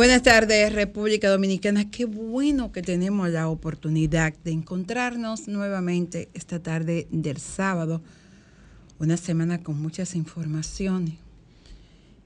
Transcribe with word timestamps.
Buenas 0.00 0.22
tardes, 0.22 0.72
República 0.72 1.28
Dominicana. 1.28 1.90
Qué 1.90 2.06
bueno 2.06 2.72
que 2.72 2.80
tenemos 2.80 3.28
la 3.28 3.50
oportunidad 3.50 4.32
de 4.44 4.50
encontrarnos 4.50 5.46
nuevamente 5.46 6.30
esta 6.32 6.58
tarde 6.58 7.06
del 7.10 7.36
sábado. 7.36 8.00
Una 8.98 9.18
semana 9.18 9.62
con 9.62 9.78
muchas 9.78 10.14
informaciones 10.14 11.16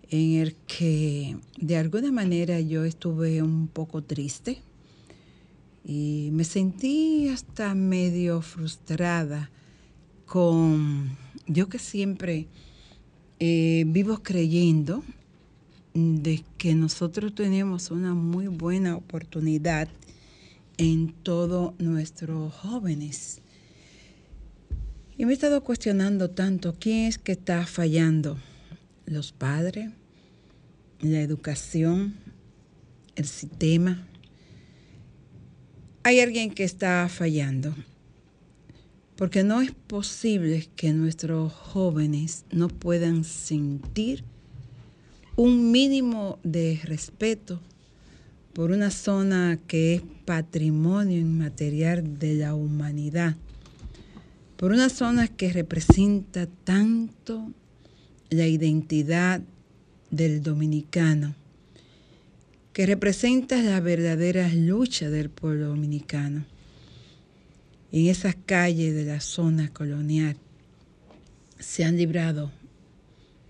en 0.08 0.34
el 0.34 0.54
que 0.68 1.36
de 1.58 1.76
alguna 1.76 2.12
manera 2.12 2.60
yo 2.60 2.84
estuve 2.84 3.42
un 3.42 3.66
poco 3.66 4.04
triste 4.04 4.62
y 5.84 6.28
me 6.30 6.44
sentí 6.44 7.26
hasta 7.26 7.74
medio 7.74 8.40
frustrada 8.40 9.50
con 10.26 11.18
yo 11.48 11.68
que 11.68 11.80
siempre 11.80 12.46
eh, 13.40 13.82
vivo 13.88 14.22
creyendo 14.22 15.02
de 15.94 16.44
que 16.58 16.74
nosotros 16.74 17.34
tenemos 17.36 17.92
una 17.92 18.14
muy 18.14 18.48
buena 18.48 18.96
oportunidad 18.96 19.88
en 20.76 21.12
todos 21.12 21.78
nuestros 21.78 22.52
jóvenes. 22.52 23.40
Y 25.16 25.24
me 25.24 25.30
he 25.30 25.34
estado 25.34 25.62
cuestionando 25.62 26.30
tanto 26.30 26.74
quién 26.80 27.06
es 27.06 27.18
que 27.18 27.32
está 27.32 27.64
fallando. 27.66 28.36
Los 29.06 29.30
padres, 29.30 29.90
la 31.00 31.20
educación, 31.20 32.16
el 33.14 33.26
sistema. 33.26 34.04
Hay 36.02 36.18
alguien 36.18 36.50
que 36.50 36.64
está 36.64 37.08
fallando. 37.08 37.72
Porque 39.14 39.44
no 39.44 39.60
es 39.60 39.70
posible 39.70 40.68
que 40.74 40.92
nuestros 40.92 41.52
jóvenes 41.52 42.46
no 42.50 42.66
puedan 42.66 43.22
sentir 43.22 44.24
un 45.36 45.72
mínimo 45.72 46.38
de 46.44 46.80
respeto 46.84 47.60
por 48.52 48.70
una 48.70 48.92
zona 48.92 49.58
que 49.66 49.96
es 49.96 50.02
patrimonio 50.24 51.18
inmaterial 51.18 52.20
de 52.20 52.34
la 52.34 52.54
humanidad, 52.54 53.34
por 54.56 54.70
una 54.70 54.88
zona 54.88 55.26
que 55.26 55.52
representa 55.52 56.46
tanto 56.46 57.50
la 58.30 58.46
identidad 58.46 59.42
del 60.12 60.40
dominicano, 60.40 61.34
que 62.72 62.86
representa 62.86 63.60
la 63.60 63.80
verdadera 63.80 64.48
lucha 64.54 65.10
del 65.10 65.30
pueblo 65.30 65.66
dominicano. 65.66 66.44
En 67.90 68.06
esas 68.06 68.36
calles 68.46 68.94
de 68.94 69.04
la 69.04 69.20
zona 69.20 69.68
colonial 69.68 70.36
se 71.58 71.84
han 71.84 71.96
librado 71.96 72.52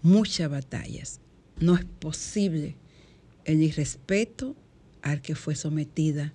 muchas 0.03 0.51
batallas 0.51 1.21
no 1.59 1.75
es 1.75 1.85
posible 1.85 2.77
el 3.45 3.63
irrespeto 3.63 4.57
al 5.03 5.21
que 5.21 5.35
fue 5.35 5.55
sometida 5.55 6.33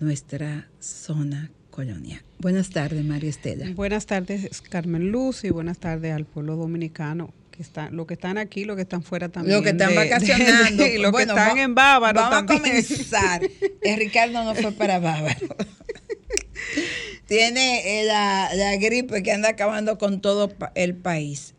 nuestra 0.00 0.68
zona 0.80 1.50
colonial. 1.70 2.22
Buenas 2.38 2.70
tardes, 2.70 3.04
María 3.04 3.30
Estela. 3.30 3.66
Buenas 3.74 4.06
tardes, 4.06 4.60
Carmen 4.62 5.10
Luz, 5.10 5.44
y 5.44 5.50
buenas 5.50 5.78
tardes 5.78 6.12
al 6.12 6.26
pueblo 6.26 6.56
dominicano. 6.56 7.32
Que 7.50 7.62
está, 7.62 7.90
lo 7.90 8.06
que 8.06 8.14
están 8.14 8.38
aquí, 8.38 8.64
lo 8.64 8.76
que 8.76 8.82
están 8.82 9.02
fuera 9.02 9.28
también. 9.28 9.56
Los 9.56 9.62
que 9.62 9.70
están 9.70 9.94
vacacionando. 9.94 10.86
y 10.86 10.98
los 10.98 11.12
que 11.14 11.22
están 11.22 11.58
en 11.58 11.74
Bávaro 11.74 12.20
vamos 12.20 12.42
a 12.42 12.46
comenzar. 12.46 13.42
El 13.82 13.98
Ricardo 13.98 14.42
no 14.44 14.54
fue 14.54 14.72
para 14.72 14.98
Bávaro. 14.98 15.56
Tiene 17.26 18.00
eh, 18.00 18.04
la, 18.04 18.50
la 18.54 18.76
gripe 18.76 19.22
que 19.22 19.32
anda 19.32 19.50
acabando 19.50 19.98
con 19.98 20.20
todo 20.20 20.52
el 20.74 20.94
país. 20.94 21.54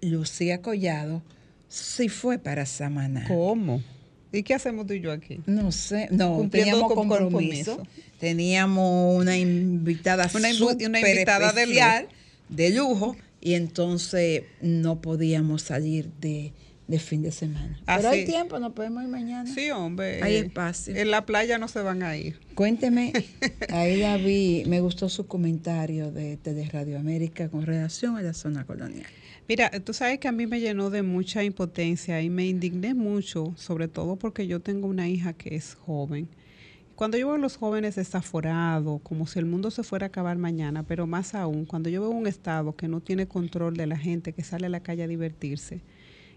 Lucía 0.00 0.62
Collado 0.62 1.22
sí 1.74 2.08
fue 2.08 2.38
para 2.38 2.66
Samaná. 2.66 3.26
¿Cómo? 3.26 3.82
¿Y 4.32 4.42
qué 4.42 4.54
hacemos 4.54 4.86
tú 4.86 4.94
y 4.94 5.00
yo 5.00 5.12
aquí? 5.12 5.40
No 5.46 5.70
sé, 5.72 6.08
no, 6.10 6.48
teníamos 6.50 6.92
con 6.92 7.08
compromiso. 7.08 7.82
Teníamos 8.18 9.20
una 9.20 9.36
invitada 9.36 10.28
una, 10.34 10.48
una 10.48 11.00
invitada 11.00 11.48
especial, 11.48 12.08
de 12.48 12.70
lujo 12.70 13.16
y 13.40 13.54
entonces 13.54 14.42
no 14.60 15.00
podíamos 15.00 15.62
salir 15.62 16.10
de, 16.20 16.52
de 16.88 16.98
fin 16.98 17.22
de 17.22 17.30
semana. 17.30 17.78
Pero 17.86 18.08
hay 18.08 18.24
tiempo, 18.24 18.58
nos 18.58 18.72
podemos 18.72 19.02
ir 19.02 19.08
mañana. 19.08 19.52
Sí, 19.52 19.70
hombre. 19.70 20.22
Hay 20.22 20.36
espacio. 20.36 20.96
En 20.96 21.10
la 21.10 21.26
playa 21.26 21.58
no 21.58 21.68
se 21.68 21.80
van 21.80 22.02
a 22.02 22.16
ir. 22.16 22.40
Cuénteme, 22.54 23.12
ahí 23.70 23.96
la 23.98 24.16
vi, 24.16 24.64
me 24.66 24.80
gustó 24.80 25.08
su 25.08 25.26
comentario 25.26 26.10
de, 26.10 26.38
de 26.38 26.64
Radio 26.66 26.98
América 26.98 27.48
con 27.48 27.66
relación 27.66 28.16
a 28.16 28.22
la 28.22 28.32
zona 28.32 28.64
colonial. 28.64 29.06
Mira, 29.46 29.70
tú 29.84 29.92
sabes 29.92 30.18
que 30.20 30.28
a 30.28 30.32
mí 30.32 30.46
me 30.46 30.58
llenó 30.58 30.88
de 30.88 31.02
mucha 31.02 31.44
impotencia 31.44 32.22
y 32.22 32.30
me 32.30 32.46
indigné 32.46 32.94
mucho, 32.94 33.52
sobre 33.56 33.88
todo 33.88 34.16
porque 34.16 34.46
yo 34.46 34.60
tengo 34.60 34.86
una 34.88 35.06
hija 35.08 35.34
que 35.34 35.54
es 35.54 35.74
joven. 35.74 36.28
Cuando 36.94 37.18
yo 37.18 37.26
veo 37.26 37.36
a 37.36 37.38
los 37.38 37.56
jóvenes 37.58 37.96
desaforados, 37.96 39.02
como 39.02 39.26
si 39.26 39.38
el 39.38 39.44
mundo 39.44 39.70
se 39.70 39.82
fuera 39.82 40.06
a 40.06 40.08
acabar 40.08 40.38
mañana, 40.38 40.82
pero 40.84 41.06
más 41.06 41.34
aún, 41.34 41.66
cuando 41.66 41.90
yo 41.90 42.00
veo 42.00 42.10
un 42.10 42.26
Estado 42.26 42.74
que 42.74 42.88
no 42.88 43.00
tiene 43.00 43.28
control 43.28 43.76
de 43.76 43.86
la 43.86 43.98
gente, 43.98 44.32
que 44.32 44.44
sale 44.44 44.64
a 44.66 44.70
la 44.70 44.80
calle 44.80 45.02
a 45.02 45.08
divertirse, 45.08 45.82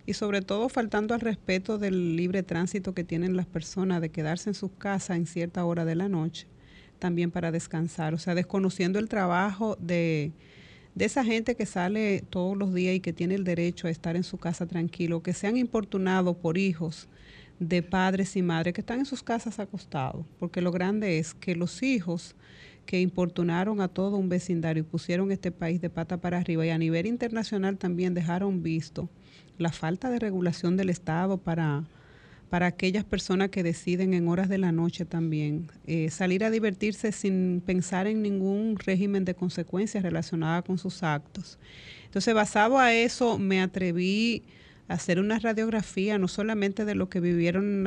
y 0.06 0.14
sobre 0.14 0.42
todo 0.42 0.68
faltando 0.68 1.14
al 1.14 1.22
respeto 1.22 1.78
del 1.78 2.18
libre 2.18 2.44
tránsito 2.44 2.94
que 2.94 3.06
tienen 3.06 3.38
las 3.38 3.46
personas 3.46 4.02
de 4.02 4.10
quedarse 4.10 4.50
en 4.50 4.54
sus 4.54 4.72
casas 4.72 5.18
en 5.18 5.28
cierta 5.28 5.64
hora 5.64 5.86
de 5.86 5.96
la 5.96 6.10
noche, 6.10 6.48
también 7.00 7.32
para 7.32 7.52
descansar, 7.52 8.14
o 8.14 8.18
sea, 8.18 8.36
desconociendo 8.36 9.00
el 9.00 9.08
trabajo 9.08 9.78
de 9.80 10.34
de 10.98 11.06
esa 11.06 11.24
gente 11.24 11.54
que 11.54 11.68
sale 11.68 12.24
todos 12.28 12.58
los 12.58 12.74
días 12.74 12.96
y 12.96 13.00
que 13.00 13.14
tiene 13.14 13.36
el 13.36 13.44
derecho 13.44 13.88
a 13.88 13.92
estar 13.92 14.16
en 14.16 14.24
su 14.24 14.40
casa 14.40 14.66
tranquilo, 14.66 15.22
que 15.22 15.32
sean 15.32 15.56
importunados 15.56 16.36
por 16.38 16.58
hijos 16.58 17.08
de 17.60 17.84
padres 17.84 18.36
y 18.36 18.42
madres 18.42 18.74
que 18.74 18.82
están 18.82 18.98
en 18.98 19.06
sus 19.06 19.22
casas 19.22 19.60
acostados, 19.60 20.26
porque 20.40 20.60
lo 20.60 20.72
grande 20.72 21.20
es 21.20 21.36
que 21.36 21.56
los 21.56 21.84
hijos 21.84 22.36
que 22.88 23.00
importunaron 23.00 23.80
a 23.80 23.90
todo 23.90 24.18
un 24.18 24.28
vecindario 24.28 24.82
y 24.82 24.88
pusieron 24.88 25.32
este 25.32 25.52
país 25.52 25.82
de 25.82 25.92
pata 25.92 26.18
para 26.18 26.40
arriba 26.40 26.66
y 26.66 26.72
a 26.72 26.80
nivel 26.80 27.06
internacional 27.06 27.78
también 27.78 28.16
dejaron 28.16 28.64
visto 28.64 29.08
la 29.60 29.72
falta 29.72 30.10
de 30.10 30.18
regulación 30.18 30.78
del 30.78 30.90
Estado 30.90 31.38
para 31.38 31.84
para 32.50 32.68
aquellas 32.68 33.04
personas 33.04 33.50
que 33.50 33.64
deciden 33.64 34.14
en 34.14 34.28
horas 34.28 34.48
de 34.48 34.58
la 34.58 34.72
noche 34.72 35.06
también 35.06 35.70
eh, 35.86 36.10
salir 36.10 36.44
a 36.44 36.50
divertirse 36.50 37.12
sin 37.12 37.62
pensar 37.66 38.08
en 38.08 38.22
ningún 38.22 38.78
régimen 38.78 39.26
de 39.26 39.36
consecuencias 39.36 40.04
relacionadas 40.04 40.64
con 40.64 40.78
sus 40.78 41.04
actos. 41.04 41.60
Entonces, 42.06 42.34
basado 42.34 42.80
a 42.80 42.94
eso, 42.94 43.38
me 43.38 43.62
atreví 43.62 44.44
a 44.88 44.94
hacer 44.94 45.20
una 45.20 45.40
radiografía 45.40 46.18
no 46.18 46.30
solamente 46.30 46.86
de 46.86 46.96
lo 46.96 47.10
que 47.10 47.20
vivieron 47.20 47.84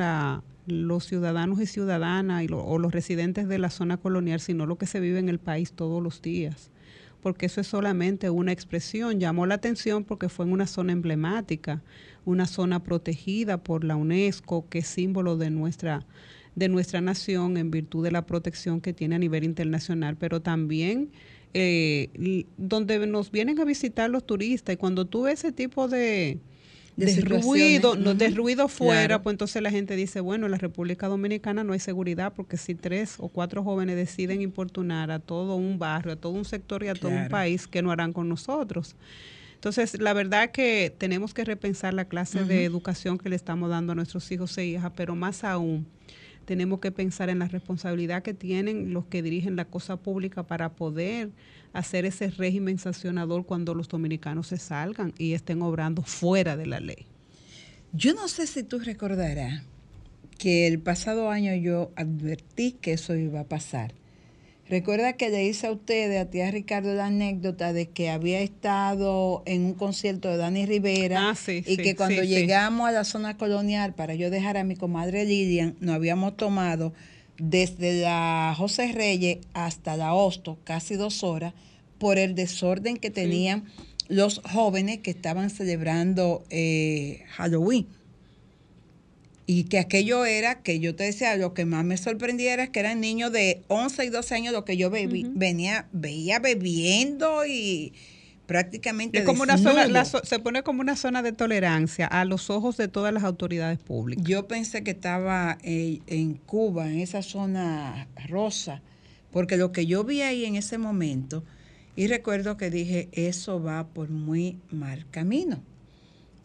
los 0.67 1.05
ciudadanos 1.05 1.59
y 1.59 1.65
ciudadanas 1.65 2.45
o 2.51 2.77
los 2.77 2.91
residentes 2.91 3.47
de 3.47 3.57
la 3.57 3.71
zona 3.71 3.97
colonial, 3.97 4.39
sino 4.39 4.67
lo 4.67 4.77
que 4.77 4.85
se 4.85 4.99
vive 4.99 5.17
en 5.17 5.29
el 5.29 5.39
país 5.39 5.73
todos 5.73 6.03
los 6.03 6.21
días 6.21 6.71
porque 7.21 7.45
eso 7.45 7.61
es 7.61 7.67
solamente 7.67 8.29
una 8.29 8.51
expresión. 8.51 9.19
Llamó 9.19 9.45
la 9.45 9.55
atención 9.55 10.03
porque 10.03 10.27
fue 10.27 10.45
en 10.45 10.51
una 10.51 10.67
zona 10.67 10.91
emblemática 10.91 11.81
una 12.25 12.45
zona 12.45 12.83
protegida 12.83 13.57
por 13.57 13.83
la 13.83 13.95
UNESCO, 13.95 14.67
que 14.69 14.79
es 14.79 14.87
símbolo 14.87 15.37
de 15.37 15.49
nuestra, 15.49 16.05
de 16.55 16.69
nuestra 16.69 17.01
nación 17.01 17.57
en 17.57 17.71
virtud 17.71 18.03
de 18.03 18.11
la 18.11 18.25
protección 18.25 18.81
que 18.81 18.93
tiene 18.93 19.15
a 19.15 19.19
nivel 19.19 19.43
internacional, 19.43 20.17
pero 20.17 20.41
también 20.41 21.09
eh, 21.53 22.45
donde 22.57 23.05
nos 23.07 23.31
vienen 23.31 23.59
a 23.59 23.65
visitar 23.65 24.09
los 24.09 24.25
turistas. 24.25 24.73
Y 24.73 24.77
cuando 24.77 25.05
tú 25.05 25.23
ves 25.23 25.39
ese 25.39 25.51
tipo 25.51 25.87
de, 25.87 26.39
de, 26.95 27.21
ruido, 27.21 27.95
no, 27.95 28.13
de 28.13 28.29
ruido 28.29 28.67
fuera, 28.67 29.21
pues 29.21 29.33
entonces 29.33 29.61
la 29.61 29.71
gente 29.71 29.95
dice, 29.95 30.19
bueno, 30.19 30.45
en 30.45 30.51
la 30.51 30.57
República 30.57 31.07
Dominicana 31.07 31.63
no 31.63 31.73
hay 31.73 31.79
seguridad 31.79 32.33
porque 32.33 32.57
si 32.57 32.75
tres 32.75 33.15
o 33.19 33.27
cuatro 33.29 33.63
jóvenes 33.63 33.95
deciden 33.95 34.41
importunar 34.41 35.11
a 35.11 35.19
todo 35.19 35.55
un 35.55 35.79
barrio, 35.79 36.13
a 36.13 36.15
todo 36.15 36.33
un 36.33 36.45
sector 36.45 36.83
y 36.83 36.87
a 36.87 36.93
todo 36.93 37.11
un 37.11 37.27
país, 37.29 37.67
¿qué 37.67 37.81
no 37.81 37.91
harán 37.91 38.13
con 38.13 38.29
nosotros? 38.29 38.95
Entonces, 39.61 40.01
la 40.01 40.13
verdad 40.13 40.49
que 40.49 40.91
tenemos 40.97 41.35
que 41.35 41.45
repensar 41.45 41.93
la 41.93 42.05
clase 42.05 42.43
de 42.43 42.65
educación 42.65 43.19
que 43.19 43.29
le 43.29 43.35
estamos 43.35 43.69
dando 43.69 43.91
a 43.91 43.95
nuestros 43.95 44.31
hijos 44.31 44.57
e 44.57 44.65
hijas, 44.65 44.91
pero 44.95 45.15
más 45.15 45.43
aún, 45.43 45.85
tenemos 46.45 46.79
que 46.79 46.91
pensar 46.91 47.29
en 47.29 47.37
la 47.37 47.47
responsabilidad 47.47 48.23
que 48.23 48.33
tienen 48.33 48.91
los 48.91 49.05
que 49.05 49.21
dirigen 49.21 49.55
la 49.55 49.65
cosa 49.65 49.97
pública 49.97 50.41
para 50.41 50.69
poder 50.71 51.29
hacer 51.73 52.05
ese 52.05 52.31
régimen 52.31 52.79
sancionador 52.79 53.45
cuando 53.45 53.75
los 53.75 53.87
dominicanos 53.87 54.47
se 54.47 54.57
salgan 54.57 55.13
y 55.19 55.33
estén 55.33 55.61
obrando 55.61 56.01
fuera 56.01 56.57
de 56.57 56.65
la 56.65 56.79
ley. 56.79 57.05
Yo 57.93 58.15
no 58.15 58.27
sé 58.29 58.47
si 58.47 58.63
tú 58.63 58.79
recordarás 58.79 59.61
que 60.39 60.65
el 60.65 60.79
pasado 60.79 61.29
año 61.29 61.53
yo 61.53 61.91
advertí 61.95 62.71
que 62.81 62.93
eso 62.93 63.15
iba 63.15 63.41
a 63.41 63.47
pasar. 63.47 63.93
Recuerda 64.71 65.11
que 65.11 65.29
le 65.29 65.43
hice 65.43 65.67
a 65.67 65.71
ustedes, 65.73 66.21
a 66.21 66.29
tía 66.29 66.49
Ricardo, 66.49 66.93
la 66.93 67.07
anécdota 67.07 67.73
de 67.73 67.89
que 67.89 68.09
había 68.09 68.39
estado 68.39 69.43
en 69.45 69.65
un 69.65 69.73
concierto 69.73 70.29
de 70.29 70.37
Dani 70.37 70.65
Rivera 70.65 71.31
ah, 71.31 71.51
y 71.51 71.75
que 71.75 71.93
cuando 71.97 72.23
llegamos 72.23 72.87
a 72.87 72.93
la 72.93 73.03
zona 73.03 73.35
colonial 73.35 73.93
para 73.93 74.15
yo 74.15 74.29
dejar 74.29 74.55
a 74.55 74.63
mi 74.63 74.77
comadre 74.77 75.25
Lilian, 75.25 75.75
nos 75.81 75.95
habíamos 75.95 76.37
tomado 76.37 76.93
desde 77.37 77.99
la 77.99 78.55
José 78.57 78.93
Reyes 78.93 79.39
hasta 79.53 79.97
la 79.97 80.13
Hosto, 80.13 80.57
casi 80.63 80.95
dos 80.95 81.21
horas, 81.21 81.53
por 81.99 82.17
el 82.17 82.33
desorden 82.33 82.95
que 82.95 83.09
tenían 83.09 83.65
los 84.07 84.39
jóvenes 84.53 84.99
que 84.99 85.11
estaban 85.11 85.49
celebrando 85.49 86.45
eh, 86.49 87.25
Halloween. 87.31 87.87
Y 89.47 89.65
que 89.65 89.79
aquello 89.79 90.25
era, 90.25 90.61
que 90.61 90.79
yo 90.79 90.95
te 90.95 91.03
decía, 91.03 91.35
lo 91.35 91.53
que 91.53 91.65
más 91.65 91.83
me 91.83 91.97
sorprendiera 91.97 92.63
es 92.63 92.69
que 92.69 92.79
eran 92.79 93.01
niños 93.01 93.31
de 93.31 93.63
11 93.67 94.05
y 94.05 94.09
12 94.09 94.35
años 94.35 94.53
lo 94.53 94.65
que 94.65 94.77
yo 94.77 94.89
venía, 94.89 95.87
veía 95.91 96.39
bebiendo 96.39 97.45
y 97.45 97.93
prácticamente 98.51 99.23
como 99.23 99.43
una 99.43 99.57
zona, 99.57 100.05
se 100.05 100.39
pone 100.39 100.61
como 100.61 100.81
una 100.81 100.97
zona 100.97 101.21
de 101.21 101.31
tolerancia 101.31 102.05
a 102.05 102.25
los 102.25 102.49
ojos 102.49 102.75
de 102.75 102.89
todas 102.89 103.13
las 103.13 103.23
autoridades 103.23 103.79
públicas. 103.79 104.25
Yo 104.25 104.47
pensé 104.47 104.83
que 104.83 104.91
estaba 104.91 105.57
eh, 105.63 105.99
en 106.07 106.33
Cuba, 106.33 106.89
en 106.89 106.99
esa 106.99 107.21
zona 107.21 108.09
rosa, 108.27 108.81
porque 109.31 109.55
lo 109.55 109.71
que 109.71 109.85
yo 109.85 110.03
vi 110.03 110.21
ahí 110.21 110.43
en 110.43 110.55
ese 110.55 110.77
momento, 110.77 111.45
y 111.95 112.07
recuerdo 112.07 112.57
que 112.57 112.69
dije, 112.69 113.07
eso 113.13 113.61
va 113.63 113.87
por 113.87 114.09
muy 114.09 114.57
mal 114.69 115.05
camino. 115.11 115.63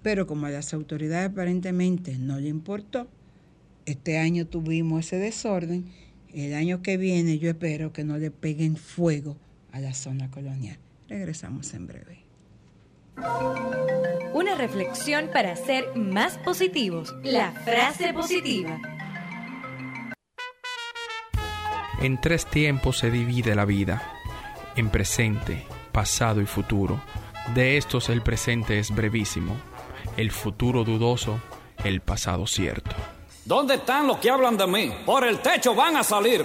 Pero 0.07 0.29
como 0.29 0.47
a 0.47 0.51
las 0.51 0.73
autoridades 0.73 1.33
aparentemente 1.33 2.17
no 2.17 2.39
le 2.39 2.47
importó, 2.47 3.09
este 3.87 4.19
año 4.19 4.47
tuvimos 4.47 5.05
ese 5.05 5.17
desorden, 5.17 5.93
el 6.33 6.55
año 6.55 6.81
que 6.81 6.97
viene 6.97 7.41
yo 7.41 7.51
espero 7.51 7.93
que 7.93 8.05
no 8.05 8.17
le 8.17 8.31
peguen 8.31 8.77
fuego 8.77 9.37
a 9.73 9.81
la 9.81 9.95
zona 9.95 10.31
colonial. 10.31 10.79
Regresamos 11.09 11.75
en 11.75 11.89
breve. 11.89 12.21
Una 14.33 14.55
reflexión 14.55 15.29
para 15.33 15.57
ser 15.57 15.97
más 15.97 16.39
positivos. 16.39 17.13
La 17.25 17.51
frase 17.51 18.13
positiva. 18.13 18.81
En 22.01 22.21
tres 22.21 22.47
tiempos 22.47 22.99
se 22.99 23.11
divide 23.11 23.57
la 23.57 23.65
vida, 23.65 24.01
en 24.77 24.89
presente, 24.89 25.65
pasado 25.91 26.41
y 26.41 26.47
futuro. 26.47 27.03
De 27.57 27.77
estos 27.77 28.09
el 28.09 28.23
presente 28.23 28.79
es 28.79 28.95
brevísimo, 28.95 29.57
el 30.17 30.31
futuro 30.31 30.85
dudoso, 30.85 31.41
el 31.85 32.01
pasado 32.01 32.47
cierto. 32.47 32.95
¿Dónde 33.45 33.75
están 33.75 34.07
los 34.07 34.19
que 34.19 34.31
hablan 34.31 34.57
de 34.57 34.67
mí? 34.67 34.93
Por 35.05 35.25
el 35.25 35.41
techo 35.41 35.75
van 35.75 35.97
a 35.97 36.03
salir. 36.03 36.45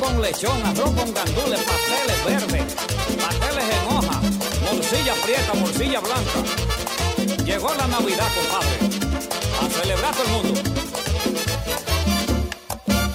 con 0.00 0.20
lechón, 0.20 0.60
arroz 0.66 0.90
con 0.90 1.14
gandules, 1.14 1.60
pasteles 1.60 2.24
verdes, 2.24 2.74
pasteles 3.16 3.64
en 3.64 3.96
hoja, 3.96 4.20
morcilla 4.64 5.14
prieta, 5.22 5.54
morcilla 5.54 6.00
blanca. 6.00 7.44
Llegó 7.44 7.74
la 7.74 7.86
Navidad, 7.86 8.28
compadre, 8.34 8.76
a 9.60 9.68
celebrar 9.70 10.14
todo 10.14 10.24
el 10.24 10.32
mundo. 10.32 10.73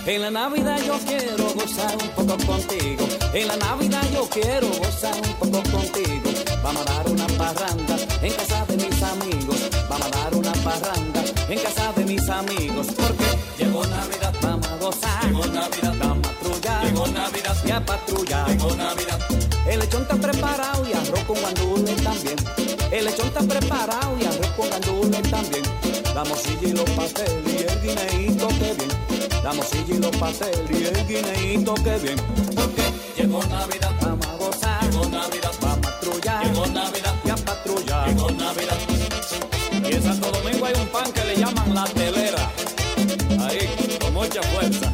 En 0.09 0.23
la 0.23 0.31
Navidad 0.31 0.79
yo 0.87 0.97
quiero 1.05 1.53
gozar 1.53 1.95
un 2.01 2.09
poco 2.09 2.35
contigo. 2.43 3.07
En 3.31 3.47
la 3.47 3.55
Navidad 3.57 4.01
yo 4.11 4.27
quiero 4.27 4.67
gozar 4.67 5.13
un 5.13 5.33
poco 5.35 5.61
contigo. 5.69 6.31
Vamos 6.63 6.81
a 6.81 6.93
dar 6.93 7.11
una 7.11 7.27
parranda 7.37 7.95
en 8.19 8.33
casa 8.33 8.65
de 8.65 8.77
mis 8.77 9.03
amigos. 9.03 9.69
Vamos 9.87 10.07
a 10.07 10.09
dar 10.09 10.33
una 10.33 10.51
parranda 10.63 11.23
en 11.47 11.59
casa 11.59 11.93
de 11.95 12.05
mis 12.05 12.27
amigos. 12.27 12.87
Porque 12.87 13.63
llegó 13.63 13.85
Navidad, 13.85 14.33
vamos 14.41 14.67
a 14.67 14.77
gozar. 14.77 15.25
Llegó 15.27 15.45
Navidad, 15.45 15.93
vamos 15.99 16.27
Llegó 16.83 17.07
Navidad. 17.07 17.57
Y 17.63 17.69
a 17.69 17.85
patrulla. 17.85 18.47
Llegó 18.47 18.75
Navidad. 18.75 19.19
El 19.67 19.79
lechón 19.79 20.01
está 20.01 20.15
preparado 20.15 20.87
y 20.89 20.93
arroz 20.93 21.23
con 21.25 21.37
también. 21.37 21.78
El 22.91 23.05
lechón 23.05 23.27
está 23.27 23.41
preparado 23.41 24.17
y 24.19 24.25
arroz 24.25 24.47
con 24.57 24.69
gandules 24.69 25.21
también. 25.29 25.63
Damos 26.13 26.43
y 26.61 26.71
los 26.71 26.89
pasteles 26.89 27.43
y 27.45 27.57
el 27.63 27.81
guineíto 27.81 28.47
que 28.47 28.73
bien. 28.73 28.89
Damos 29.43 29.67
y 29.73 29.93
los 29.93 30.15
pasteles 30.17 30.71
y 30.71 30.85
el 30.85 31.07
guineíto 31.07 31.75
que 31.75 31.97
bien. 31.99 32.17
Porque 32.55 32.83
llegó 33.15 33.43
Navidad. 33.43 33.91
Vamos 34.01 34.25
a 34.25 34.35
gozar. 34.37 34.83
Llegó 34.89 35.05
Navidad. 35.07 35.51
Vamos 35.61 35.77
a 35.77 35.81
patrullar. 35.81 36.45
Llegó 36.47 36.65
Navidad. 36.65 37.15
Y 37.23 37.29
a 37.29 37.35
patrullar. 37.35 38.07
Llegó 38.07 38.31
Navidad. 38.31 38.77
Y 39.83 39.93
en 39.93 40.03
Santo 40.03 40.31
Domingo 40.31 40.65
hay 40.65 40.73
un 40.73 40.87
pan 40.87 41.11
que 41.11 41.23
le 41.25 41.35
llaman 41.35 41.75
la 41.75 41.83
telera. 41.85 42.51
Ahí, 43.39 43.97
con 43.99 44.13
mucha 44.13 44.41
fuerza. 44.41 44.91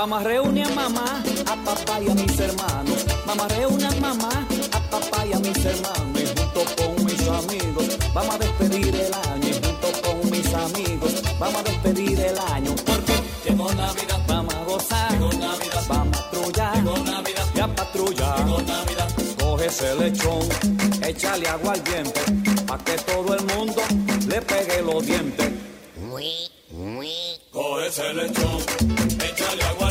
Vamos 0.00 0.22
a 0.22 0.24
reunir 0.24 0.64
a 0.64 0.70
mamá, 0.70 1.22
a 1.44 1.56
papá 1.56 2.00
y 2.00 2.08
a 2.08 2.14
mis 2.14 2.40
hermanos. 2.40 3.04
Vamos 3.26 3.44
a 3.44 3.48
reunir 3.48 3.84
a 3.84 3.90
mamá, 3.96 4.46
a 4.72 4.80
papá 4.88 5.26
y 5.26 5.34
a 5.34 5.38
mis 5.38 5.62
hermanos. 5.62 6.22
Y 6.22 6.26
junto 6.26 6.64
con 6.74 7.04
mis 7.04 7.28
amigos, 7.28 7.98
vamos 8.14 8.34
a 8.34 8.38
despedir 8.38 8.94
el 8.96 9.12
año. 9.12 9.46
Y 9.46 9.52
junto 9.52 10.00
con 10.00 10.30
mis 10.30 10.54
amigos, 10.54 11.22
vamos 11.38 11.60
a 11.60 11.62
despedir 11.64 12.18
el 12.18 12.38
año. 12.38 12.74
Porque 12.86 13.12
llegó 13.44 13.70
Navidad, 13.74 14.22
vamos 14.26 14.54
a 14.54 14.64
gozar. 14.64 15.12
Llegó 15.12 15.32
Navidad, 15.34 15.84
vamos 15.86 16.18
a 16.18 16.22
patrullar. 16.22 16.76
Llegó 16.76 16.96
Navidad, 17.04 17.46
y 17.54 17.60
a 17.60 17.74
patrullar. 17.74 18.38
Llegó 18.38 18.62
Navidad. 18.62 19.08
Coge 19.38 19.66
ese 19.66 19.94
lechón, 19.96 20.48
échale 21.06 21.46
agua 21.46 21.74
al 21.74 21.84
diente, 21.84 22.22
pa' 22.66 22.78
que 22.78 22.96
todo 22.96 23.34
el 23.34 23.44
mundo 23.54 23.82
le 24.26 24.40
pegue 24.40 24.80
los 24.80 25.04
dientes. 25.04 25.50
Coge 26.10 27.39
ese 27.90 28.14
lechón, 28.14 28.62
échale 29.20 29.64
agua 29.64 29.88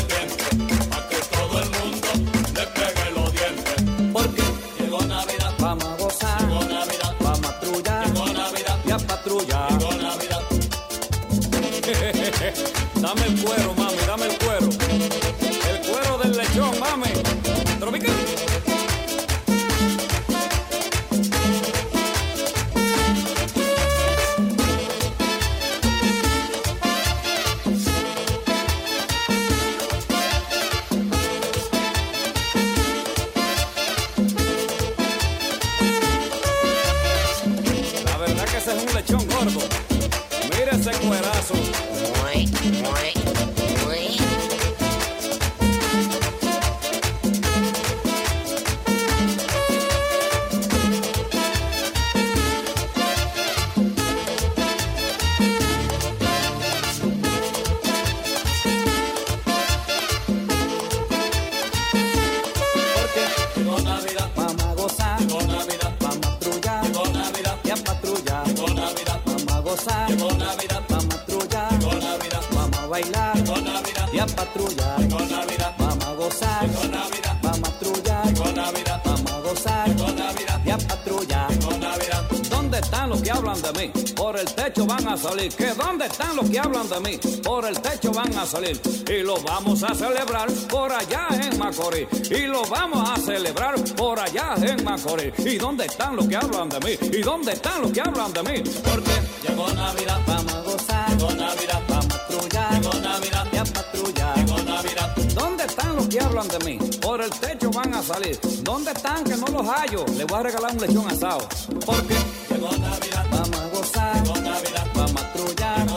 hablan 83.40 83.62
de 83.62 83.72
mí? 83.80 84.14
Por 84.16 84.38
el 84.38 84.46
techo 84.54 84.86
van 84.86 85.08
a 85.08 85.18
salir. 85.18 85.54
¿Que 85.56 85.74
dónde 85.74 86.06
están 86.06 86.36
los 86.36 86.50
que 86.50 86.60
hablan 86.60 86.88
de 86.90 87.00
mí? 87.00 87.18
Por 87.42 87.66
el 87.66 87.80
techo 87.80 88.12
van 88.12 88.38
a 88.38 88.46
salir. 88.46 88.80
Y 89.10 89.24
lo 89.24 89.42
vamos 89.42 89.82
a 89.84 89.94
celebrar 89.96 90.52
por 90.70 90.92
allá 90.92 91.28
en 91.32 91.58
Macorís. 91.58 92.08
Y 92.30 92.48
lo 92.48 92.64
vamos 92.64 93.10
a 93.10 93.16
celebrar 93.22 93.76
por 93.96 94.20
allá 94.20 94.56
en 94.62 94.84
Macorís. 94.84 95.34
¿Y 95.40 95.58
dónde 95.58 95.86
están 95.86 96.16
los 96.16 96.28
que 96.28 96.36
hablan 96.36 96.70
de 96.70 96.80
mí? 96.82 96.98
¿Y 97.18 97.22
dónde 97.22 97.54
están 97.54 97.82
los 97.82 97.92
que 97.92 98.02
hablan 98.02 98.34
de 98.34 98.44
mí? 98.44 98.64
Porque 98.84 99.12
Llegó 99.48 99.70
Navidad, 99.72 100.20
vamos 100.28 100.54
a 100.54 100.62
gozar. 100.62 101.10
llegó 101.18 101.32
Navidad, 101.32 101.82
Vamos 101.88 102.14
a 102.14 102.72
llegó 102.76 102.94
Navidad, 103.00 103.48
Y 103.54 103.58
a 103.58 103.64
patrullar. 103.64 104.36
llegó 104.38 104.58
Navidad, 104.64 105.16
¿Dónde 105.34 105.64
están 105.64 105.96
los 105.96 106.08
que 106.08 106.20
hablan 106.20 106.48
de 106.50 106.60
mí? 106.66 106.78
Por 107.00 107.22
el 107.22 107.30
techo 107.30 107.70
van 107.72 107.94
a 107.94 108.04
salir. 108.04 108.38
¿Dónde 108.64 108.92
están 108.92 109.24
que 109.24 109.36
no 109.38 109.48
los 109.48 109.66
hallo? 109.68 110.06
Les 110.18 110.28
voy 110.28 110.40
a 110.40 110.44
regalar 110.44 110.72
un 110.74 110.82
lechón 110.82 111.08
asado. 111.10 111.48
Porque 111.86 112.16
vamos 112.60 113.62
a 113.62 113.68
gozar. 113.70 114.24
Vamos 114.26 114.38
a 114.38 114.42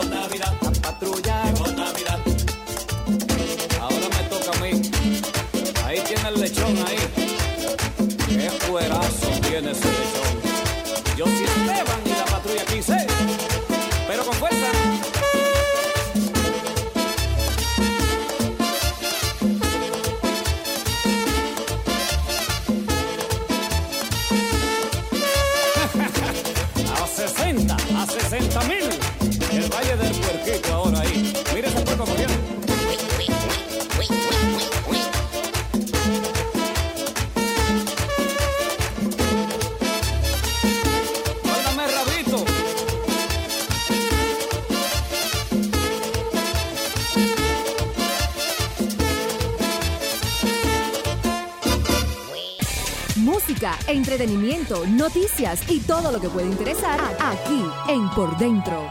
Navidad, 0.05 0.53
A 0.65 0.71
patrullar. 0.71 1.53
Ahora 3.81 4.07
me 4.09 4.23
toca 4.29 4.57
a 4.57 4.61
mí. 4.61 4.71
Ahí 5.85 5.99
tiene 6.07 6.29
el 6.29 6.39
lechón 6.39 6.77
ahí. 6.87 6.97
Qué 8.27 8.49
fuerazo 8.49 9.27
tiene 9.41 9.73
entretenimiento, 53.93 54.85
noticias 54.87 55.61
y 55.69 55.79
todo 55.79 56.11
lo 56.11 56.19
que 56.19 56.29
puede 56.29 56.47
interesar 56.47 56.99
aquí 57.19 57.63
en 57.89 58.09
Por 58.11 58.37
Dentro. 58.37 58.87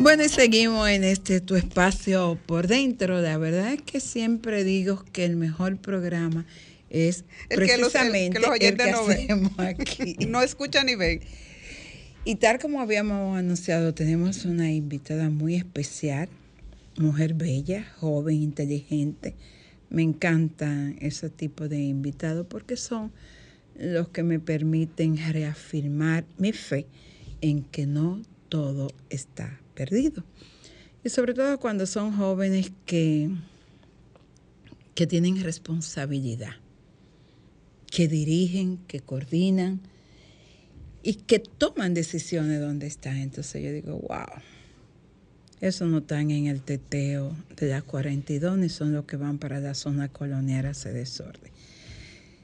Bueno, 0.00 0.24
y 0.24 0.28
seguimos 0.28 0.88
en 0.88 1.04
este 1.04 1.40
tu 1.40 1.56
espacio 1.56 2.38
por 2.46 2.66
dentro. 2.66 3.20
La 3.20 3.38
verdad 3.38 3.72
es 3.72 3.82
que 3.82 4.00
siempre 4.00 4.64
digo 4.64 5.02
que 5.12 5.24
el 5.24 5.36
mejor 5.36 5.76
programa 5.78 6.44
es 6.90 7.24
El 7.48 7.60
que 7.66 7.78
los- 7.78 7.94
el- 7.94 8.02
que 8.02 8.10
precisamente 8.10 8.40
los 8.40 8.50
el 8.50 8.58
que, 8.58 8.66
oyentes 8.66 8.92
no 8.92 9.06
ven. 9.06 9.18
hacemos 9.22 9.52
aquí. 9.58 10.16
No 10.28 10.42
escuchan 10.42 10.86
ni 10.86 10.94
ven. 10.94 11.20
Y 12.26 12.36
tal 12.36 12.58
como 12.58 12.80
habíamos 12.80 13.36
anunciado, 13.36 13.92
tenemos 13.92 14.46
una 14.46 14.72
invitada 14.72 15.28
muy 15.28 15.56
especial, 15.56 16.30
mujer 16.96 17.34
bella, 17.34 17.84
joven, 17.98 18.40
inteligente. 18.40 19.34
Me 19.90 20.00
encantan 20.00 20.96
ese 21.02 21.28
tipo 21.28 21.68
de 21.68 21.82
invitados 21.82 22.46
porque 22.48 22.78
son 22.78 23.12
los 23.78 24.08
que 24.08 24.22
me 24.22 24.40
permiten 24.40 25.18
reafirmar 25.18 26.24
mi 26.38 26.52
fe 26.52 26.86
en 27.42 27.62
que 27.62 27.86
no 27.86 28.22
todo 28.48 28.88
está 29.10 29.60
perdido. 29.74 30.24
Y 31.04 31.10
sobre 31.10 31.34
todo 31.34 31.60
cuando 31.60 31.84
son 31.84 32.16
jóvenes 32.16 32.72
que, 32.86 33.28
que 34.94 35.06
tienen 35.06 35.42
responsabilidad, 35.42 36.54
que 37.90 38.08
dirigen, 38.08 38.78
que 38.88 39.00
coordinan 39.00 39.82
y 41.04 41.14
que 41.14 41.38
toman 41.38 41.92
decisiones 41.94 42.60
donde 42.60 42.86
están. 42.86 43.18
Entonces 43.18 43.62
yo 43.62 43.72
digo, 43.72 44.00
wow, 44.08 44.40
eso 45.60 45.86
no 45.86 45.98
están 45.98 46.30
en 46.30 46.46
el 46.46 46.62
teteo 46.62 47.36
de 47.56 47.68
las 47.68 47.82
42 47.84 48.58
ni 48.58 48.68
son 48.70 48.92
los 48.92 49.04
que 49.04 49.16
van 49.16 49.38
para 49.38 49.60
la 49.60 49.74
zona 49.74 50.08
colonial 50.08 50.66
a 50.66 50.70
hacer 50.70 50.94
desorden. 50.94 51.52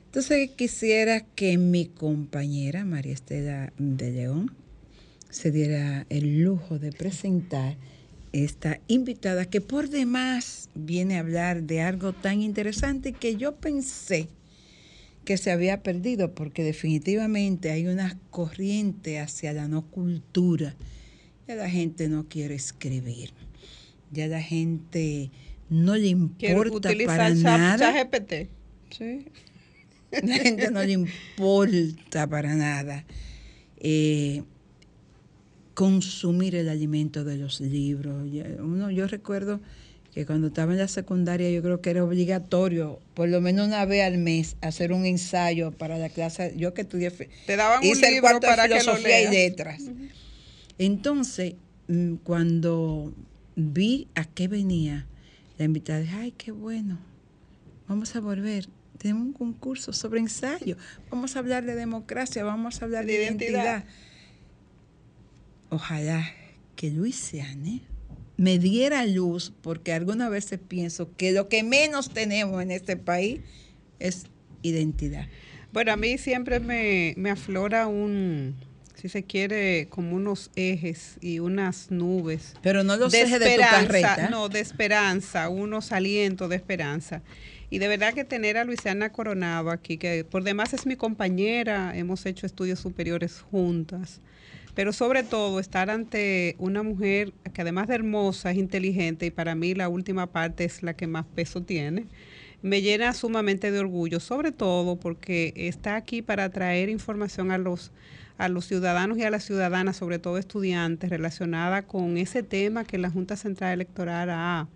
Entonces 0.07 0.51
quisiera 0.51 1.21
que 1.21 1.57
mi 1.57 1.87
compañera 1.87 2.85
María 2.85 3.15
Estela 3.15 3.73
de 3.79 4.11
León 4.11 4.53
se 5.31 5.51
diera 5.51 6.05
el 6.11 6.43
lujo 6.43 6.79
de 6.79 6.93
presentar 6.93 7.77
esta 8.33 8.81
invitada 8.89 9.47
que 9.47 9.61
por 9.61 9.89
demás 9.89 10.69
viene 10.75 11.17
a 11.17 11.21
hablar 11.21 11.63
de 11.63 11.81
algo 11.81 12.13
tan 12.13 12.43
interesante 12.43 13.13
que 13.13 13.37
yo 13.37 13.57
pensé 13.57 14.29
que 15.25 15.37
se 15.37 15.51
había 15.51 15.83
perdido 15.83 16.35
porque 16.35 16.63
definitivamente 16.65 17.71
hay 17.71 17.87
una 17.87 18.19
corriente 18.31 19.19
hacia 19.19 19.53
la 19.53 19.69
no 19.69 19.83
cultura. 19.83 20.75
Ya 21.47 21.55
la 21.57 21.69
gente 21.69 22.09
no 22.09 22.29
quiere 22.29 22.55
escribir. 22.55 23.33
Ya 24.11 24.27
la 24.27 24.43
gente 24.43 25.31
no 25.69 25.97
le 25.97 26.09
importa 26.09 26.91
para 27.07 27.31
nada. 27.31 27.79
ChatGPT. 27.79 28.49
Sí. 28.91 29.27
La 30.23 30.39
gente 30.39 30.73
no 30.73 30.83
le 30.83 30.91
importa 30.91 32.27
para 32.29 32.57
nada 32.57 33.05
eh, 33.81 34.43
consumir 35.75 36.55
el 36.55 36.69
alimento 36.69 37.25
de 37.25 37.39
los 37.39 37.61
libros. 37.61 38.29
Uno, 38.59 38.91
yo 38.91 39.07
recuerdo 39.07 39.61
que 40.15 40.27
cuando 40.27 40.49
estaba 40.49 40.73
en 40.73 40.79
la 40.79 40.89
secundaria 40.89 41.51
yo 41.51 41.63
creo 41.63 41.81
que 41.81 41.91
era 41.91 42.05
obligatorio, 42.05 42.99
por 43.15 43.29
lo 43.29 43.41
menos 43.41 43.69
una 43.69 43.85
vez 43.85 44.05
al 44.05 44.19
mes, 44.19 44.57
hacer 44.61 44.93
un 44.93 45.07
ensayo 45.07 45.71
para 45.71 45.99
la 45.99 46.09
clase. 46.09 46.53
Yo 46.57 46.75
que 46.75 46.83
estudié, 46.83 47.11
Te 47.47 47.57
daban 47.57 47.79
un 47.81 47.85
hice 47.85 48.07
el 48.07 48.15
libro 48.15 48.23
cuarto 48.31 48.47
de 48.47 48.53
para 48.53 48.63
que 48.65 48.75
lo 48.75 48.81
filosofía 48.81 49.23
y 49.23 49.31
letras. 49.31 49.83
Entonces, 50.79 51.55
mm, 51.89 52.15
cuando 52.25 53.15
vi 53.55 54.09
a 54.15 54.25
qué 54.25 54.49
venía 54.49 55.07
la 55.59 55.65
invitada, 55.67 56.01
dije, 56.01 56.17
ay, 56.17 56.33
qué 56.33 56.51
bueno, 56.51 56.99
vamos 57.87 58.17
a 58.17 58.21
volver. 58.21 58.67
Tenemos 58.99 59.23
un 59.27 59.33
concurso 59.33 59.93
sobre 59.93 60.21
ensayo. 60.21 60.77
Vamos 61.11 61.37
a 61.37 61.39
hablar 61.39 61.65
de 61.65 61.75
democracia, 61.75 62.43
vamos 62.45 62.83
a 62.83 62.85
hablar 62.85 63.07
de, 63.07 63.13
De 63.13 63.25
identidad. 63.25 63.51
identidad. 63.51 63.85
Ojalá 65.71 66.29
que 66.75 66.91
Luisiana 66.91 67.81
me 68.41 68.59
diera 68.59 69.05
luz, 69.05 69.53
porque 69.61 69.93
algunas 69.93 70.31
veces 70.31 70.59
pienso 70.67 71.15
que 71.19 71.31
lo 71.31 71.51
que 71.51 71.63
menos 71.63 72.09
tenemos 72.09 72.63
en 72.63 72.71
este 72.71 72.97
país 72.97 73.43
es 73.99 74.25
identidad. 74.63 75.27
Bueno, 75.75 75.93
a 75.93 75.97
mí 75.97 76.17
siempre 76.17 76.59
me, 76.59 77.13
me 77.19 77.29
aflora 77.29 77.87
un, 77.87 78.55
si 78.95 79.11
se 79.11 79.25
quiere, 79.25 79.89
como 79.91 80.17
unos 80.17 80.51
ejes 80.57 81.19
y 81.21 81.41
unas 81.41 81.91
nubes. 81.91 82.55
Pero 82.63 82.83
no 82.83 82.97
los 82.97 83.13
de 83.13 83.21
ejes 83.21 83.41
de 83.41 83.57
tu 83.57 83.61
carreta. 83.61 84.31
no, 84.31 84.49
de 84.49 84.61
esperanza, 84.61 85.51
unos 85.51 85.93
alientos 85.93 86.49
de 86.49 86.57
esperanza. 86.57 87.21
Y 87.69 87.79
de 87.79 87.89
verdad 87.89 88.15
que 88.15 88.25
tener 88.25 88.57
a 88.57 88.65
Luisiana 88.65 89.13
Coronado 89.13 89.69
aquí, 89.71 89.99
que 89.99 90.25
por 90.25 90.45
demás 90.45 90.73
es 90.73 90.87
mi 90.87 90.97
compañera, 90.97 91.95
hemos 91.95 92.25
hecho 92.25 92.47
estudios 92.47 92.81
superiores 92.81 93.43
juntas, 93.51 94.23
pero 94.75 94.93
sobre 94.93 95.23
todo 95.23 95.61
estar 95.61 95.91
ante 95.91 96.55
una 96.59 96.83
mujer 96.83 97.33
que 97.53 97.63
además 97.63 97.89
de 97.89 97.97
hermosa 97.97 98.51
es 98.51 98.59
inteligente 98.59 99.27
y 99.27 99.31
para 99.31 99.55
mí 99.55 99.75
la 99.75 99.89
última 99.89 100.27
parte 100.27 100.65
es 100.65 100.83
la 100.83 100.95
que 100.95 101.07
más 101.07 101.27
peso 101.27 101.63
tiene, 101.63 102.07
me 102.63 102.83
llena 102.83 103.13
sumamente 103.15 103.71
de 103.71 103.79
orgullo, 103.81 104.21
sobre 104.21 104.53
todo 104.53 104.97
porque 104.97 105.53
está 105.57 105.97
aquí 105.97 106.23
para 106.23 106.51
traer 106.51 106.89
información 106.89 107.51
a 107.51 107.59
los 107.59 107.93
a 108.41 108.49
los 108.49 108.65
ciudadanos 108.65 109.19
y 109.19 109.23
a 109.23 109.31
las 109.31 109.45
ciudadanas, 109.45 109.99
sobre 109.99 110.19
todo 110.19 110.39
estudiantes, 110.39 111.11
relacionada 111.11 111.83
con 111.83 112.17
ese 112.17 112.43
tema 112.43 112.85
que 112.85 112.97
la 112.97 113.11
Junta 113.11 113.37
Central 113.37 113.75
Electoral 113.75 114.31
ha, 114.31 114.67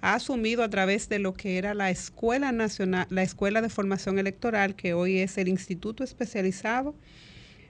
ha 0.00 0.14
asumido 0.14 0.62
a 0.62 0.70
través 0.70 1.08
de 1.08 1.18
lo 1.18 1.34
que 1.34 1.58
era 1.58 1.74
la 1.74 1.90
Escuela 1.90 2.52
Nacional, 2.52 3.08
la 3.10 3.24
Escuela 3.24 3.62
de 3.62 3.68
Formación 3.68 4.20
Electoral, 4.20 4.76
que 4.76 4.94
hoy 4.94 5.18
es 5.18 5.38
el 5.38 5.48
Instituto 5.48 6.04
Especializado 6.04 6.94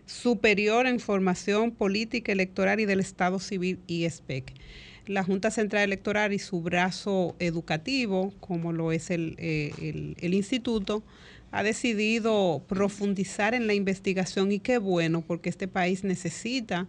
Superior 0.06 0.86
en 0.86 1.00
Formación 1.00 1.70
Política 1.70 2.32
Electoral 2.32 2.80
y 2.80 2.84
del 2.86 3.00
Estado 3.00 3.38
Civil, 3.38 3.78
IESPEC. 3.86 4.52
la 5.06 5.24
Junta 5.24 5.50
Central 5.50 5.82
Electoral 5.84 6.32
y 6.32 6.38
su 6.38 6.60
brazo 6.62 7.34
educativo, 7.40 8.32
como 8.38 8.72
lo 8.72 8.92
es 8.92 9.10
el, 9.10 9.34
eh, 9.38 9.72
el- 9.80 10.14
el 10.20 10.34
instituto, 10.34 11.02
ha 11.50 11.64
decidido 11.64 12.62
profundizar 12.68 13.54
en 13.54 13.66
la 13.66 13.74
investigación 13.74 14.52
y 14.52 14.60
qué 14.60 14.78
bueno, 14.78 15.22
porque 15.26 15.48
este 15.48 15.66
país 15.66 16.04
necesita 16.04 16.86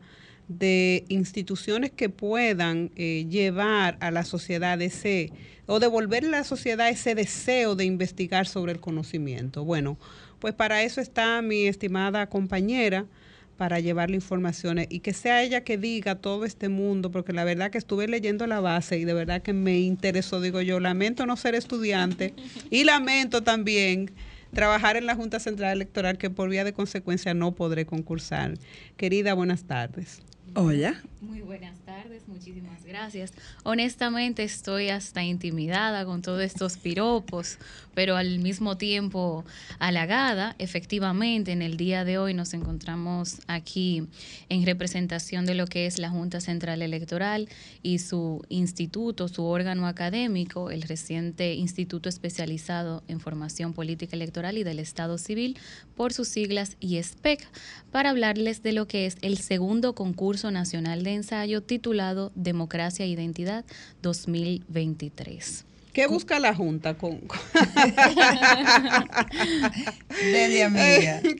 de 0.47 1.03
instituciones 1.07 1.89
que 1.91 2.09
puedan 2.09 2.91
eh, 2.95 3.25
llevar 3.27 3.97
a 4.01 4.11
la 4.11 4.23
sociedad 4.23 4.79
ese, 4.83 5.31
o 5.65 5.79
devolverle 5.79 6.27
a 6.29 6.39
la 6.41 6.43
sociedad 6.43 6.89
ese 6.89 7.15
deseo 7.15 7.75
de 7.75 7.85
investigar 7.85 8.45
sobre 8.45 8.73
el 8.73 8.79
conocimiento. 8.79 9.63
Bueno, 9.63 9.97
pues 10.41 10.53
para 10.53 10.83
eso 10.83 10.99
está 10.99 11.41
mi 11.41 11.67
estimada 11.67 12.27
compañera, 12.27 13.05
para 13.55 13.79
llevarle 13.79 14.15
informaciones 14.15 14.87
y 14.89 15.01
que 15.01 15.13
sea 15.13 15.43
ella 15.43 15.63
que 15.63 15.77
diga 15.77 16.15
todo 16.15 16.45
este 16.45 16.67
mundo, 16.67 17.11
porque 17.11 17.31
la 17.31 17.43
verdad 17.43 17.69
que 17.69 17.77
estuve 17.77 18.07
leyendo 18.07 18.47
la 18.47 18.59
base 18.59 18.97
y 18.97 19.05
de 19.05 19.13
verdad 19.13 19.43
que 19.43 19.53
me 19.53 19.79
interesó, 19.79 20.41
digo 20.41 20.61
yo, 20.61 20.79
lamento 20.79 21.27
no 21.27 21.37
ser 21.37 21.53
estudiante 21.53 22.33
y 22.71 22.85
lamento 22.85 23.43
también 23.43 24.11
trabajar 24.51 24.97
en 24.97 25.05
la 25.05 25.15
Junta 25.15 25.39
Central 25.39 25.73
Electoral 25.73 26.17
que 26.17 26.31
por 26.31 26.49
vía 26.49 26.63
de 26.63 26.73
consecuencia 26.73 27.35
no 27.35 27.51
podré 27.51 27.85
concursar. 27.85 28.55
Querida, 28.97 29.35
buenas 29.35 29.65
tardes. 29.65 30.23
Hola. 30.53 31.01
Muy 31.21 31.41
buenas 31.41 31.79
tardes, 31.85 32.27
muchísimas 32.27 32.83
gracias. 32.83 33.31
Honestamente 33.63 34.43
estoy 34.43 34.89
hasta 34.89 35.23
intimidada 35.23 36.03
con 36.03 36.21
todos 36.21 36.41
estos 36.41 36.77
piropos, 36.77 37.57
pero 37.93 38.15
al 38.15 38.39
mismo 38.39 38.77
tiempo 38.77 39.43
halagada. 39.79 40.55
Efectivamente, 40.59 41.51
en 41.51 41.61
el 41.61 41.77
día 41.77 42.03
de 42.05 42.17
hoy 42.17 42.33
nos 42.33 42.53
encontramos 42.53 43.39
aquí 43.47 44.07
en 44.49 44.65
representación 44.65 45.45
de 45.45 45.55
lo 45.55 45.67
que 45.67 45.85
es 45.85 45.99
la 45.99 46.09
Junta 46.09 46.41
Central 46.41 46.81
Electoral 46.81 47.49
y 47.83 47.99
su 47.99 48.43
instituto, 48.49 49.27
su 49.27 49.43
órgano 49.43 49.87
académico, 49.87 50.71
el 50.71 50.81
reciente 50.83 51.53
Instituto 51.53 52.09
Especializado 52.09 53.03
en 53.07 53.19
Formación 53.19 53.73
Política 53.73 54.15
Electoral 54.15 54.57
y 54.57 54.63
del 54.63 54.79
Estado 54.79 55.17
Civil, 55.17 55.57
por 55.95 56.13
sus 56.13 56.27
siglas 56.27 56.77
IESPEC, 56.79 57.47
para 57.91 58.09
hablarles 58.09 58.63
de 58.63 58.73
lo 58.73 58.87
que 58.87 59.05
es 59.05 59.17
el 59.21 59.37
segundo 59.37 59.93
concurso 59.93 60.51
nacional 60.51 61.03
de 61.03 61.13
ensayo 61.13 61.61
titulado 61.61 62.31
Democracia 62.35 63.05
e 63.05 63.09
Identidad 63.09 63.65
2023. 64.01 65.70
¿Qué 65.93 66.07
busca 66.07 66.39
la 66.39 66.53
Junta 66.55 66.97
con, 66.97 67.19
con- 67.21 67.39
Delia, 70.21 70.67
amiga. 70.67 71.21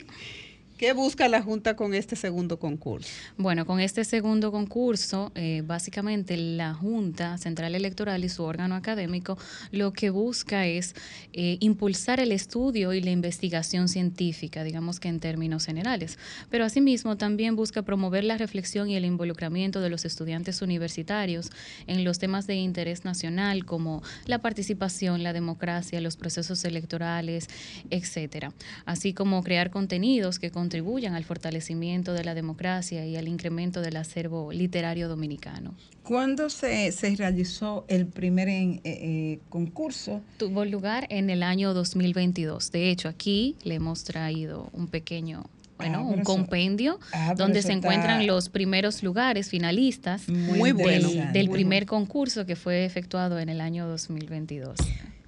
¿Qué 0.82 0.94
busca 0.94 1.28
la 1.28 1.40
Junta 1.40 1.76
con 1.76 1.94
este 1.94 2.16
segundo 2.16 2.58
concurso? 2.58 3.08
Bueno, 3.36 3.66
con 3.66 3.78
este 3.78 4.02
segundo 4.02 4.50
concurso, 4.50 5.30
eh, 5.36 5.62
básicamente 5.64 6.36
la 6.36 6.74
Junta 6.74 7.38
Central 7.38 7.76
Electoral 7.76 8.24
y 8.24 8.28
su 8.28 8.42
órgano 8.42 8.74
académico 8.74 9.38
lo 9.70 9.92
que 9.92 10.10
busca 10.10 10.66
es 10.66 10.96
eh, 11.34 11.56
impulsar 11.60 12.18
el 12.18 12.32
estudio 12.32 12.92
y 12.94 13.00
la 13.00 13.12
investigación 13.12 13.86
científica, 13.86 14.64
digamos 14.64 14.98
que 14.98 15.06
en 15.06 15.20
términos 15.20 15.66
generales, 15.66 16.18
pero 16.50 16.64
asimismo 16.64 17.16
también 17.16 17.54
busca 17.54 17.82
promover 17.82 18.24
la 18.24 18.36
reflexión 18.36 18.90
y 18.90 18.96
el 18.96 19.04
involucramiento 19.04 19.80
de 19.80 19.88
los 19.88 20.04
estudiantes 20.04 20.62
universitarios 20.62 21.50
en 21.86 22.02
los 22.02 22.18
temas 22.18 22.48
de 22.48 22.56
interés 22.56 23.04
nacional 23.04 23.64
como 23.66 24.02
la 24.26 24.40
participación, 24.40 25.22
la 25.22 25.32
democracia, 25.32 26.00
los 26.00 26.16
procesos 26.16 26.64
electorales, 26.64 27.46
etcétera, 27.90 28.52
así 28.84 29.14
como 29.14 29.44
crear 29.44 29.70
contenidos 29.70 30.40
que 30.40 30.50
contribuyan 30.76 31.14
al 31.14 31.24
fortalecimiento 31.24 32.14
de 32.14 32.24
la 32.24 32.34
democracia 32.34 33.04
y 33.04 33.16
al 33.16 33.28
incremento 33.28 33.82
del 33.82 33.94
acervo 33.98 34.52
literario 34.52 35.06
dominicano. 35.06 35.74
¿Cuándo 36.02 36.48
se, 36.48 36.92
se 36.92 37.14
realizó 37.14 37.84
el 37.88 38.06
primer 38.06 38.48
en- 38.48 38.76
eh, 38.76 38.80
eh, 38.84 39.38
concurso? 39.50 40.22
Tuvo 40.38 40.64
lugar 40.64 41.06
en 41.10 41.28
el 41.28 41.42
año 41.42 41.74
2022. 41.74 42.70
De 42.72 42.88
hecho, 42.90 43.08
aquí 43.10 43.54
le 43.64 43.74
hemos 43.74 44.02
traído 44.04 44.70
un 44.72 44.86
pequeño, 44.86 45.44
bueno, 45.76 45.98
Ah, 45.98 46.02
un 46.04 46.14
eso- 46.20 46.24
compendio 46.24 46.98
ah, 47.12 47.34
donde 47.36 47.60
se 47.60 47.68
está 47.68 47.72
encuentran 47.74 48.26
los 48.26 48.48
primeros 48.48 49.02
lugares 49.02 49.50
finalistas 49.50 50.26
Muy 50.30 50.72
del- 50.72 50.74
bueno. 51.04 51.08
del, 51.34 51.48
Muy 51.48 51.54
primer 51.54 51.84
concurso 51.84 52.46
que 52.46 52.56
fue 52.56 52.86
efectuado 52.86 53.38
en 53.38 53.50
el 53.50 53.60
año 53.60 53.86
2022. 53.88 54.78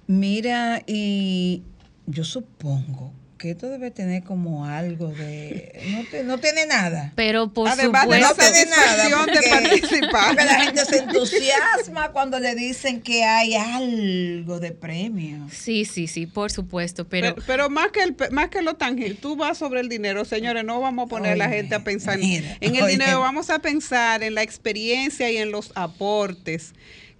Mira, 0.07 0.81
y 0.87 1.61
yo 2.07 2.23
supongo 2.23 3.13
que 3.45 3.51
esto 3.51 3.69
debe 3.69 3.91
tener 3.91 4.23
como 4.23 4.65
algo 4.65 5.09
de... 5.09 5.79
No, 5.91 6.03
te- 6.09 6.23
no 6.23 6.37
tiene 6.39 6.65
nada. 6.65 7.13
Pero 7.15 7.53
por 7.53 7.69
Además 7.69 8.07
de 8.09 8.19
no 8.19 8.29
supuesto, 8.29 8.53
tiene 8.53 8.71
nada. 8.71 9.25
de 9.25 9.49
participar. 9.49 10.27
porque 10.29 10.45
la 10.45 10.63
gente 10.63 10.85
se 10.85 10.97
entusiasma 10.97 12.11
cuando 12.11 12.39
le 12.39 12.55
dicen 12.55 13.01
que 13.01 13.23
hay 13.23 13.53
algo 13.55 14.59
de 14.59 14.71
premio. 14.71 15.47
sí, 15.51 15.85
sí, 15.85 16.07
sí, 16.07 16.25
por 16.25 16.51
supuesto, 16.51 17.07
pero, 17.07 17.35
Pero, 17.35 17.45
pero 17.47 17.69
más 17.69 17.89
que 17.91 18.01
el 18.03 18.15
pe- 18.15 18.29
más 18.31 18.49
que 18.49 18.61
lo 18.61 18.75
tangible, 18.75 19.13
tú 19.15 19.35
vas 19.35 19.57
sobre 19.57 19.79
el 19.81 19.89
dinero, 19.89 20.25
señores, 20.25 20.63
no 20.65 20.79
vamos 20.81 21.05
a 21.05 21.09
poner 21.09 21.33
a 21.33 21.35
la 21.35 21.49
gente 21.49 21.75
a 21.75 21.83
pensar 21.83 22.17
mira, 22.17 22.57
en 22.61 22.75
el 22.75 22.83
oye. 22.83 22.93
dinero, 22.93 23.19
vamos 23.19 23.49
a 23.49 23.59
pensar 23.59 24.23
en 24.23 24.33
la 24.35 24.41
experiencia 24.43 25.29
y 25.31 25.37
en 25.37 25.51
los 25.51 25.71
aportes 25.75 26.73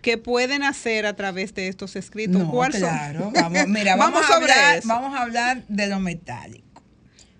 que 0.06 0.20
pueden 0.20 0.62
hacer 0.62 1.08
a 1.08 1.15
través 1.15 1.56
de 1.56 1.68
estos 1.68 1.96
escritos. 1.96 2.44
No, 2.44 2.52
¿Cuál 2.52 2.74
son? 2.74 2.82
claro. 2.82 3.32
Vamos, 3.34 3.68
mira, 3.68 3.96
vamos, 3.98 4.22
Vamos 4.22 4.30
a 4.30 4.36
hablar, 4.36 4.82
vamos 4.84 5.15
a 5.18 5.22
hablar 5.24 5.63
de 5.68 5.88
lo 5.88 6.00
metálico. 6.00 6.84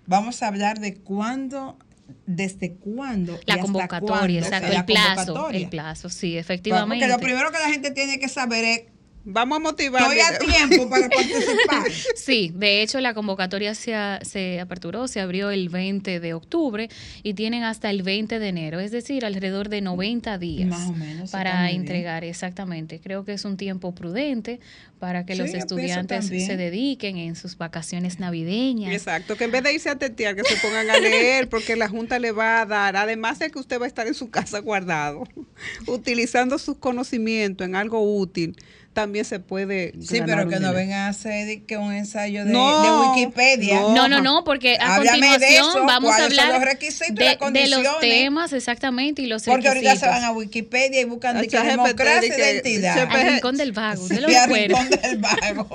Vamos 0.04 0.42
a 0.42 0.48
hablar 0.48 0.80
de 0.80 0.96
cuándo, 0.96 1.78
desde 2.26 2.74
cuándo. 2.74 3.34
y 3.34 3.46
la 3.46 3.54
hasta 3.54 3.62
convocatoria, 3.66 4.08
cuándo 4.08 4.38
exacto, 4.38 4.72
el 4.72 4.84
plazo, 4.84 5.14
convocatoria. 5.26 5.60
el 5.60 5.68
plazo, 5.68 6.08
sí, 6.08 6.16
Porque 6.30 6.38
efectivamente. 6.40 7.06
lo 7.06 7.18
primero 7.20 7.52
que 7.52 7.58
la 7.60 7.68
gente 7.68 7.92
tiene 7.92 8.18
que 8.18 8.28
saber 8.28 8.64
es, 8.64 8.82
Vamos 9.28 9.56
a 9.56 9.58
motivar. 9.60 10.02
estoy 10.16 10.20
a 10.20 10.38
tiempo 10.68 10.88
para 10.88 11.08
participar. 11.08 11.84
Sí, 12.14 12.52
de 12.54 12.82
hecho 12.82 13.00
la 13.00 13.12
convocatoria 13.12 13.74
se, 13.74 13.94
a- 13.94 14.20
se 14.24 14.60
aperturó, 14.60 15.08
se 15.08 15.20
abrió 15.20 15.50
el 15.50 15.68
20 15.68 16.20
de 16.20 16.32
octubre 16.34 16.88
y 17.22 17.34
tienen 17.34 17.64
hasta 17.64 17.90
el 17.90 18.02
20 18.02 18.38
de 18.38 18.48
enero, 18.48 18.78
es 18.80 18.90
decir, 18.92 19.24
alrededor 19.24 19.68
de 19.68 19.80
90 19.80 20.38
días 20.38 20.68
Más 20.68 20.88
o 20.88 20.92
menos, 20.92 21.30
para 21.32 21.64
bien. 21.66 21.80
entregar, 21.80 22.24
exactamente. 22.24 23.00
Creo 23.00 23.24
que 23.24 23.32
es 23.32 23.44
un 23.44 23.56
tiempo 23.56 23.94
prudente 23.94 24.60
para 25.00 25.26
que 25.26 25.34
Sí, 25.34 25.40
los 25.40 25.50
estudiantes 25.54 26.26
se 26.26 26.56
dediquen 26.56 27.16
en 27.18 27.34
sus 27.36 27.58
vacaciones 27.58 28.18
navideñas. 28.20 28.92
Exacto, 28.94 29.36
que 29.36 29.44
en 29.44 29.50
vez 29.50 29.62
de 29.64 29.74
irse 29.74 29.90
a 29.90 29.96
tetear, 29.96 30.36
que 30.36 30.44
se 30.44 30.56
pongan 30.56 30.88
a 30.88 30.96
leer, 31.00 31.48
porque 31.48 31.74
la 31.76 31.88
Junta 31.88 32.18
le 32.18 32.30
va 32.32 32.60
a 32.60 32.66
dar, 32.66 32.96
además 32.96 33.38
de 33.40 33.50
que 33.50 33.58
usted 33.58 33.80
va 33.80 33.84
a 33.84 33.88
estar 33.88 34.06
en 34.06 34.14
su 34.14 34.30
casa 34.30 34.60
guardado, 34.60 35.24
utilizando 35.86 36.58
sus 36.58 36.76
conocimientos 36.78 37.66
en 37.66 37.76
algo 37.76 38.00
útil, 38.18 38.56
también 38.96 39.26
se 39.26 39.40
puede. 39.40 39.92
Sí, 40.00 40.22
pero 40.24 40.48
que 40.48 40.58
no 40.58 40.72
vengan 40.72 41.00
a 41.00 41.08
hacer 41.08 41.44
de 41.46 41.62
que 41.64 41.76
un 41.76 41.92
ensayo 41.92 42.46
de, 42.46 42.50
No, 42.50 42.82
de 42.82 43.08
Wikipedia. 43.20 43.78
no. 43.80 44.08
No, 44.08 44.22
no, 44.22 44.42
porque 44.42 44.78
a 44.80 44.94
Háblame 44.94 45.18
de 45.18 45.32
continuación 45.34 45.68
eso, 45.68 45.84
vamos 45.84 46.14
a 46.18 46.24
hablar 46.24 46.52
los 46.54 46.62
requisitos 46.62 47.10
y 47.10 47.14
de, 47.14 47.24
las 47.24 47.32
de 47.34 47.38
condiciones. 47.38 47.84
los 47.84 48.00
temas 48.00 48.52
exactamente 48.54 49.20
y 49.20 49.26
los 49.26 49.42
Porque 49.42 49.68
ahorita 49.68 49.90
se 49.96 50.06
requisitos. 50.06 50.14
van 50.14 50.24
a 50.24 50.32
Wikipedia 50.32 51.00
y 51.02 51.04
buscan 51.04 51.38
de 51.38 51.46
que 51.46 51.60
democracia 51.60 52.20
de 52.20 52.26
y 52.26 52.30
identidad. 52.72 52.98
Al 53.14 53.32
rincón 53.34 53.56
del 53.58 53.72
vago, 53.72 54.02
usted 54.02 54.20
lo 54.20 54.28
Sí, 54.28 54.34
al 54.34 54.50
rincón 54.50 54.88
del 54.88 55.18
vago. 55.18 55.68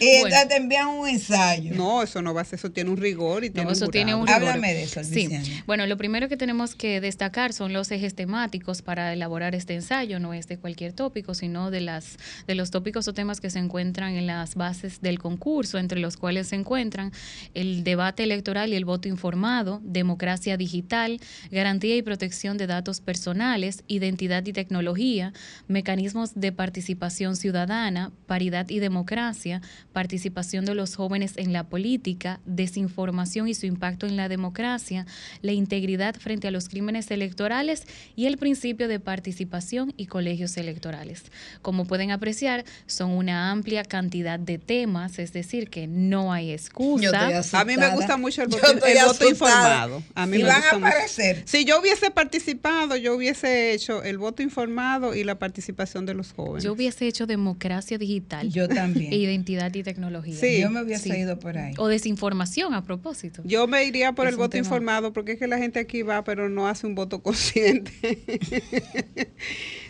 Y 0.00 0.20
Bueno. 0.20 0.26
entonces 0.26 0.48
te 0.48 0.56
envían 0.56 0.88
un 0.88 1.08
ensayo. 1.08 1.74
No, 1.74 2.02
eso 2.02 2.22
no 2.22 2.34
va 2.34 2.42
a 2.42 2.44
ser, 2.44 2.58
eso 2.58 2.70
tiene 2.70 2.90
un 2.90 2.96
rigor 2.96 3.44
y 3.44 3.50
tiene 3.50 3.64
No, 3.64 3.68
un 3.70 3.76
eso 3.76 3.88
tiene 3.88 4.14
un 4.14 4.26
rigor. 4.26 4.42
Háblame 4.42 4.74
de 4.74 4.82
eso, 4.84 5.02
Sí. 5.04 5.28
Bueno, 5.66 5.86
lo 5.86 5.96
primero 5.96 6.28
que 6.28 6.36
tenemos 6.36 6.74
que 6.74 7.00
destacar 7.00 7.52
son 7.52 7.72
los 7.72 7.90
ejes 7.90 8.14
temáticos 8.14 8.82
para 8.82 9.12
elaborar 9.12 9.54
este 9.54 9.74
ensayo. 9.74 10.18
No 10.20 10.34
es 10.34 10.46
de 10.48 10.58
cualquier 10.58 10.92
tópico, 10.92 11.34
sino 11.34 11.70
de 11.70 11.80
las 11.80 12.16
de 12.46 12.54
los 12.54 12.70
tópicos 12.70 13.08
o 13.08 13.12
temas 13.12 13.40
que 13.40 13.50
se 13.50 13.58
encuentran 13.58 14.14
en 14.14 14.26
las 14.26 14.54
bases 14.54 15.00
del 15.00 15.18
concurso, 15.18 15.78
entre 15.78 16.00
los 16.00 16.16
cuales 16.16 16.48
se 16.48 16.56
encuentran 16.56 17.12
el 17.54 17.84
debate 17.84 18.22
electoral 18.22 18.72
y 18.72 18.76
el 18.76 18.84
voto 18.84 19.08
informado, 19.08 19.80
democracia 19.84 20.56
digital, 20.56 21.20
garantía 21.50 21.96
y 21.96 22.02
protección 22.02 22.56
de 22.58 22.66
datos 22.66 23.00
personales, 23.00 23.82
identidad 23.88 24.44
y 24.46 24.52
tecnología, 24.52 25.32
mecanismos 25.66 26.32
de 26.34 26.52
participación 26.52 27.36
ciudadana, 27.36 28.12
paridad 28.26 28.68
y 28.68 28.78
democracia, 28.78 29.60
participación 29.92 30.64
de 30.64 30.74
los 30.74 30.94
jóvenes 30.94 31.34
en 31.36 31.52
la 31.52 31.64
política, 31.64 32.40
desinformación 32.46 33.48
y 33.48 33.54
su 33.54 33.66
impacto 33.66 34.06
en 34.06 34.16
la 34.16 34.28
democracia, 34.28 35.06
la 35.42 35.52
integridad 35.52 36.14
frente 36.16 36.48
a 36.48 36.50
los 36.50 36.68
crímenes 36.68 37.10
electorales 37.10 37.84
y 38.16 38.26
el 38.26 38.38
principio 38.38 38.88
de 38.88 39.00
participación 39.00 39.92
y 39.96 40.06
colegios 40.06 40.56
electorales. 40.56 41.24
Como 41.62 41.84
pueden 41.86 42.10
apreciar, 42.10 42.64
son 42.86 43.10
una 43.10 43.50
amplia 43.50 43.84
cantidad 43.84 44.38
de 44.38 44.58
temas, 44.58 45.18
es 45.18 45.32
decir, 45.32 45.70
que 45.70 45.86
no 45.86 46.32
hay 46.32 46.52
excusa. 46.52 47.28
A 47.52 47.64
mí 47.64 47.76
me 47.76 47.90
gusta 47.90 48.16
mucho 48.16 48.42
el 48.42 48.48
voto, 48.48 48.66
el 48.86 49.04
voto 49.06 49.28
informado. 49.28 50.02
A 50.14 50.26
mí 50.26 50.38
me 50.38 50.44
van 50.44 50.56
gusta 50.56 50.70
a 50.76 50.78
mucho. 50.78 50.86
aparecer. 50.88 51.42
Si 51.46 51.64
yo 51.64 51.80
hubiese 51.80 52.10
participado, 52.10 52.96
yo 52.96 53.14
hubiese 53.14 53.72
hecho 53.72 54.02
el 54.02 54.18
voto 54.18 54.42
informado 54.42 55.14
y 55.14 55.24
la 55.24 55.38
participación 55.38 56.06
de 56.06 56.14
los 56.14 56.32
jóvenes. 56.32 56.64
Yo 56.64 56.72
hubiese 56.72 57.06
hecho 57.06 57.26
democracia 57.26 57.98
digital 57.98 58.50
Yo 58.50 58.68
también. 58.68 59.12
e 59.12 59.16
identidad 59.16 59.67
y 59.76 59.82
tecnología. 59.82 60.34
Sí. 60.36 60.60
Yo 60.60 60.70
me 60.70 60.82
hubiese 60.82 61.10
Sí. 61.10 61.16
ido 61.16 61.38
por 61.38 61.58
ahí. 61.58 61.74
O 61.78 61.88
desinformación 61.88 62.74
a 62.74 62.82
propósito. 62.84 63.42
Yo 63.44 63.66
me 63.66 63.84
iría 63.84 64.12
por 64.12 64.26
Es 64.26 64.32
el 64.32 64.36
voto 64.36 64.50
tema- 64.50 64.64
informado 64.66 65.12
porque 65.12 65.32
es 65.32 65.38
que 65.38 65.46
la 65.46 65.58
gente 65.58 65.78
aquí 65.78 66.02
va 66.02 66.24
pero 66.24 66.48
no 66.48 66.68
hace 66.68 66.86
un 66.86 66.94
voto 66.94 67.22
consciente. 67.22 67.92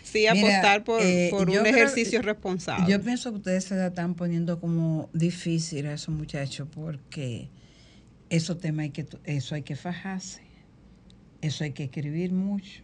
Sí, 0.03 0.25
apostar 0.25 0.83
por, 0.83 1.03
eh, 1.03 1.27
por 1.29 1.41
un 1.49 1.57
creo- 1.57 1.65
ejercicio 1.65 2.21
responsable. 2.23 2.91
Yo 2.91 2.99
pienso 2.99 3.29
que 3.31 3.37
ustedes 3.37 3.65
se 3.65 3.75
la 3.75 3.87
están 3.87 4.15
poniendo 4.15 4.59
como 4.59 5.07
difícil 5.13 5.85
a 5.85 5.93
esos 5.93 6.15
muchachos 6.15 6.67
porque 6.73 7.49
esos 8.31 8.57
temas 8.57 8.85
hay 8.85 8.89
que, 8.89 9.05
eso 9.25 9.53
hay 9.53 9.61
que 9.61 9.75
fajarse, 9.75 10.41
eso 11.41 11.63
hay 11.63 11.73
que 11.73 11.83
escribir 11.83 12.31
mucho, 12.31 12.81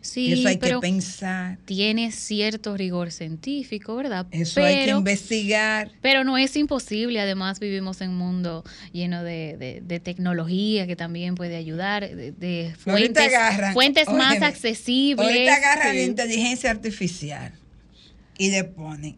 Sí, 0.00 0.32
eso 0.34 0.48
hay 0.48 0.56
que 0.56 0.60
pero 0.66 0.80
pensar, 0.80 1.56
tiene 1.64 2.12
cierto 2.12 2.76
rigor 2.76 3.10
científico, 3.10 3.96
¿verdad? 3.96 4.26
eso 4.32 4.62
hay 4.62 4.84
que 4.84 4.90
investigar. 4.90 5.90
Pero 6.02 6.24
no 6.24 6.36
es 6.36 6.54
imposible, 6.56 7.18
además 7.20 7.58
vivimos 7.58 8.00
en 8.02 8.10
un 8.10 8.16
mundo 8.18 8.64
lleno 8.92 9.22
de, 9.24 9.56
de- 9.56 9.80
de 9.82 10.00
tecnología 10.00 10.86
que 10.86 10.94
también 10.96 11.34
puede 11.36 11.56
ayudar, 11.56 12.06
de, 12.14 12.74
fuentes, 12.78 13.28
agarran, 13.34 13.72
fuentes 13.72 14.08
más 14.08 14.42
accesibles. 14.42 15.26
Ahorita 15.26 15.54
agarran 15.54 15.92
Sí. 15.92 15.96
la 15.98 16.04
inteligencia 16.04 16.70
artificial 16.70 17.52
y 18.36 18.50
le 18.50 18.64
ponen. 18.64 19.16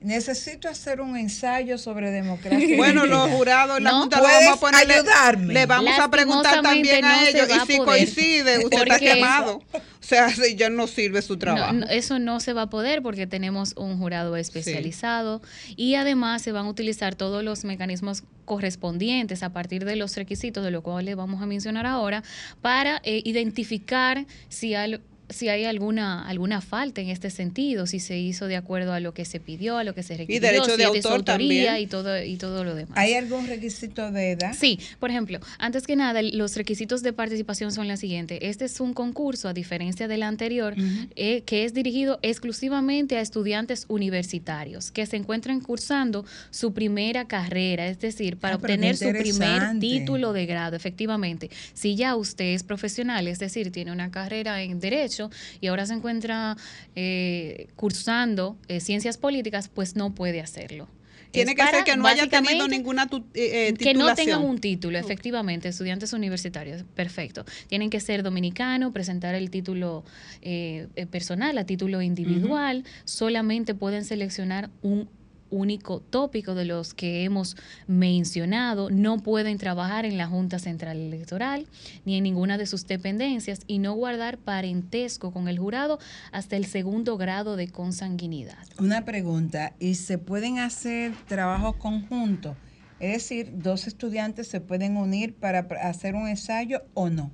Necesito 0.00 0.68
hacer 0.68 1.00
un 1.00 1.16
ensayo 1.16 1.76
sobre 1.76 2.10
democracia. 2.10 2.58
Bueno, 2.76 3.04
los 3.06 3.28
jurados 3.36 3.78
en 3.78 3.84
la 3.84 3.90
¿No? 3.90 4.00
Junta 4.02 4.18
lo 4.18 4.22
vamos 4.24 4.56
a 4.56 4.56
¿Puedes 4.60 4.76
ponerle- 4.86 4.94
ayudarme? 4.94 5.54
Le 5.54 5.66
vamos 5.66 5.98
a 5.98 6.10
preguntar 6.10 6.62
también 6.62 7.04
a 7.04 7.28
ellos 7.28 7.48
y 7.48 7.60
si 7.72 7.78
poder. 7.78 7.84
coincide, 7.84 8.58
usted 8.64 8.78
está 8.82 8.98
quemado. 8.98 9.56
O 9.72 9.80
sea, 10.00 10.28
si 10.34 10.54
ya 10.54 10.70
no 10.70 10.86
sirve 10.86 11.20
su 11.20 11.36
trabajo. 11.36 11.72
No, 11.72 11.80
no, 11.80 11.86
eso 11.86 12.18
no 12.20 12.38
se 12.40 12.52
va 12.52 12.62
a 12.62 12.70
poder 12.70 13.02
porque 13.02 13.26
tenemos 13.26 13.74
un 13.76 13.98
jurado 13.98 14.36
especializado 14.36 15.42
y 15.76 15.96
además 15.96 16.42
se 16.42 16.52
van 16.52 16.66
a 16.66 16.68
utilizar 16.70 17.14
todos 17.16 17.42
los 17.42 17.64
mecanismos 17.64 18.22
correspondientes 18.44 19.42
a 19.42 19.52
partir 19.52 19.84
de 19.84 19.96
los 19.96 20.16
requisitos 20.16 20.64
de 20.64 20.70
lo 20.70 20.82
cual 20.82 21.04
les 21.06 21.16
vamos 21.16 21.42
a 21.42 21.46
mencionar 21.46 21.86
ahora 21.86 22.22
para 22.62 23.00
eh, 23.04 23.20
identificar 23.24 24.26
si 24.48 24.74
hay 24.74 25.00
si 25.28 25.48
hay 25.48 25.64
alguna 25.64 26.26
alguna 26.28 26.60
falta 26.60 27.00
en 27.00 27.08
este 27.10 27.30
sentido, 27.30 27.86
si 27.86 28.00
se 28.00 28.18
hizo 28.18 28.46
de 28.46 28.56
acuerdo 28.56 28.92
a 28.92 29.00
lo 29.00 29.12
que 29.14 29.24
se 29.24 29.40
pidió, 29.40 29.76
a 29.78 29.84
lo 29.84 29.94
que 29.94 30.02
se 30.02 30.16
requirió, 30.16 30.40
derecho 30.40 30.70
si 30.70 30.76
de 30.76 30.84
es 30.84 30.92
de 30.92 31.02
su 31.02 31.08
autor 31.08 31.30
autoría 31.32 31.66
también. 31.66 31.82
y 31.82 31.86
todo 31.86 32.22
y 32.24 32.36
todo 32.36 32.64
lo 32.64 32.74
demás. 32.74 32.96
¿Hay 32.96 33.14
algún 33.14 33.46
requisito 33.46 34.10
de 34.10 34.32
edad? 34.32 34.54
Sí, 34.58 34.78
por 34.98 35.10
ejemplo, 35.10 35.40
antes 35.58 35.86
que 35.86 35.96
nada, 35.96 36.22
los 36.22 36.56
requisitos 36.56 37.02
de 37.02 37.12
participación 37.12 37.72
son 37.72 37.88
los 37.88 38.00
siguientes. 38.00 38.38
Este 38.42 38.64
es 38.64 38.80
un 38.80 38.94
concurso, 38.94 39.48
a 39.48 39.52
diferencia 39.52 40.08
del 40.08 40.22
anterior, 40.22 40.74
eh, 41.16 41.42
que 41.42 41.64
es 41.64 41.74
dirigido 41.74 42.18
exclusivamente 42.22 43.16
a 43.16 43.20
estudiantes 43.20 43.84
universitarios 43.88 44.90
que 44.90 45.04
se 45.06 45.16
encuentran 45.16 45.60
cursando 45.60 46.24
su 46.50 46.72
primera 46.72 47.26
carrera, 47.26 47.86
es 47.88 48.00
decir, 48.00 48.36
para 48.36 48.54
Ah, 48.54 48.56
obtener 48.56 48.96
su 48.96 49.10
primer 49.12 49.78
título 49.78 50.32
de 50.32 50.46
grado, 50.46 50.74
efectivamente. 50.76 51.50
Si 51.74 51.96
ya 51.96 52.16
usted 52.16 52.54
es 52.54 52.62
profesional, 52.62 53.28
es 53.28 53.38
decir, 53.38 53.70
tiene 53.70 53.92
una 53.92 54.10
carrera 54.10 54.62
en 54.62 54.80
Derecho 54.80 55.17
y 55.60 55.66
ahora 55.68 55.86
se 55.86 55.94
encuentra 55.94 56.56
eh, 56.94 57.68
cursando 57.76 58.56
eh, 58.68 58.80
ciencias 58.80 59.18
políticas, 59.18 59.68
pues 59.68 59.96
no 59.96 60.14
puede 60.14 60.40
hacerlo. 60.40 60.88
Tiene 61.30 61.54
que 61.54 61.62
ser 61.76 61.84
que 61.84 61.96
no 61.98 62.04
haya 62.08 62.22
tenido 62.46 62.64
ninguna 62.70 63.06
tu- 63.06 63.24
eh, 63.34 63.74
que 63.78 63.92
no 63.92 64.06
tengan 64.14 64.40
un 64.48 64.58
título, 64.60 64.96
efectivamente, 64.98 65.68
estudiantes 65.68 66.14
universitarios, 66.14 66.84
perfecto. 66.94 67.44
Tienen 67.66 67.90
que 67.90 68.00
ser 68.00 68.22
dominicano, 68.22 68.92
presentar 68.92 69.34
el 69.34 69.50
título 69.50 70.04
eh, 70.40 70.86
personal, 71.10 71.58
a 71.58 71.64
título 71.64 72.00
individual. 72.00 72.84
Solamente 73.04 73.74
pueden 73.74 74.04
seleccionar 74.06 74.70
un 74.80 75.10
único 75.50 76.00
tópico 76.00 76.54
de 76.54 76.64
los 76.64 76.94
que 76.94 77.24
hemos 77.24 77.56
mencionado. 77.86 78.90
No 78.90 79.18
pueden 79.18 79.58
trabajar 79.58 80.04
en 80.04 80.18
la 80.18 80.26
Junta 80.26 80.58
Central 80.58 80.96
Electoral 80.96 81.66
ni 82.04 82.16
en 82.16 82.24
ninguna 82.24 82.58
de 82.58 82.66
sus 82.66 82.86
dependencias 82.86 83.60
y 83.66 83.78
no 83.78 83.94
guardar 83.94 84.38
parentesco 84.38 85.32
con 85.32 85.48
el 85.48 85.58
jurado 85.58 85.98
hasta 86.32 86.56
el 86.56 86.66
segundo 86.66 87.16
grado 87.16 87.56
de 87.56 87.68
consanguinidad. 87.68 88.58
Una 88.78 89.04
pregunta, 89.04 89.74
¿y 89.78 89.94
se 89.94 90.18
pueden 90.18 90.58
hacer 90.58 91.12
trabajos 91.26 91.76
conjuntos? 91.76 92.56
Es 93.00 93.12
decir, 93.12 93.52
dos 93.54 93.86
estudiantes 93.86 94.48
se 94.48 94.60
pueden 94.60 94.96
unir 94.96 95.34
para 95.34 95.60
hacer 95.82 96.14
un 96.14 96.26
ensayo 96.26 96.82
o 96.94 97.10
no. 97.10 97.30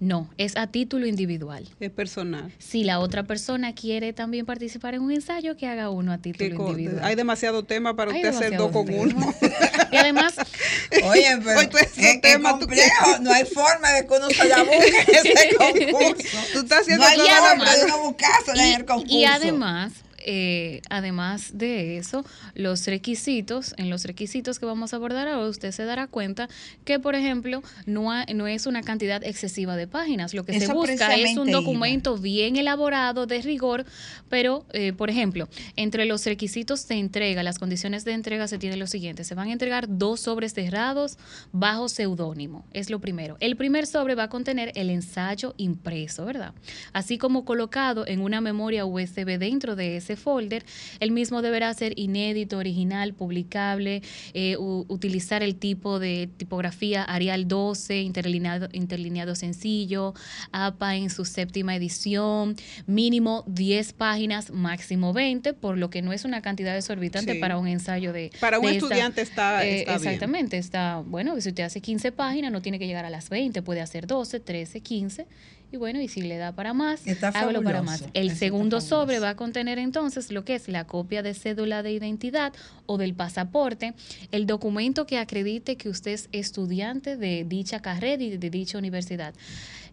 No, 0.00 0.30
es 0.38 0.56
a 0.56 0.68
título 0.68 1.06
individual. 1.06 1.68
Es 1.80 1.90
personal. 1.90 2.52
Si 2.58 2.84
la 2.84 3.00
otra 3.00 3.24
persona 3.24 3.74
quiere 3.74 4.12
también 4.12 4.46
participar 4.46 4.94
en 4.94 5.02
un 5.02 5.10
ensayo, 5.10 5.56
que 5.56 5.66
haga 5.66 5.90
uno 5.90 6.12
a 6.12 6.18
título 6.18 6.68
individual. 6.68 7.04
Hay 7.04 7.16
demasiado 7.16 7.64
tema 7.64 7.96
para 7.96 8.12
Hay 8.12 8.18
usted 8.18 8.28
hacer 8.28 8.56
dos 8.56 8.70
con 8.70 8.88
uno. 8.88 9.34
Y 9.90 9.96
además, 9.96 10.34
Oye, 11.04 11.38
pero 11.42 11.60
Oye, 11.60 11.70
es, 11.80 11.98
es 11.98 12.20
tema, 12.20 12.58
complejo, 12.58 13.18
no 13.22 13.32
hay 13.32 13.46
forma 13.46 13.90
de 13.92 14.06
que 14.06 14.14
uno 14.14 14.28
se 14.28 14.44
la 14.48 14.62
busque 14.62 15.04
en 15.06 15.16
ese 15.16 15.56
concurso. 15.56 16.38
Tú 16.52 16.58
estás 16.60 16.80
haciendo 16.82 17.04
no 17.04 17.10
hay 17.10 17.16
todo 17.16 17.28
forma 17.28 17.74
de 17.74 17.84
uno 17.84 17.98
buscársela 18.02 18.66
en 18.66 18.74
el 18.74 18.84
concurso. 18.84 19.16
y 19.16 19.24
además, 19.24 19.92
eh, 20.24 20.82
además 20.90 21.56
de 21.58 21.96
eso, 21.98 22.24
los 22.54 22.86
requisitos, 22.86 23.74
en 23.76 23.90
los 23.90 24.04
requisitos 24.04 24.58
que 24.58 24.66
vamos 24.66 24.92
a 24.92 24.96
abordar 24.96 25.28
ahora, 25.28 25.48
usted 25.48 25.70
se 25.72 25.84
dará 25.84 26.06
cuenta 26.06 26.48
que, 26.84 26.98
por 26.98 27.14
ejemplo, 27.14 27.62
no, 27.86 28.12
ha- 28.12 28.24
no 28.34 28.46
es 28.46 28.66
una 28.66 28.82
cantidad 28.82 29.22
excesiva 29.24 29.76
de 29.76 29.86
páginas. 29.86 30.34
Lo 30.34 30.44
que 30.44 30.58
se 30.58 30.72
busca 30.72 31.14
es 31.14 31.36
un 31.36 31.48
iba. 31.48 31.58
documento 31.60 32.18
bien 32.18 32.56
elaborado, 32.56 33.26
de 33.26 33.40
rigor, 33.42 33.84
pero, 34.28 34.64
eh, 34.72 34.92
por 34.92 35.10
ejemplo, 35.10 35.48
entre 35.76 36.04
los 36.06 36.24
requisitos 36.26 36.86
de 36.88 36.96
entrega, 36.96 37.42
las 37.42 37.58
condiciones 37.58 38.04
de 38.04 38.12
entrega 38.12 38.48
se 38.48 38.58
tiene 38.58 38.76
lo 38.76 38.86
siguiente. 38.86 39.24
Se 39.24 39.34
van 39.34 39.48
a 39.48 39.52
entregar 39.52 39.86
dos 39.88 40.20
sobres 40.20 40.52
cerrados 40.54 41.16
bajo 41.52 41.88
seudónimo. 41.88 42.64
Es 42.72 42.90
lo 42.90 43.00
primero. 43.00 43.36
El 43.40 43.56
primer 43.56 43.86
sobre 43.86 44.14
va 44.14 44.24
a 44.24 44.28
contener 44.28 44.72
el 44.74 44.90
ensayo 44.90 45.54
impreso, 45.56 46.24
¿verdad? 46.24 46.52
Así 46.92 47.18
como 47.18 47.44
colocado 47.44 48.06
en 48.06 48.20
una 48.20 48.40
memoria 48.40 48.84
USB 48.84 49.38
dentro 49.38 49.76
de 49.76 49.96
ese 49.96 50.16
folder, 50.18 50.64
el 51.00 51.10
mismo 51.10 51.40
deberá 51.42 51.72
ser 51.74 51.98
inédito, 51.98 52.58
original, 52.58 53.14
publicable, 53.14 54.02
eh, 54.34 54.56
utilizar 54.58 55.42
el 55.42 55.54
tipo 55.56 55.98
de 55.98 56.28
tipografía 56.36 57.02
Arial 57.04 57.48
12, 57.48 58.02
interlineado, 58.02 58.68
interlineado 58.72 59.34
sencillo, 59.34 60.14
APA 60.52 60.96
en 60.96 61.10
su 61.10 61.24
séptima 61.24 61.74
edición, 61.76 62.56
mínimo 62.86 63.44
10 63.46 63.92
páginas, 63.94 64.50
máximo 64.50 65.12
20, 65.12 65.54
por 65.54 65.78
lo 65.78 65.90
que 65.90 66.02
no 66.02 66.12
es 66.12 66.24
una 66.24 66.42
cantidad 66.42 66.76
exorbitante 66.76 67.34
Sí. 67.34 67.38
para 67.38 67.58
un 67.58 67.68
ensayo 67.68 68.12
de... 68.12 68.30
Para 68.40 68.58
un 68.58 68.66
de 68.66 68.72
esta- 68.72 68.86
estudiante 68.86 69.20
está, 69.22 69.66
eh. 69.66 69.84
Exactamente, 69.88 70.58
está, 70.58 71.02
bueno, 71.06 71.40
si 71.40 71.48
usted 71.50 71.64
hace 71.64 71.80
15 71.80 72.12
páginas, 72.12 72.52
no 72.52 72.60
tiene 72.62 72.78
que 72.78 72.86
llegar 72.86 73.04
a 73.04 73.10
las 73.10 73.28
20, 73.28 73.62
puede 73.62 73.80
hacer 73.80 74.06
12, 74.06 74.40
13, 74.40 74.80
15. 74.80 75.26
Y 75.70 75.76
bueno, 75.76 76.00
y 76.00 76.08
si 76.08 76.22
le 76.22 76.38
da 76.38 76.52
para 76.52 76.72
más, 76.72 77.06
Está 77.06 77.28
hágalo 77.28 77.62
para 77.62 77.82
más. 77.82 78.04
El 78.14 78.28
está 78.28 78.38
segundo 78.38 78.80
fabuloso. 78.80 79.02
sobre 79.02 79.18
va 79.18 79.30
a 79.30 79.36
contener 79.36 79.78
entonces 79.78 80.30
lo 80.32 80.44
que 80.44 80.54
es 80.54 80.68
la 80.68 80.86
copia 80.86 81.22
de 81.22 81.34
cédula 81.34 81.82
de 81.82 81.92
identidad 81.92 82.54
o 82.86 82.96
del 82.96 83.14
pasaporte, 83.14 83.94
el 84.32 84.46
documento 84.46 85.06
que 85.06 85.18
acredite 85.18 85.76
que 85.76 85.88
usted 85.88 86.12
es 86.12 86.28
estudiante 86.32 87.16
de 87.16 87.44
dicha 87.46 87.80
carrera 87.80 88.22
y 88.22 88.36
de 88.38 88.50
dicha 88.50 88.78
universidad. 88.78 89.34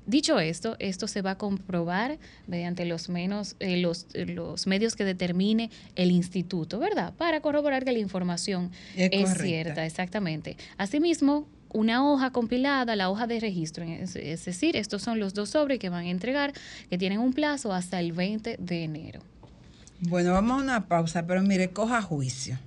Dicho 0.05 0.39
esto, 0.39 0.75
esto 0.79 1.07
se 1.07 1.21
va 1.23 1.31
a 1.31 1.37
comprobar 1.37 2.19
mediante 2.45 2.85
los, 2.85 3.09
menos, 3.09 3.55
eh, 3.59 3.77
los, 3.77 4.05
eh, 4.13 4.27
los 4.27 4.67
medios 4.67 4.95
que 4.95 5.03
determine 5.03 5.71
el 5.95 6.11
instituto, 6.11 6.77
¿verdad? 6.77 7.13
Para 7.15 7.41
corroborar 7.41 7.83
que 7.83 7.91
la 7.91 7.99
información 7.99 8.71
Es 8.95 9.09
es, 9.11 9.37
cierta, 9.41 9.83
exactamente. 9.85 10.57
Asimismo, 10.77 11.47
una 11.75 12.05
hoja 12.09 12.31
compilada, 12.31 12.95
la 12.95 13.09
hoja 13.09 13.27
de 13.27 13.39
registro, 13.39 13.83
es, 13.85 14.15
es 14.15 14.45
decir, 14.45 14.75
estos 14.75 15.01
son 15.03 15.19
los 15.19 15.33
dos 15.33 15.49
sobres 15.51 15.77
que 15.79 15.89
van 15.89 16.05
a 16.05 16.09
entregar, 16.09 16.53
que 16.89 16.97
tienen 16.97 17.19
un 17.19 17.33
plazo 17.33 17.73
hasta 17.73 17.99
el 17.99 18.11
20 18.13 18.57
de 18.59 18.83
enero. 18.83 19.21
Bueno, 20.01 20.33
vamos 20.33 20.59
a 20.59 20.63
una 20.63 20.87
pausa, 20.87 21.25
pero 21.27 21.41
mire, 21.41 21.69
coja 21.69 22.01
juicio. 22.01 22.59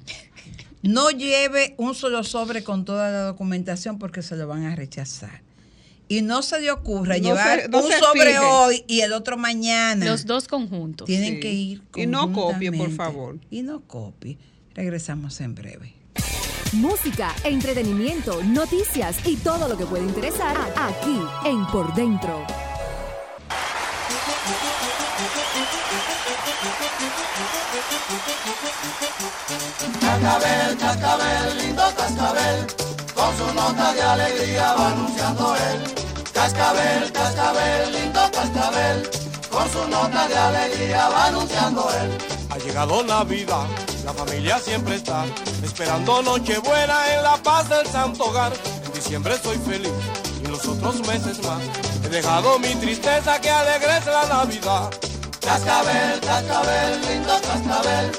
No 0.83 1.11
lleve 1.11 1.75
un 1.77 1.95
solo 1.95 2.23
sobre 2.25 2.63
con 2.63 2.85
toda 2.85 3.11
la 3.11 3.23
documentación 3.23 3.99
porque 3.99 4.23
se 4.23 4.37
lo 4.37 4.47
van 4.47 4.65
a 4.65 4.77
rechazar. 4.77 5.43
Y 6.11 6.23
no 6.23 6.41
se 6.43 6.61
le 6.61 6.71
ocurra 6.71 7.17
No 7.19 7.23
llevar 7.23 7.63
se- 7.63 7.69
no 7.69 7.79
un 7.85 7.93
sobre 7.93 8.31
fije. 8.33 8.39
hoy 8.39 8.85
y 8.87 9.01
el 9.01 9.13
otro 9.13 9.37
mañana. 9.37 10.07
Los 10.07 10.25
dos 10.25 10.49
conjuntos. 10.49 11.07
Tienen 11.07 11.35
Sí. 11.35 11.41
que 11.41 11.53
ir 11.53 11.83
Y 11.97 12.07
no 12.07 12.33
copie, 12.33 12.73
por 12.73 12.91
favor. 12.93 13.39
Y 13.51 13.61
no 13.63 13.81
copie. 13.81 14.39
Regresamos 14.75 15.41
en 15.43 15.55
breve. 15.55 15.93
Música, 16.73 17.35
entretenimiento, 17.45 18.43
noticias 18.45 19.17
y 19.27 19.37
todo 19.37 19.69
lo 19.69 19.77
que 19.77 19.87
puede 19.87 20.05
interesar 20.05 20.57
aquí 20.77 21.21
en 21.45 21.67
Por 21.67 21.95
Dentro. 21.95 22.45
Cascabel, 30.01 30.77
cascabel, 30.77 31.59
lindo 31.59 31.83
cascabel, 31.97 32.67
con 33.15 33.37
su 33.37 33.55
nota 33.55 33.93
de 33.93 34.03
alegría 34.03 34.75
va 34.75 34.89
anunciando 34.93 35.57
él. 35.57 35.85
Cascabel, 36.33 37.13
cascabel, 37.13 37.93
lindo 37.93 38.21
cascabel, 38.33 39.11
con 39.51 39.71
su 39.71 39.89
nota 39.89 40.29
de 40.29 40.37
alegría 40.37 41.09
va 41.09 41.27
anunciando 41.27 41.91
él. 42.03 42.38
Ha 42.51 42.59
llegado 42.59 43.03
Navidad, 43.05 43.67
la 44.05 44.13
familia 44.15 44.59
siempre 44.59 44.97
está 44.97 45.25
esperando 45.63 46.23
Nochebuena 46.23 47.15
en 47.15 47.23
la 47.23 47.37
paz 47.37 47.69
del 47.69 47.87
santo 47.87 48.25
hogar. 48.25 48.53
En 48.87 48.93
diciembre 48.93 49.37
soy 49.43 49.59
feliz 49.59 49.93
y 50.41 50.47
en 50.47 50.53
los 50.53 50.67
otros 50.67 51.07
meses 51.07 51.43
más 51.45 51.61
he 52.05 52.09
dejado 52.09 52.59
mi 52.59 52.75
tristeza 52.77 53.41
que 53.41 53.51
alegres 53.51 54.07
la 54.07 54.27
Navidad. 54.27 54.91
Cascabel, 55.41 56.21
cascabel, 56.21 57.01
lindo 57.09 57.35
cascabel, 57.41 58.11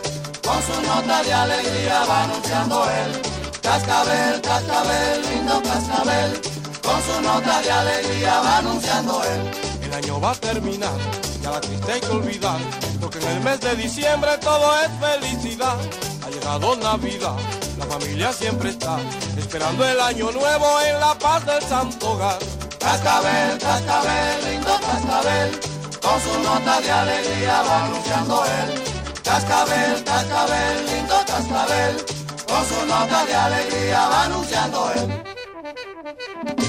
con 0.44 0.62
su 0.64 0.82
nota 0.82 1.24
de 1.24 1.34
alegría 1.34 2.06
va 2.06 2.24
anunciando 2.24 2.90
él. 2.90 3.22
Cascabel, 3.62 4.42
cascabel, 4.42 5.22
lindo 5.30 5.62
cascabel, 5.64 6.42
con 6.84 7.02
su 7.04 7.22
nota 7.22 7.62
de 7.62 7.72
alegría 7.72 8.42
va 8.42 8.58
anunciando 8.60 9.24
él. 9.24 9.52
El 9.84 9.94
año 9.94 10.22
va 10.22 10.32
a 10.32 10.36
terminar, 10.36 11.00
ya 11.42 11.52
la 11.52 11.62
triste 11.62 11.92
hay 11.92 12.02
que 12.02 12.08
olvidar, 12.08 12.60
porque 13.00 13.20
en 13.20 13.28
el 13.28 13.42
mes 13.42 13.60
de 13.62 13.76
diciembre 13.76 14.32
todo 14.42 14.74
es 14.82 14.90
felicidad. 15.00 15.78
Ha 16.26 16.30
llegado 16.30 16.76
Navidad, 16.76 17.36
la 17.78 17.86
familia 17.86 18.34
siempre 18.34 18.70
está 18.70 19.00
esperando 19.38 19.86
el 19.88 20.00
año 20.00 20.32
nuevo 20.32 20.82
en 20.82 21.00
la 21.00 21.16
paz 21.18 21.46
del 21.46 21.62
santo 21.64 22.12
hogar. 22.12 22.40
Cascabel, 22.80 23.58
cascabel, 23.58 24.46
lindo 24.46 24.80
cascabel, 24.80 25.60
con 26.02 26.22
su 26.22 26.40
nota 26.44 26.82
de 26.82 26.92
alegría 26.92 27.62
va 27.62 27.86
anunciando 27.86 28.46
él. 28.46 28.84
Cascabel, 29.24 30.04
cascabel, 30.04 30.86
lindo 30.86 31.16
cascabel, 31.26 32.06
con 32.48 32.66
su 32.66 32.86
nota 32.86 33.26
de 33.26 33.36
alegría 33.36 34.08
va 34.08 34.24
anunciando 34.24 34.92
él. 34.96 36.69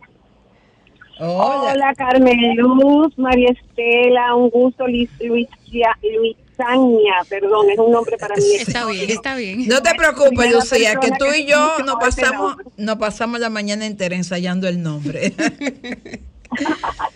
Hola. 1.23 1.71
Hola, 1.73 1.93
Carmen 1.95 2.55
Luz, 2.55 3.15
María 3.17 3.49
Estela, 3.51 4.33
un 4.35 4.49
gusto, 4.49 4.87
Luis, 4.87 5.09
Luisia- 5.19 5.95
Luisaña, 6.01 7.13
perdón, 7.29 7.69
es 7.69 7.77
un 7.77 7.91
nombre 7.91 8.17
para 8.17 8.35
mí. 8.35 8.43
Está 8.57 8.85
bien, 8.87 9.09
está 9.09 9.35
bien. 9.35 9.67
No 9.67 9.81
te 9.83 9.93
preocupes, 9.93 10.51
Lucía, 10.51 10.95
que 10.95 11.09
tú 11.11 11.25
que 11.31 11.39
y 11.41 11.45
yo 11.45 11.77
nos 11.85 11.95
pasamos, 11.95 12.55
nos 12.77 12.95
pasamos 12.97 13.39
la 13.39 13.49
mañana 13.51 13.85
entera 13.85 14.15
ensayando 14.15 14.67
el 14.67 14.81
nombre. 14.81 15.33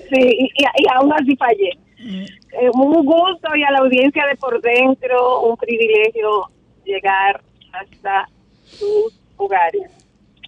Sí, 0.10 0.50
y 0.58 0.88
aún 0.96 1.12
así 1.12 1.36
fallé. 1.36 1.72
Eh, 2.00 2.70
un 2.74 3.06
gusto 3.06 3.54
y 3.54 3.64
a 3.64 3.72
la 3.72 3.80
audiencia 3.80 4.26
de 4.28 4.36
por 4.38 4.62
dentro, 4.62 5.42
un 5.42 5.58
privilegio 5.58 6.50
llegar 6.86 7.42
hasta 7.74 8.30
sus 8.64 9.14
hogares 9.36 9.92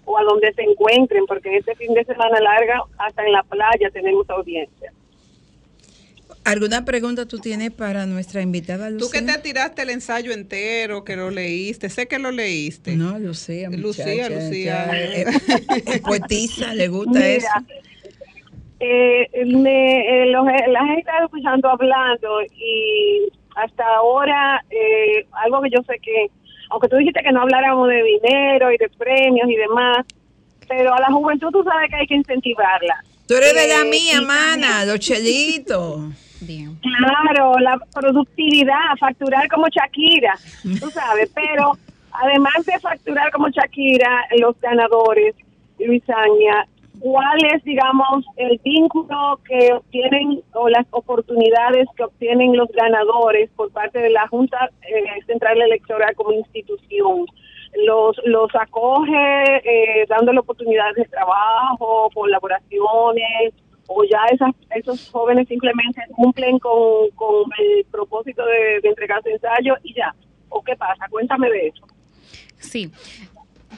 o 0.09 0.17
a 0.17 0.23
donde 0.23 0.51
se 0.53 0.63
encuentren, 0.63 1.25
porque 1.27 1.57
este 1.57 1.75
fin 1.75 1.93
de 1.93 2.03
semana 2.05 2.39
larga, 2.39 2.81
hasta 2.97 3.23
en 3.25 3.33
la 3.33 3.43
playa 3.43 3.89
tenemos 3.91 4.27
audiencia. 4.29 4.91
¿Alguna 6.43 6.85
pregunta 6.85 7.25
tú 7.25 7.39
tienes 7.39 7.71
para 7.71 8.05
nuestra 8.05 8.41
invitada, 8.41 8.89
Lucía? 8.89 9.05
Tú 9.05 9.11
que 9.11 9.33
te 9.33 9.37
tiraste 9.39 9.81
el 9.81 9.89
ensayo 9.89 10.31
entero, 10.31 11.03
que 11.03 11.17
lo 11.17 11.29
leíste, 11.29 11.89
sé 11.89 12.07
que 12.07 12.19
lo 12.19 12.31
leíste. 12.31 12.95
No, 12.95 13.19
Lucía, 13.19 13.69
Lucía, 13.69 14.05
muchacha, 14.05 14.29
Lucía. 14.29 14.87
ya, 14.87 14.97
eh, 14.97 15.25
es 15.85 15.99
poetisa, 16.05 16.73
le 16.73 16.87
gusta 16.87 17.19
Mira, 17.19 17.27
eso. 17.35 17.49
eh, 18.79 19.29
me, 19.45 20.23
eh, 20.23 20.25
los, 20.27 20.47
eh, 20.47 20.67
las 20.69 20.83
he 20.95 20.99
estado 20.99 21.25
escuchando 21.25 21.67
hablando 21.69 22.41
y 22.55 23.27
hasta 23.55 23.83
ahora 23.97 24.63
eh, 24.69 25.25
algo 25.33 25.61
que 25.63 25.69
yo 25.69 25.81
sé 25.83 25.99
que, 26.01 26.27
aunque 26.69 26.87
tú 26.89 26.97
dijiste 26.97 27.21
que 27.23 27.31
no 27.31 27.41
habláramos 27.41 27.87
de 27.89 28.03
dinero 28.03 28.71
y 28.71 28.77
de 28.77 28.89
premios 28.97 29.49
y 29.49 29.55
demás, 29.55 30.05
pero 30.67 30.93
a 30.93 30.99
la 30.99 31.07
juventud 31.07 31.49
tú 31.51 31.63
sabes 31.63 31.89
que 31.89 31.95
hay 31.95 32.07
que 32.07 32.15
incentivarla. 32.15 33.03
Tú 33.27 33.35
eres 33.35 33.53
de 33.53 33.67
la 33.67 33.81
Eh, 33.81 33.89
mía, 33.89 34.21
mana, 34.21 34.85
los 34.85 34.99
chelitos. 34.99 35.99
Bien. 36.41 36.77
Claro, 36.81 37.53
la 37.59 37.77
productividad, 37.93 38.95
facturar 38.99 39.47
como 39.49 39.67
Shakira, 39.69 40.33
tú 40.79 40.89
sabes, 40.91 41.29
pero 41.33 41.77
además 42.11 42.53
de 42.65 42.79
facturar 42.79 43.31
como 43.31 43.49
Shakira, 43.49 44.25
los 44.39 44.59
ganadores, 44.61 45.35
Luisaña, 45.79 46.67
¿cuál 46.99 47.37
es, 47.53 47.63
digamos, 47.63 48.25
el 48.35 48.59
vínculo 48.63 49.39
que 49.47 49.73
obtienen 49.73 50.43
o 50.53 50.69
las 50.69 50.85
oportunidades 50.91 51.87
que 51.95 52.03
obtienen 52.03 52.55
los 52.55 52.69
ganadores 52.69 53.49
por 53.55 53.71
parte 53.71 53.99
de 53.99 54.09
la 54.09 54.27
Junta 54.27 54.69
eh, 54.81 55.23
Central 55.25 55.61
Electoral 55.61 56.15
como 56.15 56.33
institución? 56.33 57.25
Los, 57.85 58.17
los 58.25 58.49
acoge 58.55 59.13
eh, 59.63 60.05
dándole 60.07 60.39
oportunidades 60.39 60.95
de 60.95 61.05
trabajo, 61.05 62.09
colaboraciones, 62.13 63.53
o 63.87 64.03
ya 64.03 64.19
esas, 64.31 64.51
esos 64.75 65.09
jóvenes 65.09 65.47
simplemente 65.47 66.01
cumplen 66.15 66.59
con, 66.59 67.09
con 67.15 67.49
el 67.59 67.85
propósito 67.85 68.45
de, 68.45 68.81
de 68.81 68.89
entregar 68.89 69.21
su 69.23 69.29
ensayo 69.29 69.75
y 69.83 69.93
ya. 69.93 70.13
¿O 70.49 70.61
qué 70.63 70.75
pasa? 70.75 71.07
Cuéntame 71.09 71.49
de 71.49 71.67
eso. 71.67 71.87
Sí. 72.59 72.91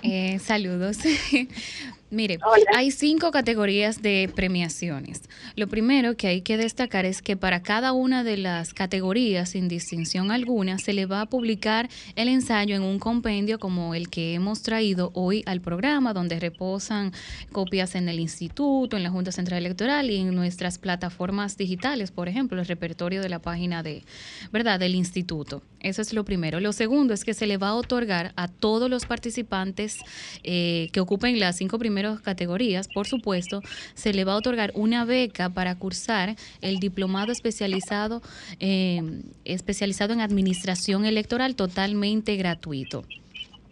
Eh, 0.04 0.40
saludos. 0.40 1.00
Mire, 2.12 2.40
Hola. 2.44 2.66
hay 2.76 2.90
cinco 2.90 3.30
categorías 3.30 4.02
de 4.02 4.32
premiaciones. 4.36 5.22
Lo 5.56 5.68
primero 5.68 6.18
que 6.18 6.28
hay 6.28 6.42
que 6.42 6.58
destacar 6.58 7.06
es 7.06 7.22
que 7.22 7.38
para 7.38 7.62
cada 7.62 7.94
una 7.94 8.24
de 8.24 8.36
las 8.36 8.74
categorías, 8.74 9.50
sin 9.50 9.68
distinción 9.68 10.32
alguna, 10.32 10.80
se 10.80 10.94
le 10.94 11.06
va 11.06 11.22
a 11.22 11.26
publicar 11.28 11.88
el 12.16 12.28
ensayo 12.28 12.76
en 12.76 12.82
un 12.82 12.98
compendio 12.98 13.60
como 13.60 13.94
el 13.94 14.10
que 14.10 14.34
hemos 14.34 14.64
traído 14.64 15.12
hoy 15.14 15.44
al 15.46 15.62
programa, 15.62 16.14
donde 16.14 16.40
reposan 16.40 17.14
copias 17.52 17.94
en 17.94 18.10
el 18.10 18.20
instituto, 18.20 18.98
en 18.98 19.04
la 19.04 19.12
Junta 19.12 19.32
Central 19.32 19.60
Electoral 19.60 20.10
y 20.10 20.18
en 20.18 20.34
nuestras 20.34 20.80
plataformas 20.80 21.58
digitales, 21.58 22.10
por 22.10 22.28
ejemplo, 22.28 22.60
el 22.60 22.66
repertorio 22.66 23.22
de 23.22 23.30
la 23.30 23.40
página 23.40 23.84
de, 23.84 24.04
¿verdad?, 24.52 24.80
del 24.80 24.96
instituto. 24.96 25.62
Eso 25.80 26.02
es 26.02 26.12
lo 26.14 26.26
primero. 26.26 26.60
Lo 26.60 26.74
segundo 26.74 27.14
es 27.14 27.24
que 27.24 27.34
se 27.34 27.48
le 27.48 27.58
va 27.58 27.70
a 27.70 27.76
otorgar 27.76 28.34
a 28.36 28.48
todos 28.48 28.90
los 28.90 29.06
participantes 29.06 30.00
eh, 30.44 30.90
que 30.92 31.00
ocupen 31.00 31.40
las 31.40 31.56
cinco 31.56 31.78
primeras 32.00 32.22
categorías, 32.22 32.88
por 32.88 33.08
supuesto, 33.08 33.62
se 33.94 34.14
le 34.14 34.24
va 34.24 34.34
a 34.34 34.38
otorgar 34.38 34.72
una 34.74 35.04
beca 35.04 35.50
para 35.50 35.76
cursar 35.76 36.36
el 36.62 36.80
diplomado 36.80 37.32
especializado, 37.32 38.22
eh, 38.60 39.02
especializado 39.44 40.14
en 40.14 40.22
administración 40.22 41.06
electoral 41.06 41.56
totalmente 41.56 42.38
gratuito. 42.38 43.04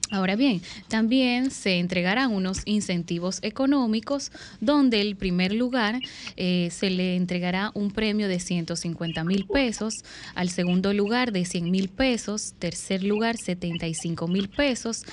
Ahora 0.10 0.38
bien, 0.38 0.62
también 0.88 1.52
se 1.52 1.80
entregarán 1.80 2.32
unos 2.32 2.62
incentivos 2.64 3.40
económicos 3.42 4.32
donde 4.62 5.02
el 5.02 5.18
primer 5.18 5.54
lugar 5.54 6.00
eh, 6.38 6.70
se 6.72 6.90
le 6.90 7.18
entregará 7.18 7.72
un 7.74 7.92
premio 7.92 8.30
de 8.30 8.40
150 8.40 9.24
mil 9.26 9.46
pesos, 9.48 9.96
al 10.34 10.50
segundo 10.50 10.94
lugar 10.94 11.34
de 11.34 11.44
100 11.44 11.70
mil 11.70 11.90
pesos, 11.90 12.54
tercer 12.58 13.04
lugar 13.04 13.36
75 13.38 14.28
mil 14.30 14.48
pesos, 14.48 15.04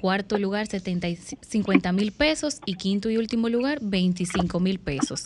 cuarto 0.00 0.38
lugar 0.38 0.68
70 0.68 1.08
y 1.08 1.16
50 1.16 1.92
mil 1.92 2.12
pesos 2.12 2.60
y 2.66 2.74
quinto 2.74 3.10
y 3.10 3.16
último 3.16 3.48
lugar 3.48 3.80
25 3.82 4.60
mil 4.60 4.78
pesos. 4.78 5.24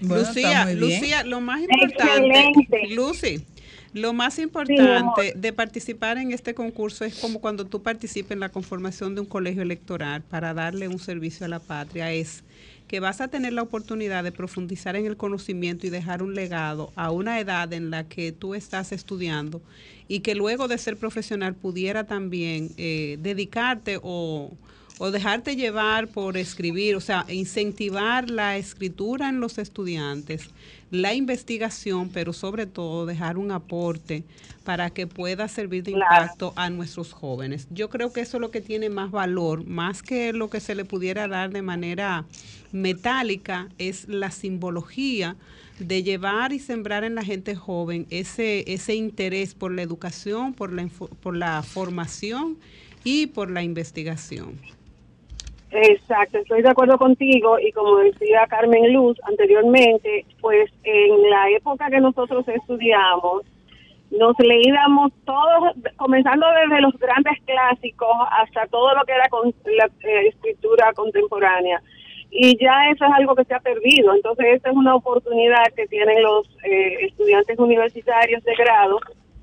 Bueno, 0.00 0.26
Lucía. 0.26 0.72
Lucía, 0.74 1.24
lo 1.24 1.40
más 1.40 1.60
importante, 1.60 2.04
Excelente. 2.04 2.94
Lucy, 2.94 3.44
lo 3.94 4.12
más 4.12 4.40
importante 4.40 5.34
de 5.36 5.52
participar 5.52 6.18
en 6.18 6.32
este 6.32 6.52
concurso 6.52 7.04
es 7.04 7.14
como 7.14 7.40
cuando 7.40 7.64
tú 7.64 7.80
participes 7.80 8.32
en 8.32 8.40
la 8.40 8.48
conformación 8.48 9.14
de 9.14 9.20
un 9.20 9.26
colegio 9.26 9.62
electoral 9.62 10.20
para 10.22 10.52
darle 10.52 10.88
un 10.88 10.98
servicio 10.98 11.46
a 11.46 11.48
la 11.48 11.60
patria, 11.60 12.12
es 12.12 12.42
que 12.88 12.98
vas 12.98 13.20
a 13.20 13.28
tener 13.28 13.52
la 13.52 13.62
oportunidad 13.62 14.24
de 14.24 14.32
profundizar 14.32 14.96
en 14.96 15.06
el 15.06 15.16
conocimiento 15.16 15.86
y 15.86 15.90
dejar 15.90 16.24
un 16.24 16.34
legado 16.34 16.92
a 16.96 17.12
una 17.12 17.38
edad 17.38 17.72
en 17.72 17.90
la 17.90 18.08
que 18.08 18.32
tú 18.32 18.56
estás 18.56 18.90
estudiando 18.90 19.62
y 20.08 20.20
que 20.20 20.34
luego 20.34 20.66
de 20.66 20.76
ser 20.76 20.96
profesional 20.96 21.54
pudiera 21.54 22.04
también 22.04 22.70
eh, 22.76 23.16
dedicarte 23.22 24.00
o, 24.02 24.50
o 24.98 25.10
dejarte 25.10 25.56
llevar 25.56 26.08
por 26.08 26.36
escribir, 26.36 26.96
o 26.96 27.00
sea, 27.00 27.26
incentivar 27.28 28.30
la 28.30 28.56
escritura 28.56 29.28
en 29.28 29.40
los 29.40 29.58
estudiantes, 29.58 30.50
la 30.90 31.14
investigación, 31.14 32.10
pero 32.10 32.32
sobre 32.32 32.66
todo 32.66 33.04
dejar 33.04 33.36
un 33.36 33.50
aporte 33.50 34.22
para 34.62 34.90
que 34.90 35.06
pueda 35.06 35.48
servir 35.48 35.82
de 35.82 35.92
impacto 35.92 36.52
a 36.56 36.70
nuestros 36.70 37.12
jóvenes. 37.12 37.66
Yo 37.70 37.90
creo 37.90 38.12
que 38.12 38.20
eso 38.20 38.36
es 38.36 38.40
lo 38.40 38.50
que 38.50 38.60
tiene 38.60 38.88
más 38.88 39.10
valor, 39.10 39.66
más 39.66 40.02
que 40.02 40.32
lo 40.32 40.48
que 40.48 40.60
se 40.60 40.74
le 40.74 40.84
pudiera 40.84 41.26
dar 41.26 41.50
de 41.50 41.62
manera 41.62 42.24
metálica, 42.72 43.68
es 43.78 44.08
la 44.08 44.30
simbología 44.30 45.36
de 45.78 46.02
llevar 46.02 46.52
y 46.52 46.60
sembrar 46.60 47.04
en 47.04 47.14
la 47.14 47.24
gente 47.24 47.56
joven 47.56 48.06
ese, 48.10 48.72
ese 48.72 48.94
interés 48.94 49.54
por 49.54 49.72
la 49.72 49.82
educación, 49.82 50.54
por 50.54 50.72
la, 50.72 50.88
por 51.22 51.36
la 51.36 51.62
formación 51.62 52.56
y 53.02 53.26
por 53.26 53.50
la 53.50 53.62
investigación. 53.62 54.58
Exacto, 55.76 56.38
estoy 56.38 56.62
de 56.62 56.68
acuerdo 56.68 56.96
contigo 56.98 57.58
y 57.58 57.72
como 57.72 57.96
decía 57.96 58.46
Carmen 58.48 58.92
Luz 58.92 59.18
anteriormente, 59.24 60.24
pues 60.40 60.70
en 60.84 61.28
la 61.28 61.50
época 61.50 61.90
que 61.90 62.00
nosotros 62.00 62.46
estudiamos, 62.46 63.42
nos 64.12 64.38
leíamos 64.38 65.10
todos, 65.24 65.74
comenzando 65.96 66.46
desde 66.62 66.80
los 66.80 66.96
grandes 66.96 67.40
clásicos 67.44 68.16
hasta 68.30 68.68
todo 68.68 68.94
lo 68.94 69.04
que 69.04 69.14
era 69.14 69.28
con 69.28 69.52
la 69.76 69.86
eh, 70.08 70.28
escritura 70.28 70.92
contemporánea. 70.92 71.82
Y 72.30 72.56
ya 72.56 72.90
eso 72.92 73.04
es 73.04 73.10
algo 73.12 73.34
que 73.34 73.44
se 73.44 73.54
ha 73.54 73.60
perdido. 73.60 74.14
Entonces, 74.14 74.46
esta 74.54 74.70
es 74.70 74.76
una 74.76 74.94
oportunidad 74.94 75.64
que 75.74 75.88
tienen 75.88 76.22
los 76.22 76.48
eh, 76.62 77.06
estudiantes 77.06 77.58
universitarios 77.58 78.44
de 78.44 78.54
grado 78.54 79.00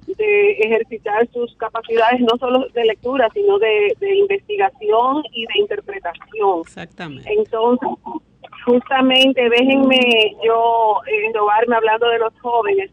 de 0.08 0.52
ejercitar 0.52 1.28
sus 1.32 1.56
capacidades 1.58 2.22
no 2.22 2.38
solo 2.40 2.68
de 2.70 2.86
lectura, 2.86 3.28
sino 3.34 3.58
de, 3.60 3.96
investigación 4.02 5.24
y 5.34 5.46
de 5.46 5.60
interpretación. 5.60 6.62
Exactamente. 6.62 7.32
Entonces, 7.32 7.90
justamente 8.66 9.50
déjenme 9.50 10.36
yo 10.44 11.02
eh, 11.08 11.32
hablando 11.74 12.08
de 12.10 12.20
los 12.20 12.34
jóvenes, 12.42 12.92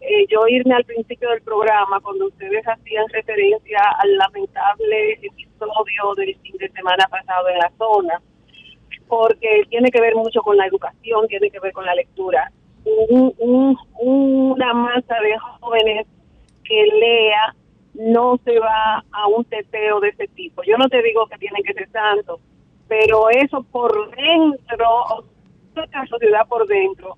eh, 0.00 0.26
yo 0.28 0.46
irme 0.48 0.74
al 0.74 0.84
principio 0.84 1.30
del 1.30 1.42
programa 1.42 2.00
cuando 2.00 2.26
ustedes 2.26 2.66
hacían 2.66 3.08
referencia 3.08 3.80
al 4.02 4.16
lamentable 4.16 5.12
episodio 5.14 6.14
del 6.16 6.36
fin 6.42 6.56
de 6.58 6.68
semana 6.70 7.06
pasado 7.10 7.48
en 7.48 7.58
la 7.58 7.72
zona, 7.78 8.20
porque 9.08 9.62
tiene 9.70 9.90
que 9.90 10.00
ver 10.00 10.14
mucho 10.14 10.42
con 10.42 10.56
la 10.56 10.66
educación, 10.66 11.26
tiene 11.28 11.50
que 11.50 11.60
ver 11.60 11.72
con 11.72 11.86
la 11.86 11.94
lectura. 11.94 12.50
una 13.98 14.74
masa 14.74 15.14
de 15.20 15.38
jóvenes 15.38 16.06
que 16.64 16.86
lea 17.00 17.54
no 17.94 18.38
se 18.44 18.58
va 18.58 19.04
a 19.12 19.28
un 19.28 19.44
teteo 19.44 20.00
de 20.00 20.08
ese 20.08 20.26
tipo. 20.28 20.62
Yo 20.64 20.76
no 20.76 20.88
te 20.88 21.02
digo 21.02 21.26
que 21.26 21.38
tiene 21.38 21.62
que 21.62 21.74
ser 21.74 21.88
tanto, 21.90 22.40
pero 22.88 23.30
eso 23.30 23.62
por 23.62 24.10
dentro, 24.16 25.24
la 25.74 26.06
sociedad 26.06 26.46
por 26.48 26.66
dentro, 26.66 27.16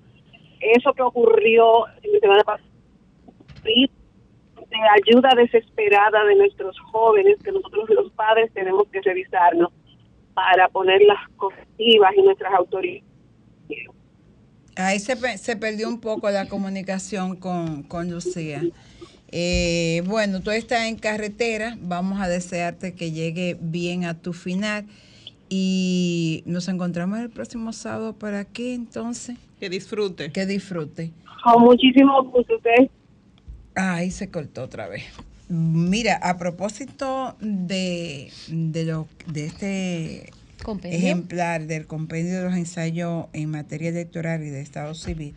eso 0.59 0.93
que 0.93 1.01
ocurrió 1.01 1.87
en 2.03 2.19
semana 2.19 2.43
pasada, 2.43 2.69
de 3.63 3.89
ayuda 5.01 5.29
desesperada 5.35 6.23
de 6.25 6.35
nuestros 6.35 6.77
jóvenes, 6.91 7.37
que 7.43 7.51
nosotros 7.51 7.89
los 7.89 8.11
padres 8.11 8.51
tenemos 8.53 8.87
que 8.91 9.01
revisarnos 9.01 9.71
para 10.33 10.67
poner 10.69 11.01
las 11.01 11.27
correctivas 11.35 12.11
y 12.15 12.21
nuestras 12.21 12.53
autoridades. 12.53 13.03
Ahí 14.75 14.99
se, 14.99 15.15
se 15.37 15.55
perdió 15.55 15.89
un 15.89 15.99
poco 15.99 16.29
la 16.29 16.47
comunicación 16.47 17.35
con, 17.35 17.81
con 17.83 18.11
Lucía. 18.11 18.61
Eh, 19.31 20.03
bueno, 20.05 20.41
tú 20.41 20.51
estás 20.51 20.85
en 20.85 20.95
carretera, 20.95 21.77
vamos 21.81 22.21
a 22.21 22.27
desearte 22.27 22.93
que 22.93 23.11
llegue 23.11 23.57
bien 23.59 24.05
a 24.05 24.13
tu 24.13 24.33
final 24.33 24.85
y 25.49 26.43
nos 26.45 26.67
encontramos 26.67 27.19
el 27.19 27.29
próximo 27.29 27.73
sábado 27.73 28.13
para 28.13 28.39
aquí 28.39 28.71
entonces. 28.71 29.37
Que 29.59 29.69
disfrute. 29.69 30.31
Que 30.31 30.45
disfrute. 30.45 31.11
Con 31.43 31.63
muchísimo 31.63 32.23
gusto 32.23 32.55
usted. 32.55 32.89
Ahí 33.75 34.11
se 34.11 34.29
cortó 34.29 34.63
otra 34.63 34.87
vez. 34.87 35.03
Mira, 35.49 36.17
a 36.17 36.37
propósito 36.37 37.37
de, 37.39 38.31
de, 38.49 38.85
lo, 38.85 39.07
de 39.27 39.45
este 39.45 40.33
ejemplar 40.83 41.67
del 41.67 41.87
compendio 41.87 42.37
de 42.37 42.43
los 42.43 42.55
ensayos 42.55 43.27
en 43.33 43.51
materia 43.51 43.89
electoral 43.89 44.43
y 44.43 44.49
de 44.49 44.61
Estado 44.61 44.93
civil, 44.93 45.35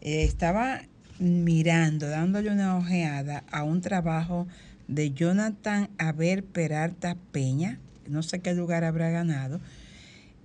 eh, 0.00 0.22
estaba 0.22 0.82
mirando, 1.18 2.08
dándole 2.08 2.50
una 2.50 2.76
ojeada 2.76 3.44
a 3.50 3.62
un 3.62 3.80
trabajo 3.80 4.46
de 4.88 5.12
Jonathan 5.12 5.88
Abel 5.98 6.42
Peralta 6.42 7.16
Peña, 7.32 7.78
no 8.08 8.22
sé 8.22 8.40
qué 8.40 8.54
lugar 8.54 8.84
habrá 8.84 9.10
ganado, 9.10 9.60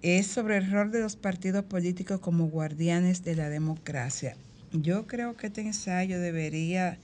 es 0.02 0.28
sobre 0.28 0.58
el 0.58 0.72
rol 0.72 0.92
de 0.92 1.00
los 1.00 1.16
partidos 1.16 1.64
políticos 1.66 2.20
como 2.20 2.48
guardianes 2.48 3.24
de 3.24 3.36
la 3.36 3.50
democracia. 3.50 4.36
Yo 4.72 5.06
creo 5.06 5.36
que 5.36 5.48
este 5.48 5.62
ensayo 5.62 6.20
debería 6.20 6.98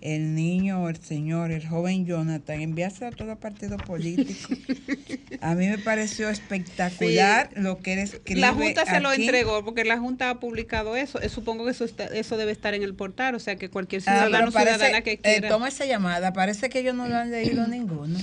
el 0.00 0.34
niño 0.34 0.88
el 0.88 0.96
señor, 0.96 1.50
el 1.50 1.66
joven 1.66 2.06
Jonathan, 2.06 2.60
enviarse 2.60 3.06
a 3.06 3.10
todo 3.10 3.28
los 3.28 3.38
partidos 3.38 3.80
políticos. 3.82 4.58
A 5.40 5.54
mí 5.54 5.66
me 5.68 5.78
pareció 5.78 6.28
espectacular 6.28 7.50
lo 7.54 7.78
que 7.78 7.94
él 7.94 7.98
escribe. 8.00 8.40
La 8.40 8.52
Junta 8.52 8.86
se 8.86 9.00
lo 9.00 9.12
entregó 9.12 9.64
porque 9.64 9.84
la 9.84 9.98
Junta 9.98 10.30
ha 10.30 10.40
publicado 10.40 10.96
eso. 10.96 11.20
Eh, 11.20 11.28
supongo 11.28 11.64
que 11.64 11.72
eso 11.72 11.84
eso 11.84 12.36
debe 12.36 12.52
estar 12.52 12.74
en 12.74 12.82
el 12.82 12.94
portal, 12.94 13.34
o 13.34 13.38
sea 13.38 13.56
que 13.56 13.68
cualquier 13.68 14.02
ah, 14.06 14.24
ciudadano 14.24 14.50
ciudadana 14.50 15.00
que 15.02 15.12
eh, 15.12 15.18
quiera. 15.18 15.48
toma 15.48 15.68
esa 15.68 15.84
llamada, 15.84 16.32
parece 16.32 16.70
que 16.70 16.80
ellos 16.80 16.94
no 16.94 17.08
lo 17.08 17.16
han 17.16 17.30
leído 17.30 17.66
ninguno. 17.66 18.18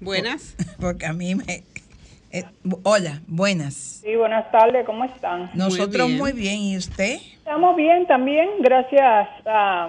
Buenas. 0.00 0.54
Porque 0.80 1.06
a 1.06 1.12
mí 1.12 1.34
me, 1.34 1.64
eh, 2.30 2.44
hola, 2.82 3.22
buenas. 3.26 3.74
Sí, 3.74 4.14
buenas 4.14 4.50
tardes, 4.50 4.84
¿cómo 4.84 5.04
están? 5.04 5.50
Nosotros 5.54 6.10
muy 6.10 6.32
bien. 6.32 6.60
¿y 6.60 6.76
usted? 6.76 7.18
Estamos 7.38 7.74
bien 7.76 8.06
también, 8.06 8.48
gracias 8.60 9.28
a 9.46 9.88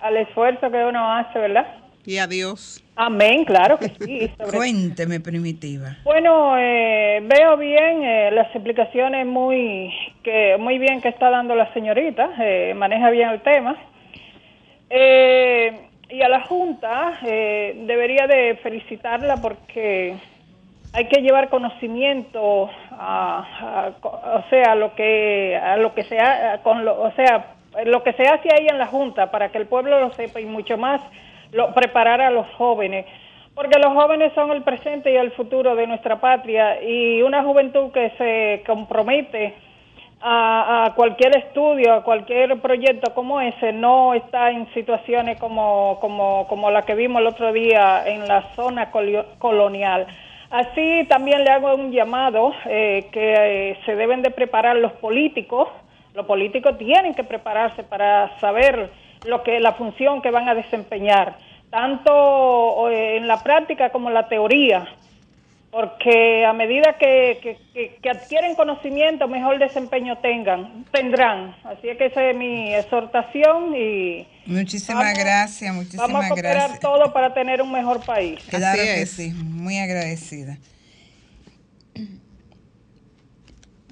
al 0.00 0.16
esfuerzo 0.16 0.70
que 0.70 0.84
uno 0.84 1.12
hace, 1.12 1.38
¿verdad? 1.38 1.66
Y 2.04 2.18
a 2.18 2.26
Dios. 2.26 2.82
Amén, 2.96 3.44
claro 3.44 3.78
que 3.78 3.90
sí. 3.90 4.32
Cuénteme, 4.50 5.20
Primitiva. 5.20 5.98
Bueno, 6.04 6.56
eh, 6.58 7.20
veo 7.22 7.56
bien 7.58 8.02
eh, 8.02 8.30
las 8.32 8.46
explicaciones 8.54 9.26
muy 9.26 9.92
que 10.22 10.56
muy 10.58 10.78
bien 10.78 11.00
que 11.00 11.08
está 11.08 11.30
dando 11.30 11.54
la 11.54 11.72
señorita, 11.74 12.30
eh, 12.40 12.72
maneja 12.74 13.10
bien 13.10 13.28
el 13.28 13.40
tema. 13.42 13.76
y 14.90 16.22
a 16.22 16.28
la 16.30 16.40
Junta 16.46 17.18
debería 17.22 18.26
de 18.26 18.58
felicitarla 18.62 19.36
porque 19.36 20.16
hay 20.94 21.08
que 21.08 21.20
llevar 21.20 21.50
conocimiento 21.50 22.70
a, 22.90 23.92
o 24.02 24.44
sea, 24.48 24.74
lo 24.74 24.94
que 24.94 25.56
a 25.56 25.76
lo 25.76 25.94
que 25.94 26.04
sea 26.04 26.60
con 26.62 26.86
lo, 26.86 27.02
o 27.02 27.12
sea, 27.12 27.57
lo 27.84 28.02
que 28.02 28.12
se 28.14 28.22
hace 28.22 28.48
ahí 28.52 28.66
en 28.68 28.78
la 28.78 28.86
Junta 28.86 29.30
para 29.30 29.50
que 29.50 29.58
el 29.58 29.66
pueblo 29.66 30.00
lo 30.00 30.12
sepa 30.12 30.40
y 30.40 30.46
mucho 30.46 30.76
más 30.76 31.00
lo, 31.52 31.72
preparar 31.74 32.20
a 32.20 32.30
los 32.30 32.46
jóvenes, 32.54 33.06
porque 33.54 33.78
los 33.78 33.92
jóvenes 33.92 34.32
son 34.34 34.50
el 34.52 34.62
presente 34.62 35.12
y 35.12 35.16
el 35.16 35.32
futuro 35.32 35.74
de 35.74 35.86
nuestra 35.86 36.20
patria 36.20 36.82
y 36.82 37.22
una 37.22 37.42
juventud 37.42 37.90
que 37.92 38.10
se 38.18 38.62
compromete 38.66 39.54
a, 40.20 40.92
cualquier 40.96 41.36
estudio, 41.36 41.94
a 41.94 42.02
cualquier 42.02 42.60
proyecto 42.60 43.14
como 43.14 43.40
ese, 43.40 43.72
no 43.72 44.14
está 44.14 44.50
en 44.50 44.72
situaciones 44.74 45.38
como, 45.38 45.98
como, 46.00 46.46
como 46.48 46.70
la 46.70 46.82
que 46.82 46.94
vimos 46.94 47.20
el 47.20 47.28
otro 47.28 47.52
día 47.52 48.02
en 48.06 48.26
la 48.26 48.42
zona 48.54 48.90
colonial. 49.38 50.06
Así 50.50 51.04
también 51.08 51.44
le 51.44 51.50
hago 51.50 51.74
un 51.74 51.92
llamado 51.92 52.52
eh, 52.66 53.06
que 53.12 53.34
eh, 53.36 53.78
se 53.84 53.96
deben 53.96 54.22
de 54.22 54.30
preparar 54.30 54.76
los 54.76 54.92
políticos, 54.92 55.68
los 56.18 56.26
políticos 56.26 56.76
tienen 56.76 57.14
que 57.14 57.22
prepararse 57.22 57.84
para 57.84 58.38
saber 58.40 58.90
lo 59.24 59.44
que 59.44 59.60
la 59.60 59.74
función 59.74 60.20
que 60.20 60.32
van 60.32 60.48
a 60.48 60.54
desempeñar, 60.54 61.38
tanto 61.70 62.90
en 62.90 63.28
la 63.28 63.40
práctica 63.40 63.90
como 63.90 64.08
en 64.08 64.14
la 64.14 64.28
teoría, 64.28 64.88
porque 65.70 66.44
a 66.44 66.52
medida 66.52 66.96
que, 66.98 67.56
adquieren 68.10 68.56
conocimiento, 68.56 69.28
mejor 69.28 69.60
desempeño 69.60 70.18
tengan, 70.18 70.84
tendrán. 70.90 71.54
Así 71.62 71.88
es 71.88 71.96
que 71.96 72.06
esa 72.06 72.30
es 72.30 72.36
mi 72.36 72.74
exhortación 72.74 73.76
y 73.76 74.26
muchísimas 74.46 75.16
gracias, 75.16 75.72
muchísimas 75.72 76.08
vamos 76.08 76.24
a 76.24 76.28
cooperar 76.30 76.80
todo 76.80 77.12
para 77.12 77.32
tener 77.32 77.62
un 77.62 77.70
mejor 77.70 78.04
país. 78.04 78.40
Claro 78.48 78.82
que 78.82 79.06
sí, 79.06 79.30
muy 79.32 79.78
agradecida. 79.78 80.58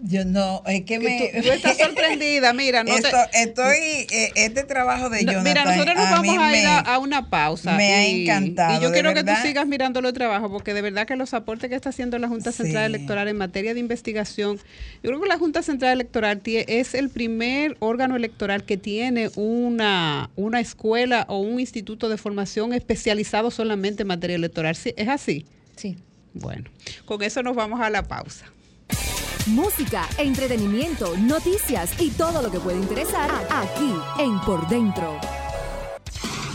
Yo 0.03 0.27
no, 0.27 0.63
es 0.67 0.85
que 0.85 0.99
me. 0.99 1.31
Tú, 1.43 1.51
estás 1.51 1.79
sorprendida, 1.79 2.53
mira. 2.53 2.85
No 2.85 2.95
Estoy, 2.95 4.07
eh, 4.11 4.31
este 4.35 4.65
trabajo 4.65 5.09
de 5.09 5.21
Jonathan. 5.21 5.45
Mira, 5.45 5.65
nosotros 5.65 5.97
nos 5.97 6.11
vamos 6.11 6.39
a 6.39 6.57
ir 6.57 6.67
a, 6.67 6.99
una 6.99 7.31
pausa. 7.31 7.77
Me 7.77 7.95
ha 7.95 8.07
encantado. 8.07 8.79
Y 8.79 8.83
yo 8.83 8.93
quiero 8.93 9.15
que 9.15 9.25
tú 9.25 9.33
sigas 9.43 9.67
mirando 9.67 10.01
el 10.01 10.13
trabajo, 10.13 10.51
porque 10.51 10.75
de 10.75 10.83
verdad 10.83 11.07
que 11.07 11.17
los 11.17 11.33
aportes 11.33 11.71
que 11.71 11.77
está 11.77 11.89
haciendo 11.89 12.19
la 12.19 12.29
Junta 12.29 12.53
Central 12.53 12.95
Electoral 12.95 13.29
en 13.29 13.39
materia 13.39 13.73
de 13.73 13.81
investigación, 13.81 14.59
yo 15.03 15.11
creo 15.11 15.21
que 15.21 15.29
la 15.29 15.39
Junta 15.39 15.63
Central 15.63 15.93
Electoral 15.93 16.43
es 16.45 16.95
el 16.95 17.09
primer 17.09 17.77
órgano 17.81 18.17
electoral 18.17 18.65
que 18.65 18.77
tiene 18.77 19.31
una, 19.35 20.31
una 20.37 20.61
escuela 20.61 21.25
o 21.29 21.39
un 21.41 21.59
instituto 21.59 22.11
de 22.11 22.19
formación 22.19 22.75
especializado 22.75 23.51
solamente 23.51 24.03
en 24.03 24.09
materia 24.09 24.37
electoral. 24.37 24.77
¿Es 24.77 25.09
así? 25.09 25.47
Sí. 25.77 25.97
Bueno, 26.35 26.65
con 27.07 27.23
eso 27.23 27.43
nos 27.43 27.57
vamos 27.57 27.81
a 27.81 27.89
la 27.89 28.03
pausa. 28.03 28.45
Música, 29.47 30.09
entretenimiento, 30.19 31.17
noticias 31.17 31.93
y 32.01 32.11
todo 32.11 32.43
lo 32.43 32.51
que 32.51 32.59
puede 32.59 32.79
interesar 32.81 33.31
aquí 33.49 33.95
en 34.19 34.41
Por 34.41 34.69
Dentro. 34.69 35.21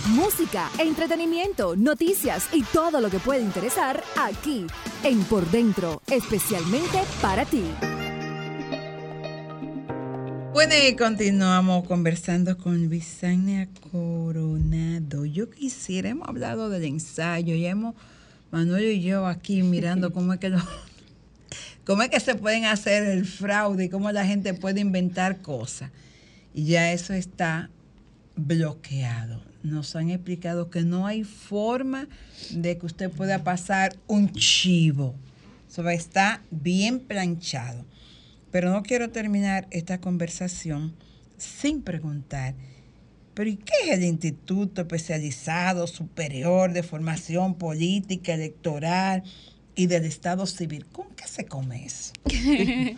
Música, 0.10 0.70
entretenimiento, 0.78 1.78
noticias 1.78 2.50
y 2.52 2.64
todo 2.64 3.00
lo 3.00 3.10
que 3.10 3.20
puede 3.20 3.44
interesar 3.44 4.04
aquí 4.20 4.68
en 5.06 5.24
Por 5.24 5.50
Dentro, 5.52 6.02
especialmente 6.12 7.00
para 7.22 7.46
ti. 7.46 7.64
Bueno, 10.52 10.74
y 10.86 10.94
continuamos 10.98 11.88
conversando 11.88 12.58
con 12.58 12.90
Bisania 12.90 13.70
Coronado. 13.90 15.24
Yo 15.24 15.50
quisiera, 15.50 16.10
hemos 16.10 16.28
hablado 16.28 16.70
del 16.70 16.84
ensayo, 16.84 17.56
y 17.56 17.66
hemos, 17.68 17.96
Manuel 18.52 18.84
y 18.84 19.02
yo 19.02 19.28
aquí 19.28 19.64
mirando 19.64 20.12
cómo 20.14 20.34
es 20.34 20.40
que 20.42 20.50
lo, 20.50 20.60
cómo 21.86 22.04
es 22.04 22.10
que 22.10 22.20
se 22.20 22.36
pueden 22.36 22.66
hacer 22.66 23.04
el 23.04 23.26
fraude 23.26 23.86
y 23.86 23.90
cómo 23.90 24.12
la 24.12 24.26
gente 24.26 24.54
puede 24.54 24.82
inventar 24.82 25.42
cosas. 25.42 25.92
Y 26.54 26.66
ya 26.66 26.92
eso 26.92 27.14
está 27.14 27.70
bloqueado. 28.36 29.44
Nos 29.64 29.96
han 29.96 30.10
explicado 30.10 30.70
que 30.70 30.82
no 30.82 31.06
hay 31.06 31.24
forma 31.24 32.08
de 32.52 32.78
que 32.78 32.86
usted 32.86 33.12
pueda 33.12 33.44
pasar 33.44 33.96
un 34.08 34.32
chivo. 34.32 35.16
Eso 35.70 35.88
está 35.90 36.42
bien 36.50 37.00
planchado. 37.00 37.86
Pero 38.52 38.72
no 38.72 38.84
quiero 38.84 39.10
terminar 39.12 39.68
esta 39.72 40.02
conversación 40.02 40.94
sin 41.38 41.82
preguntar, 41.82 42.54
¿pero 43.34 43.50
y 43.50 43.56
qué 43.56 43.74
es 43.86 43.92
el 43.92 44.04
Instituto 44.04 44.82
Especializado 44.82 45.88
Superior 45.88 46.74
de 46.74 46.84
Formación 46.84 47.56
Política 47.56 48.34
Electoral 48.34 49.24
y 49.76 49.88
del 49.88 50.06
Estado 50.06 50.46
Civil? 50.46 50.86
¿Con 50.92 51.08
qué 51.16 51.28
se 51.28 51.46
come 51.46 51.86
eso? 51.86 52.14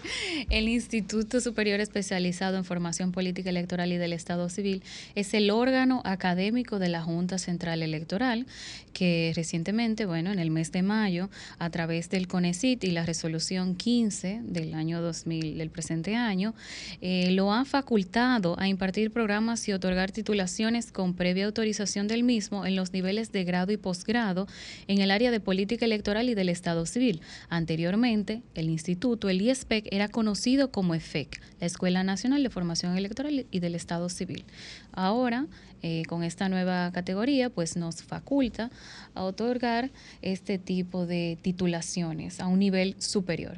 el 0.49 0.69
Instituto 0.69 1.39
Superior 1.39 1.79
Especializado 1.79 2.57
en 2.57 2.65
Formación 2.65 3.11
Política 3.11 3.49
Electoral 3.49 3.91
y 3.91 3.97
del 3.97 4.13
Estado 4.13 4.49
Civil 4.49 4.83
es 5.15 5.33
el 5.33 5.51
órgano 5.51 6.01
académico 6.03 6.79
de 6.79 6.89
la 6.89 7.03
Junta 7.03 7.37
Central 7.37 7.83
Electoral 7.83 8.47
que 8.93 9.33
recientemente, 9.35 10.05
bueno, 10.05 10.31
en 10.31 10.39
el 10.39 10.51
mes 10.51 10.71
de 10.71 10.81
mayo, 10.83 11.29
a 11.57 11.69
través 11.69 12.09
del 12.09 12.27
CONECIT 12.27 12.83
y 12.83 12.91
la 12.91 13.05
resolución 13.05 13.75
15 13.75 14.41
del 14.43 14.73
año 14.73 15.01
2000, 15.01 15.57
del 15.57 15.69
presente 15.69 16.15
año, 16.15 16.53
eh, 17.01 17.31
lo 17.31 17.51
ha 17.53 17.65
facultado 17.65 18.59
a 18.59 18.67
impartir 18.67 19.11
programas 19.11 19.67
y 19.67 19.73
otorgar 19.73 20.11
titulaciones 20.11 20.91
con 20.91 21.13
previa 21.15 21.45
autorización 21.45 22.07
del 22.07 22.23
mismo 22.23 22.65
en 22.65 22.75
los 22.75 22.93
niveles 22.93 23.31
de 23.31 23.43
grado 23.43 23.71
y 23.71 23.77
posgrado 23.77 24.47
en 24.87 24.99
el 24.99 25.11
área 25.11 25.31
de 25.31 25.39
política 25.39 25.85
electoral 25.85 26.29
y 26.29 26.35
del 26.35 26.49
Estado 26.49 26.62
Civil. 26.85 27.21
Anteriormente, 27.49 28.41
el 28.55 28.69
instituto, 28.69 29.29
el 29.29 29.41
IESPEC, 29.41 29.87
era 29.91 30.07
conocido 30.07 30.71
como 30.71 30.95
EFEC, 30.95 31.41
la 31.59 31.67
Escuela 31.67 32.03
Nacional 32.03 32.43
de 32.43 32.49
Formación 32.49 32.97
Electoral 32.97 33.45
y 33.51 33.59
del 33.59 33.75
Estado 33.75 34.09
Civil. 34.09 34.45
Ahora, 34.91 35.47
eh, 35.81 36.03
con 36.07 36.23
esta 36.23 36.47
nueva 36.49 36.91
categoría, 36.93 37.49
pues 37.49 37.75
nos 37.75 38.03
faculta 38.03 38.71
a 39.13 39.23
otorgar 39.23 39.91
este 40.21 40.57
tipo 40.57 41.05
de 41.05 41.37
titulaciones 41.41 42.39
a 42.39 42.47
un 42.47 42.59
nivel 42.59 42.95
superior. 42.99 43.57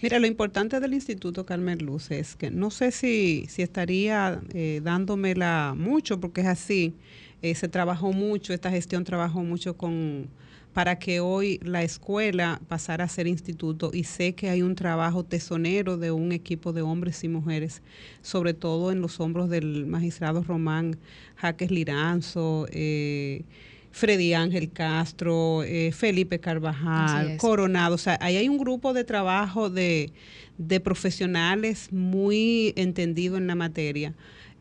Mira, 0.00 0.18
lo 0.18 0.26
importante 0.26 0.80
del 0.80 0.94
Instituto 0.94 1.44
Carmen 1.44 1.78
Luz 1.78 2.10
es 2.10 2.36
que 2.36 2.50
no 2.50 2.70
sé 2.70 2.90
si, 2.90 3.46
si 3.48 3.62
estaría 3.62 4.40
eh, 4.54 4.80
dándomela 4.82 5.74
mucho, 5.76 6.20
porque 6.20 6.40
es 6.40 6.46
así, 6.46 6.94
eh, 7.42 7.54
se 7.54 7.68
trabajó 7.68 8.12
mucho, 8.12 8.54
esta 8.54 8.70
gestión 8.70 9.04
trabajó 9.04 9.42
mucho 9.42 9.76
con 9.76 10.28
para 10.74 10.98
que 10.98 11.20
hoy 11.20 11.60
la 11.62 11.84
escuela 11.84 12.60
pasara 12.68 13.04
a 13.04 13.08
ser 13.08 13.28
instituto 13.28 13.92
y 13.94 14.04
sé 14.04 14.34
que 14.34 14.50
hay 14.50 14.60
un 14.60 14.74
trabajo 14.74 15.24
tesonero 15.24 15.96
de 15.96 16.10
un 16.10 16.32
equipo 16.32 16.72
de 16.72 16.82
hombres 16.82 17.22
y 17.22 17.28
mujeres, 17.28 17.80
sobre 18.22 18.54
todo 18.54 18.90
en 18.90 19.00
los 19.00 19.20
hombros 19.20 19.48
del 19.48 19.86
magistrado 19.86 20.42
Román 20.42 20.98
Jaques 21.36 21.70
Liranzo, 21.70 22.66
eh, 22.72 23.44
Freddy 23.92 24.34
Ángel 24.34 24.72
Castro, 24.72 25.62
eh, 25.62 25.92
Felipe 25.92 26.40
Carvajal, 26.40 27.36
Coronado. 27.36 27.94
O 27.94 27.98
sea, 27.98 28.18
ahí 28.20 28.36
hay 28.36 28.48
un 28.48 28.58
grupo 28.58 28.92
de 28.92 29.04
trabajo 29.04 29.70
de, 29.70 30.12
de 30.58 30.80
profesionales 30.80 31.92
muy 31.92 32.72
entendido 32.74 33.36
en 33.36 33.46
la 33.46 33.54
materia 33.54 34.12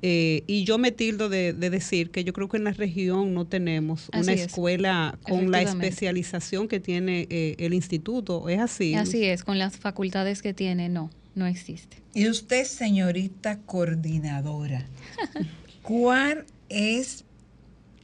eh, 0.05 0.43
y 0.47 0.65
yo 0.65 0.77
me 0.77 0.91
tildo 0.91 1.29
de, 1.29 1.53
decir 1.53 2.11
que 2.11 2.25
yo 2.25 2.33
creo 2.33 2.49
que 2.49 2.57
en 2.57 2.65
la 2.65 2.73
región 2.73 3.33
no 3.33 3.47
tenemos 3.47 4.09
una 4.13 4.33
escuela 4.33 5.17
con 5.21 5.49
la 5.49 5.61
especialización 5.61 6.67
que 6.67 6.81
tiene 6.81 7.25
eh, 7.29 7.55
el 7.57 7.73
instituto. 7.73 8.49
¿Es 8.49 8.59
así? 8.59 8.95
Así 8.95 9.23
es, 9.23 9.45
con 9.45 9.57
las 9.57 9.77
facultades 9.77 10.41
que 10.41 10.53
tiene, 10.53 10.89
no, 10.89 11.09
no 11.35 11.45
existe. 11.45 12.01
Y 12.13 12.27
usted, 12.27 12.65
señorita 12.65 13.59
coordinadora, 13.59 14.85
¿cuál 15.81 16.45
es 16.67 17.23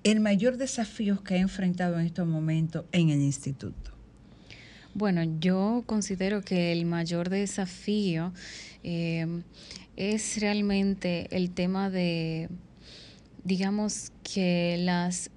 el 0.06 0.22
mayor 0.22 0.56
desafío 0.56 1.22
que 1.22 1.34
ha 1.34 1.40
enfrentado 1.40 2.00
en 2.00 2.06
estos 2.06 2.26
momentos 2.26 2.86
en 2.94 3.10
el 3.10 3.20
instituto? 3.20 3.92
Bueno, 4.94 5.22
yo 5.42 5.84
considero 5.86 6.44
que 6.44 6.72
el 6.72 6.86
mayor 6.86 7.30
desafío 7.30 8.32
eh, 8.84 9.28
es 10.00 10.40
realmente 10.40 11.28
el 11.30 11.52
tema 11.52 11.90
de, 11.90 12.50
digamos 13.44 14.14
que 14.24 14.78
las 14.80 15.30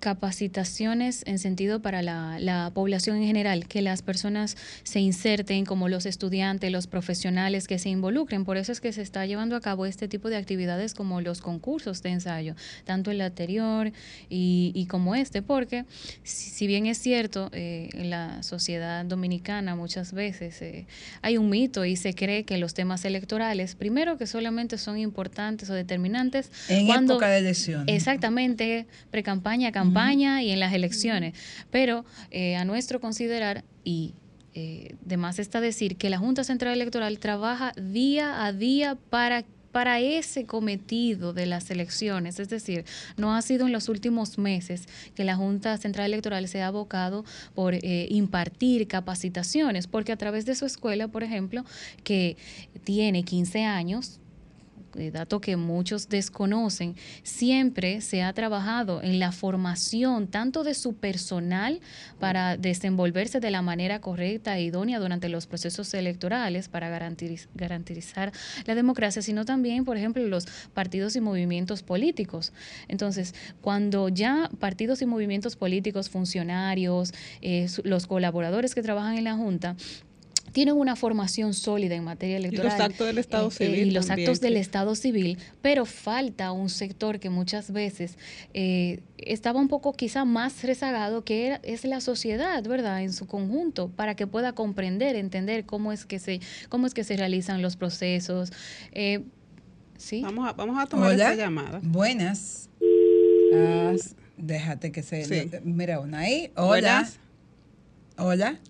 capacitaciones 0.00 1.22
en 1.26 1.38
sentido 1.38 1.80
para 1.80 2.02
la, 2.02 2.70
población 2.74 3.18
en 3.18 3.24
general, 3.24 3.68
que 3.68 3.82
las 3.82 4.02
personas 4.02 4.56
se 4.82 5.00
inserten 5.00 5.64
como 5.64 5.88
los 5.88 6.06
estudiantes, 6.06 6.72
los 6.72 6.86
profesionales 6.86 7.68
que 7.68 7.78
se 7.78 7.90
involucren. 7.90 8.44
Por 8.44 8.56
eso 8.56 8.72
es 8.72 8.80
que 8.80 8.92
se 8.92 9.02
está 9.02 9.26
llevando 9.26 9.56
a 9.56 9.60
cabo 9.60 9.86
este 9.86 10.08
tipo 10.08 10.30
de 10.30 10.36
actividades 10.36 10.94
como 10.94 11.20
los 11.20 11.40
concursos 11.40 12.02
de 12.02 12.10
ensayo, 12.10 12.54
tanto 12.84 13.10
el 13.10 13.20
anterior 13.20 13.92
y, 14.28 14.86
como 14.88 15.14
este, 15.14 15.42
porque 15.42 15.84
si, 16.24 16.66
bien 16.66 16.86
es 16.86 16.98
cierto, 16.98 17.50
eh, 17.52 17.90
en 17.92 18.10
la 18.10 18.42
sociedad 18.42 19.04
dominicana 19.04 19.76
muchas 19.76 20.12
veces 20.12 20.62
eh, 20.62 20.86
hay 21.20 21.36
un 21.36 21.50
mito 21.50 21.84
y 21.84 21.96
se 21.96 22.14
cree 22.14 22.44
que 22.44 22.56
los 22.56 22.72
temas 22.72 23.04
electorales, 23.04 23.74
primero 23.74 24.16
que 24.16 24.26
solamente 24.26 24.78
son 24.78 24.98
importantes 24.98 25.68
o 25.68 25.74
determinantes 25.74 26.50
en 26.68 26.86
cuando, 26.86 27.14
época 27.14 27.28
de 27.28 27.38
elecciones. 27.38 27.94
Exactamente, 27.94 28.86
pre-campaña, 29.10 29.70
campaña 29.70 29.89
y 30.42 30.50
en 30.50 30.60
las 30.60 30.72
elecciones. 30.72 31.34
Pero 31.70 32.04
eh, 32.30 32.56
a 32.56 32.64
nuestro 32.64 33.00
considerar, 33.00 33.64
y 33.84 34.14
eh, 34.54 34.94
demás 35.04 35.38
está 35.38 35.60
decir, 35.60 35.96
que 35.96 36.10
la 36.10 36.18
Junta 36.18 36.44
Central 36.44 36.74
Electoral 36.74 37.18
trabaja 37.18 37.72
día 37.76 38.44
a 38.44 38.52
día 38.52 38.96
para 39.10 39.44
para 39.72 40.00
ese 40.00 40.46
cometido 40.46 41.32
de 41.32 41.46
las 41.46 41.70
elecciones. 41.70 42.40
Es 42.40 42.48
decir, 42.48 42.84
no 43.16 43.34
ha 43.34 43.42
sido 43.42 43.66
en 43.66 43.72
los 43.72 43.88
últimos 43.88 44.38
meses 44.38 44.86
que 45.14 45.24
la 45.24 45.36
Junta 45.36 45.76
Central 45.78 46.06
Electoral 46.06 46.48
se 46.48 46.62
ha 46.62 46.68
abocado 46.68 47.24
por 47.54 47.74
eh, 47.74 48.08
impartir 48.10 48.88
capacitaciones, 48.88 49.86
porque 49.86 50.12
a 50.12 50.16
través 50.16 50.44
de 50.46 50.54
su 50.54 50.66
escuela, 50.66 51.08
por 51.08 51.22
ejemplo, 51.22 51.64
que 52.02 52.36
tiene 52.84 53.22
15 53.22 53.64
años, 53.64 54.19
dato 55.12 55.40
que 55.40 55.56
muchos 55.56 56.08
desconocen, 56.08 56.96
siempre 57.22 58.00
se 58.00 58.22
ha 58.22 58.32
trabajado 58.32 59.02
en 59.02 59.18
la 59.18 59.32
formación 59.32 60.28
tanto 60.28 60.64
de 60.64 60.74
su 60.74 60.94
personal 60.94 61.80
para 62.18 62.56
desenvolverse 62.56 63.40
de 63.40 63.50
la 63.50 63.62
manera 63.62 64.00
correcta 64.00 64.56
e 64.56 64.64
idónea 64.64 64.98
durante 64.98 65.28
los 65.28 65.46
procesos 65.46 65.92
electorales 65.94 66.68
para 66.68 66.88
garantizar 66.88 68.32
la 68.66 68.74
democracia, 68.74 69.22
sino 69.22 69.44
también, 69.44 69.84
por 69.84 69.96
ejemplo, 69.96 70.26
los 70.26 70.46
partidos 70.74 71.16
y 71.16 71.20
movimientos 71.20 71.82
políticos. 71.82 72.52
Entonces, 72.88 73.34
cuando 73.60 74.08
ya 74.08 74.50
partidos 74.58 75.02
y 75.02 75.06
movimientos 75.06 75.56
políticos, 75.56 76.10
funcionarios, 76.10 77.12
eh, 77.42 77.66
los 77.84 78.06
colaboradores 78.06 78.74
que 78.74 78.82
trabajan 78.82 79.18
en 79.18 79.24
la 79.24 79.34
Junta, 79.34 79.76
tienen 80.52 80.74
una 80.74 80.96
formación 80.96 81.54
sólida 81.54 81.94
en 81.94 82.04
materia 82.04 82.36
electoral. 82.36 82.66
Y 82.66 82.78
los 82.78 82.80
actos 82.80 83.06
del 83.06 83.18
Estado 83.18 83.48
eh, 83.48 83.50
Civil. 83.50 83.88
y 83.88 83.90
los 83.90 84.10
actos 84.10 84.40
del 84.40 84.56
Estado 84.56 84.94
Civil, 84.94 85.38
pero 85.62 85.84
falta 85.84 86.52
un 86.52 86.68
sector 86.68 87.20
que 87.20 87.30
muchas 87.30 87.72
veces 87.72 88.18
eh, 88.54 89.00
estaba 89.18 89.60
un 89.60 89.68
poco 89.68 89.92
quizá 89.92 90.24
más 90.24 90.62
rezagado, 90.62 91.24
que 91.24 91.60
es 91.62 91.84
la 91.84 92.00
sociedad, 92.00 92.62
¿verdad? 92.64 93.02
En 93.02 93.12
su 93.12 93.26
conjunto, 93.26 93.88
para 93.88 94.14
que 94.14 94.26
pueda 94.26 94.52
comprender, 94.52 95.16
entender 95.16 95.64
cómo 95.64 95.92
es 95.92 96.04
que 96.04 96.18
se, 96.18 96.40
cómo 96.68 96.86
es 96.86 96.94
que 96.94 97.04
se 97.04 97.16
realizan 97.16 97.62
los 97.62 97.76
procesos. 97.76 98.52
Eh, 98.92 99.20
¿sí? 99.98 100.22
Vamos 100.22 100.48
a, 100.48 100.52
vamos 100.52 100.78
a 100.78 100.86
tomar 100.86 101.12
esta 101.12 101.34
llamada. 101.34 101.80
Buenas. 101.82 102.68
Ah, 103.54 103.94
déjate 104.36 104.92
que 104.92 105.02
se... 105.02 105.60
Mira, 105.64 106.00
una 106.00 106.20
ahí. 106.20 106.50
Hola. 106.56 107.08
Hola. 108.16 108.60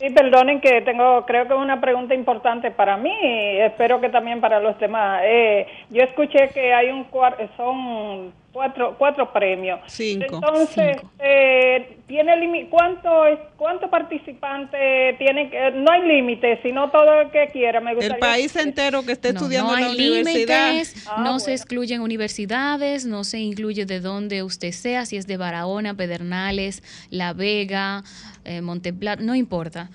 Sí, 0.00 0.08
perdonen 0.08 0.62
que 0.62 0.80
tengo, 0.80 1.26
creo 1.26 1.46
que 1.46 1.52
es 1.52 1.60
una 1.60 1.78
pregunta 1.78 2.14
importante 2.14 2.70
para 2.70 2.96
mí 2.96 3.12
espero 3.58 4.00
que 4.00 4.08
también 4.08 4.40
para 4.40 4.58
los 4.58 4.78
demás. 4.78 5.20
Eh, 5.26 5.66
yo 5.90 6.02
escuché 6.02 6.48
que 6.54 6.72
hay 6.72 6.88
un 6.88 7.04
son 7.54 8.32
cuatro, 8.52 8.96
cuatro 8.98 9.32
premios. 9.32 9.80
Cinco. 9.86 10.24
Entonces, 10.36 10.96
eh, 11.18 11.98
¿tiene 12.06 12.32
limi- 12.36 12.68
¿cuánto 12.68 13.24
es, 13.26 13.38
cuánto 13.56 13.88
participante 13.88 15.14
tiene? 15.18 15.48
que- 15.50 15.70
no 15.72 15.90
hay 15.92 16.06
límite, 16.08 16.60
sino 16.62 16.90
todo 16.90 17.20
el 17.20 17.30
que 17.30 17.48
quiera. 17.52 17.80
Me 17.80 17.94
gustaría 17.94 18.14
El 18.16 18.20
país 18.20 18.56
entero 18.56 19.04
que 19.04 19.12
esté 19.12 19.32
No, 19.32 19.40
estudiando 19.40 19.70
no 19.72 19.76
en 19.78 19.84
la 19.84 19.90
hay 19.90 20.08
universidad. 20.10 20.70
límites, 20.72 21.06
Ah, 21.08 21.22
no 21.24 21.38
se 21.38 21.52
excluyen 21.52 22.00
universidades, 22.00 23.06
no 23.06 23.24
se 23.24 23.38
incluye 23.38 23.86
de 23.86 24.00
dónde 24.00 24.42
usted 24.42 24.72
sea, 24.72 25.06
si 25.06 25.16
es 25.16 25.26
de 25.26 25.36
Barahona, 25.36 25.94
Pedernales, 25.94 26.82
La 27.10 27.32
Vega, 27.32 28.02
eh, 28.44 28.60
Monteplata, 28.62 29.22
no 29.22 29.34
importa. 29.34 29.90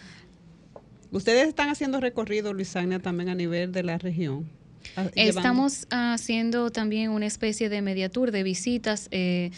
Ustedes 1.11 1.47
están 1.47 1.69
haciendo 1.69 1.99
recorrido, 1.99 2.53
Luisania, 2.53 2.99
también 2.99 3.29
a 3.29 3.35
nivel 3.35 3.71
de 3.71 3.83
la 3.83 3.97
región. 3.97 4.49
Ah, 4.95 5.09
Estamos 5.15 5.87
haciendo 5.89 6.71
también 6.71 7.09
una 7.11 7.25
especie 7.25 7.69
de 7.69 7.81
mediatour 7.81 8.31
de 8.31 8.43
visitas 8.43 9.07
eh, 9.11 9.51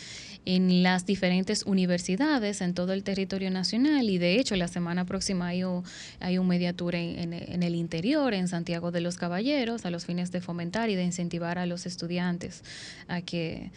en 0.45 0.81
las 0.81 1.05
diferentes 1.05 1.63
universidades 1.63 2.61
en 2.61 2.73
todo 2.73 2.93
el 2.93 3.03
territorio 3.03 3.51
nacional 3.51 4.09
y 4.09 4.17
de 4.17 4.39
hecho 4.39 4.55
la 4.55 4.67
semana 4.67 5.05
próxima 5.05 5.47
hay 5.47 5.63
un, 5.63 5.83
hay 6.21 6.37
un 6.37 6.47
en, 6.95 6.95
en- 6.95 7.33
en 7.33 7.63
el 7.63 7.75
interior, 7.75 8.33
en 8.33 8.47
Santiago 8.47 8.91
de 8.91 9.01
los 9.01 9.17
Caballeros, 9.17 9.85
a 9.85 9.89
los 9.89 10.05
fines 10.05 10.31
de 10.31 10.39
fomentar 10.41 10.89
y 10.89 10.95
de 10.95 11.03
incentivar 11.03 11.57
a 11.59 11.65
los 11.65 11.85
estudiantes 11.85 12.63
a 13.07 13.21
que 13.21 13.71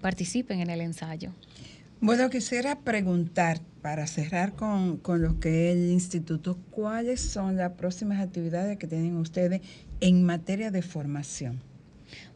participen 0.00 0.60
en 0.60 0.70
el 0.70 0.80
ensayo. 0.80 1.30
Bueno, 2.00 2.28
quisiera 2.28 2.80
preguntar, 2.80 3.60
para 3.80 4.06
cerrar 4.06 4.54
con, 4.54 4.96
con 4.98 5.22
lo 5.22 5.38
que 5.40 5.70
es 5.70 5.76
el 5.76 5.90
instituto, 5.90 6.58
¿cuáles 6.70 7.20
son 7.20 7.56
las 7.56 7.72
próximas 7.72 8.20
actividades 8.20 8.78
que 8.78 8.86
tienen 8.86 9.16
ustedes 9.16 9.60
en 10.00 10.24
materia 10.24 10.70
de 10.70 10.82
formación? 10.82 11.60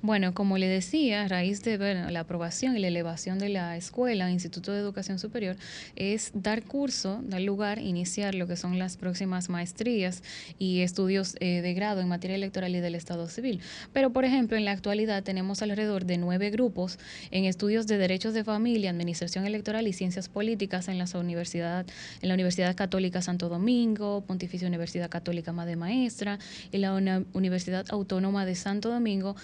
Bueno, 0.01 0.33
como 0.33 0.59
le 0.59 0.69
decía, 0.69 1.25
a 1.25 1.29
raíz 1.29 1.65
de 1.65 1.77
bueno, 1.77 2.09
la 2.11 2.21
aprobación 2.21 2.77
y 2.77 2.79
la 2.79 2.87
elevación 2.87 3.41
de 3.41 3.49
la 3.49 3.77
escuela, 3.77 4.31
Instituto 4.31 4.71
de 4.71 4.79
Educación 4.79 5.19
Superior, 5.19 5.57
es 5.97 6.31
dar 6.35 6.63
curso, 6.63 7.21
dar 7.25 7.41
lugar, 7.41 7.81
iniciar 7.81 8.37
lo 8.37 8.47
que 8.47 8.55
son 8.55 8.79
las 8.79 8.97
próximas 8.97 9.49
maestrías 9.49 10.23
y 10.57 10.83
estudios 10.83 11.35
eh, 11.41 11.63
de 11.63 11.75
grado 11.75 12.01
en 12.01 12.07
materia 12.07 12.37
electoral 12.37 12.77
y 12.77 12.81
del 12.81 12.95
Estado 12.95 13.27
civil. 13.27 13.61
Pero, 13.93 14.13
por 14.13 14.25
ejemplo, 14.25 14.57
en 14.57 14.65
la 14.65 14.71
actualidad 14.71 15.25
tenemos 15.25 15.63
alrededor 15.63 16.05
de 16.05 16.17
nueve 16.17 16.51
grupos 16.51 17.01
en 17.33 17.45
estudios 17.45 17.89
de 17.89 17.99
derechos 17.99 18.35
de 18.35 18.45
familia, 18.45 18.91
administración 18.91 19.47
electoral 19.47 19.89
y 19.89 19.93
ciencias 19.93 20.29
políticas 20.29 20.87
en, 20.87 20.99
las 20.99 21.15
universidad, 21.15 21.85
en 22.23 22.29
la 22.29 22.35
Universidad 22.35 22.77
Católica 22.77 23.21
Santo 23.21 23.49
Domingo, 23.49 24.21
Pontificia 24.21 24.69
Universidad 24.69 25.11
Católica 25.11 25.53
Madre 25.53 25.75
Maestra 25.75 26.39
y 26.71 26.79
la 26.79 26.95
Universidad 27.33 27.85
Autónoma 27.89 28.47
de 28.47 28.55
Santo 28.55 28.91
Domingo, 28.91 29.35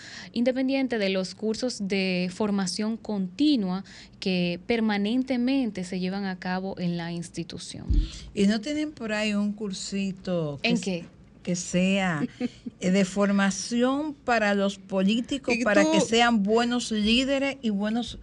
independiente 0.44 0.98
de 0.98 1.08
los 1.08 1.34
cursos 1.34 1.88
de 1.88 2.30
formación 2.30 2.98
continua 2.98 3.82
que 4.20 4.60
permanentemente 4.66 5.84
se 5.84 5.98
llevan 6.00 6.26
a 6.26 6.38
cabo 6.38 6.78
en 6.78 6.98
la 6.98 7.12
institución. 7.12 7.86
¿Y 8.34 8.46
no 8.46 8.60
tienen 8.60 8.92
por 8.92 9.14
ahí 9.14 9.32
un 9.32 9.54
cursito? 9.54 10.60
que 10.62 10.68
¿En 10.68 10.80
qué? 10.82 11.06
Que 11.42 11.56
sea 11.56 12.26
eh, 12.80 12.90
de 12.90 13.04
formación 13.06 14.12
para 14.12 14.52
los 14.54 14.76
políticos, 14.76 15.54
¿Y 15.58 15.64
para 15.64 15.90
que 15.90 16.02
sean 16.02 16.42
buenos 16.42 16.90
líderes 16.90 17.56
y 17.62 17.70
buenos 17.70 18.18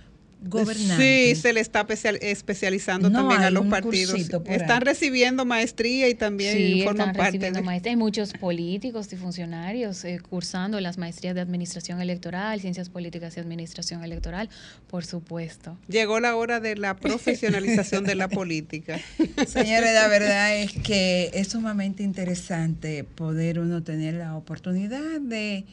Sí, 0.98 1.36
se 1.36 1.54
le 1.54 1.60
está 1.60 1.82
especial- 1.82 2.18
especializando 2.22 3.10
No 3.10 3.20
también 3.20 3.42
a 3.44 3.52
los 3.52 3.66
partidos. 3.68 4.16
Están 4.16 4.72
ahí. 4.72 4.80
recibiendo 4.84 5.46
maestría 5.46 6.10
y 6.10 6.16
también 6.16 6.58
Sí, 6.58 6.82
forman 6.84 7.10
están 7.10 7.16
parte 7.16 7.32
recibiendo 7.32 7.60
de... 7.60 7.66
maestría. 7.66 7.92
Hay 7.92 7.98
muchos 7.98 8.34
políticos 8.34 9.12
y 9.14 9.18
funcionarios 9.18 10.04
eh, 10.04 10.20
cursando 10.28 10.80
las 10.82 10.98
maestrías 10.98 11.36
de 11.36 11.42
Administración 11.42 12.02
Electoral, 12.02 12.60
Ciencias 12.60 12.90
Políticas 12.90 13.38
y 13.38 13.40
Administración 13.40 14.04
Electoral, 14.04 14.50
por 14.90 15.06
supuesto. 15.06 15.78
Llegó 15.88 16.20
la 16.20 16.36
hora 16.36 16.60
de 16.60 16.76
la 16.76 16.96
profesionalización 16.98 18.04
de 18.04 18.16
la 18.16 18.28
política. 18.28 19.00
Señores, 19.48 19.94
la 19.94 20.08
verdad 20.08 20.56
es 20.58 20.72
que 20.74 21.30
es 21.34 21.50
sumamente 21.50 22.04
interesante 22.04 23.04
poder 23.04 23.60
uno 23.60 23.84
tener 23.84 24.16
la 24.16 24.36
oportunidad 24.36 25.22
de, 25.22 25.66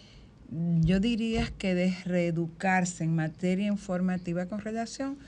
yo 0.50 1.00
diría 1.00 1.50
que 1.58 1.74
de 1.74 1.94
reeducarse 2.04 3.04
en 3.04 3.14
materia 3.14 3.66
informativa 3.66 4.46
con 4.46 4.60
relación 4.60 5.18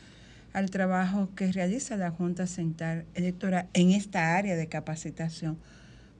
al 0.53 0.71
trabajo 0.71 1.29
que 1.35 1.53
realiza 1.53 1.97
la 1.97 2.11
Junta 2.11 2.47
Central 2.47 3.05
Electoral 3.15 3.69
en 3.75 3.91
esta 3.91 4.37
área 4.37 4.57
de 4.57 4.67
capacitación. 4.67 5.59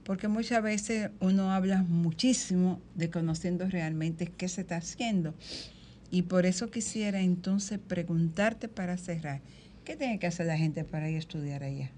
Porque 0.03 0.27
muchas 0.27 0.63
veces 0.63 1.09
uno 1.19 1.51
habla 1.51 1.83
muchísimo 1.83 2.81
de 2.95 3.09
conociendo 3.09 3.67
realmente 3.67 4.27
qué 4.27 4.47
se 4.47 4.61
está 4.61 4.77
haciendo. 4.77 5.33
Y 6.09 6.23
por 6.23 6.45
eso 6.45 6.69
quisiera 6.69 7.21
entonces 7.21 7.79
preguntarte 7.79 8.67
para 8.67 8.97
cerrar, 8.97 9.41
¿qué 9.85 9.95
tiene 9.95 10.19
que 10.19 10.27
hacer 10.27 10.45
la 10.45 10.57
gente 10.57 10.83
para 10.83 11.09
ir 11.09 11.15
a 11.15 11.19
estudiar 11.19 11.63
allá? 11.63 11.91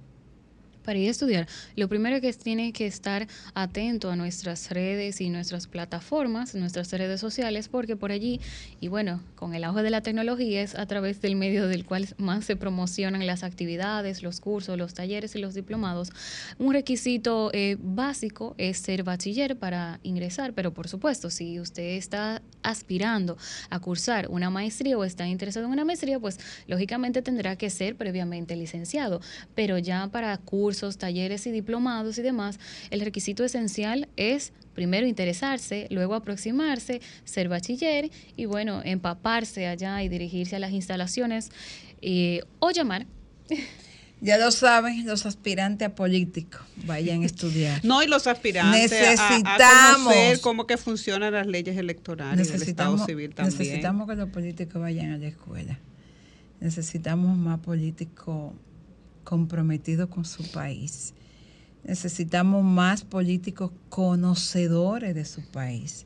Para 0.84 1.00
ir 1.00 1.08
a 1.08 1.12
estudiar, 1.12 1.48
lo 1.76 1.88
primero 1.88 2.20
que 2.20 2.34
tiene 2.34 2.74
que 2.74 2.86
estar 2.86 3.28
atento 3.54 4.12
a 4.12 4.16
nuestras 4.16 4.70
redes 4.72 5.22
y 5.22 5.30
nuestras 5.30 5.68
plataformas, 5.68 6.56
nuestras 6.56 6.92
redes 6.92 7.22
sociales, 7.22 7.70
porque 7.70 7.96
por 7.96 8.12
allí, 8.12 8.42
y 8.80 8.90
bueno, 8.90 9.22
con 9.36 9.56
el 9.56 9.64
auge 9.64 9.82
de 9.82 9.90
la 9.90 10.02
tecnología 10.02 10.62
es 10.62 10.76
a 10.76 10.86
través 10.86 11.22
del 11.22 11.36
medio 11.36 11.68
del 11.68 11.86
cual 11.86 12.08
más 12.18 12.46
se 12.46 12.56
promocionan 12.56 13.26
las 13.26 13.44
actividades, 13.44 14.24
los 14.24 14.42
cursos, 14.42 14.78
los 14.78 14.94
talleres 14.94 15.36
y 15.36 15.40
los 15.40 15.54
diplomados. 15.54 16.12
Un 16.60 16.74
requisito 16.74 17.50
eh, 17.54 17.78
básico 17.80 18.56
es 18.58 18.78
ser 18.78 19.04
bachiller 19.04 19.58
para 19.58 20.00
ingresar, 20.04 20.54
pero 20.54 20.74
por 20.74 20.88
supuesto, 20.88 21.30
si 21.30 21.60
usted 21.60 21.98
está 21.98 22.42
aspirando 22.62 23.38
a 23.70 23.80
cursar 23.80 24.28
una 24.30 24.50
maestría 24.50 24.98
o 24.98 25.04
está 25.04 25.28
interesado 25.28 25.66
en 25.66 25.72
una 25.72 25.86
maestría, 25.86 26.20
pues 26.20 26.40
lógicamente 26.68 27.22
tendrá 27.22 27.56
que 27.56 27.70
ser 27.70 27.96
previamente 27.96 28.56
licenciado, 28.56 29.22
pero 29.56 29.78
ya 29.78 30.08
para 30.08 30.38
cursos, 30.38 30.73
talleres 30.98 31.48
y 31.48 31.52
diplomados 31.52 32.18
y 32.18 32.22
demás, 32.22 32.60
el 32.90 33.02
requisito 33.02 33.44
esencial 33.44 34.08
es 34.18 34.52
primero 34.74 35.08
interesarse, 35.08 35.88
luego 35.90 36.16
aproximarse, 36.16 37.02
ser 37.26 37.50
bachiller 37.50 38.10
y 38.36 38.46
bueno, 38.46 38.82
empaparse 38.84 39.68
allá 39.68 40.04
y 40.04 40.10
dirigirse 40.10 40.56
a 40.56 40.60
las 40.60 40.72
instalaciones 40.72 41.50
eh, 42.02 42.42
o 42.60 42.72
llamar. 42.72 43.06
Ya 44.24 44.38
lo 44.38 44.52
saben 44.52 45.06
los 45.06 45.26
aspirantes 45.26 45.86
a 45.86 45.96
políticos, 45.96 46.62
vayan 46.86 47.24
a 47.24 47.26
estudiar. 47.26 47.84
No, 47.84 48.02
y 48.02 48.08
los 48.08 48.26
aspirantes 48.26 48.94
a- 48.94 48.96
necesitamos, 48.96 49.44
a, 49.50 49.94
conocer 49.98 50.40
cómo 50.40 50.66
que 50.66 50.78
funcionan 50.78 51.34
las 51.34 51.46
leyes 51.46 51.76
electorales 51.78 52.48
del 52.48 52.62
Estado 52.62 52.94
necesitamos, 52.94 53.06
civil 53.06 53.36
también. 53.36 53.60
necesitamos 53.60 54.08
que 54.08 54.16
los 54.16 54.30
políticos 54.30 54.82
vayan 54.82 55.12
a 55.12 55.18
la 55.18 55.28
escuela. 55.28 55.78
Necesitamos 56.62 57.38
más 57.38 57.60
políticos 57.60 58.54
comprometidos 59.24 60.10
con 60.10 60.26
su 60.26 60.44
país. 60.52 61.14
Necesitamos 61.84 62.64
más 62.64 63.04
políticos 63.04 63.72
conocedores 63.90 65.16
de 65.16 65.26
su 65.26 65.42
país. 65.42 66.06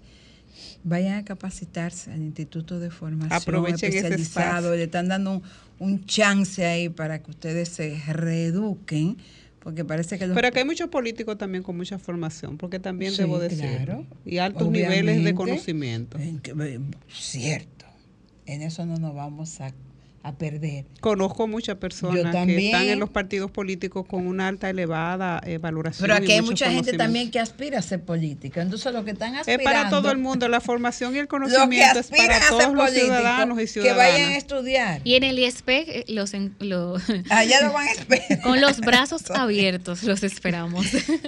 Vayan 0.84 1.20
a 1.20 1.26
capacitarse 1.26 2.12
al 2.12 2.22
Instituto 2.22 2.80
de 2.80 2.90
Formación 2.90 3.34
Aprovechen 3.34 3.94
especializado. 3.94 4.76
Le 4.76 4.84
están 4.84 5.08
dando 5.08 5.32
un, 5.34 5.44
un 5.80 6.06
chance 6.06 6.66
ahí 6.66 6.90
para 6.90 7.22
que 7.22 7.30
ustedes 7.30 7.70
se 7.70 8.02
reeduquen, 8.08 9.18
porque 9.60 9.86
parece 9.86 10.18
que 10.18 10.26
los 10.26 10.34
Pero 10.36 10.48
aquí 10.48 10.60
hay 10.60 10.66
muchos 10.66 10.90
políticos 10.90 11.38
también 11.38 11.64
con 11.64 11.78
mucha 11.78 12.00
formación, 12.00 12.58
porque 12.58 12.80
también 12.80 13.12
Sí, 13.12 13.18
debo 13.20 13.38
decir, 13.38 13.60
claro. 13.60 14.06
y 14.26 14.40
altos 14.40 14.70
niveles 14.72 15.24
de 15.24 15.36
conocimiento. 15.36 16.18
En 16.18 16.40
que- 16.40 16.52
eh, 16.58 16.80
Cierto. 17.14 17.86
En 18.48 18.62
eso 18.62 18.86
no 18.86 18.98
nos 18.98 19.14
vamos 19.14 19.60
a, 19.62 19.74
a 20.28 20.38
perder. 20.38 20.86
Conozco 21.02 21.48
muchas 21.48 21.78
personas 21.78 22.36
que 22.46 22.66
están 22.68 22.88
en 22.88 23.00
los 23.00 23.10
partidos 23.10 23.52
políticos 23.52 24.06
con 24.08 24.28
una 24.28 24.48
alta, 24.48 24.70
elevada 24.70 25.42
eh, 25.46 25.58
valoración. 25.58 26.02
Pero 26.08 26.16
aquí 26.16 26.32
hay 26.34 26.42
mucha 26.42 26.70
gente 26.72 26.94
también 26.94 27.32
que 27.32 27.40
aspira 27.40 27.80
a 27.80 27.82
ser 27.82 28.02
política. 28.04 28.62
Entonces, 28.62 28.92
lo 28.94 29.04
que 29.06 29.12
están 29.12 29.34
Es 29.36 29.42
aspirando. 29.42 29.64
para 29.64 29.90
todo 29.90 30.12
el 30.12 30.18
mundo, 30.18 30.48
la 30.48 30.62
formación 30.62 31.16
y 31.16 31.20
el 31.20 31.24
que 31.26 31.30
conocimiento 31.30 32.00
es 32.00 32.08
para 32.08 32.40
todos 32.50 32.74
los 32.74 32.92
ciudadanos 32.92 33.58
y 33.58 33.62
que 33.62 33.68
ciudadanas. 33.68 33.98
vayan 34.14 34.32
a 34.32 34.38
estudiar. 34.38 35.02
Y 35.04 35.16
en 35.16 35.24
el 35.24 35.40
ISP 35.40 35.70
eh, 35.70 36.06
los, 36.08 36.34
en- 36.34 36.56
lo- 36.60 36.98
Allá 37.30 37.62
lo 37.62 37.74
van 37.74 37.88
a 37.88 37.92
esperar. 37.92 38.42
con 38.44 38.62
los 38.62 38.80
brazos 38.80 39.30
abiertos 39.32 40.04
los 40.04 40.24
esperamos. 40.24 40.86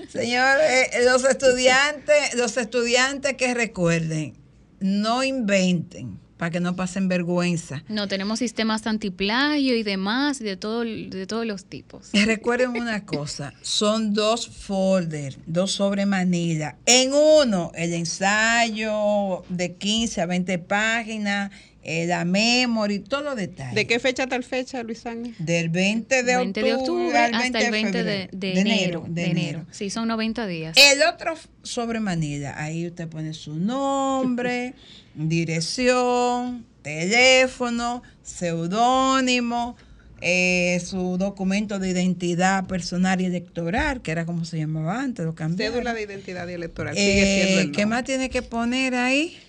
Señor, 0.09 0.57
eh, 0.61 0.89
los 1.05 1.23
estudiantes, 1.25 2.33
los 2.35 2.57
estudiantes 2.57 3.33
que 3.35 3.53
recuerden, 3.53 4.33
no 4.79 5.23
inventen 5.23 6.19
para 6.39 6.51
que 6.51 6.61
no 6.61 6.73
pasen 6.73 7.09
vergüenza. 7.09 7.83
No, 7.89 8.07
tenemos 8.07 8.39
sistemas 8.39 8.87
antiplagio 8.87 9.75
y 9.75 9.83
demás, 9.83 10.39
de, 10.39 10.55
todo, 10.55 10.85
de 10.85 11.27
todos 11.27 11.45
los 11.45 11.65
tipos. 11.65 12.07
Y 12.13 12.23
recuerden 12.23 12.69
una 12.69 13.05
cosa, 13.05 13.53
son 13.61 14.13
dos 14.13 14.47
folders, 14.47 15.37
dos 15.45 15.73
sobre 15.73 16.05
manila. 16.05 16.77
En 16.85 17.11
uno, 17.13 17.73
el 17.75 17.93
ensayo 17.93 19.43
de 19.49 19.75
15 19.75 20.21
a 20.21 20.25
20 20.27 20.59
páginas 20.59 21.51
eh, 21.91 22.05
la 22.05 22.23
memory, 22.23 22.99
todos 22.99 23.23
los 23.23 23.35
detalles. 23.35 23.73
¿De 23.73 23.87
qué 23.87 23.97
fecha 23.97 24.27
tal 24.27 24.43
fecha, 24.43 24.83
Luis 24.83 25.07
Ángel? 25.07 25.33
Del 25.39 25.69
20 25.69 26.21
de 26.21 26.37
20 26.37 26.61
de 26.61 26.73
octubre 26.75 27.17
al 27.17 27.33
hasta 27.33 27.61
el 27.61 27.71
20 27.71 28.03
de, 28.03 28.29
de 28.31 28.59
enero, 28.59 29.05
de 29.07 29.25
enero. 29.25 29.65
Sí, 29.71 29.89
son 29.89 30.07
90 30.07 30.45
días. 30.45 30.77
El 30.77 31.01
otro 31.01 31.33
sobre 31.63 31.99
Manila, 31.99 32.53
ahí 32.61 32.85
usted 32.85 33.07
pone 33.07 33.33
su 33.33 33.55
nombre, 33.55 34.75
dirección, 35.15 36.63
teléfono, 36.83 38.03
seudónimo, 38.21 39.75
eh, 40.21 40.79
su 40.85 41.17
documento 41.17 41.79
de 41.79 41.89
identidad 41.89 42.67
personal 42.67 43.19
y 43.19 43.25
electoral, 43.25 44.03
que 44.03 44.11
era 44.11 44.27
como 44.27 44.45
se 44.45 44.59
llamaba 44.59 45.01
antes, 45.01 45.25
lo 45.25 45.33
cambiaron. 45.33 45.73
Cédula 45.73 45.95
de 45.95 46.03
identidad 46.03 46.47
y 46.47 46.53
electoral. 46.53 46.95
Eh, 46.95 47.01
sigue 47.01 47.25
siendo 47.25 47.61
el 47.61 47.71
¿Qué 47.71 47.87
más 47.87 48.03
tiene 48.03 48.29
que 48.29 48.43
poner 48.43 48.93
ahí? 48.93 49.39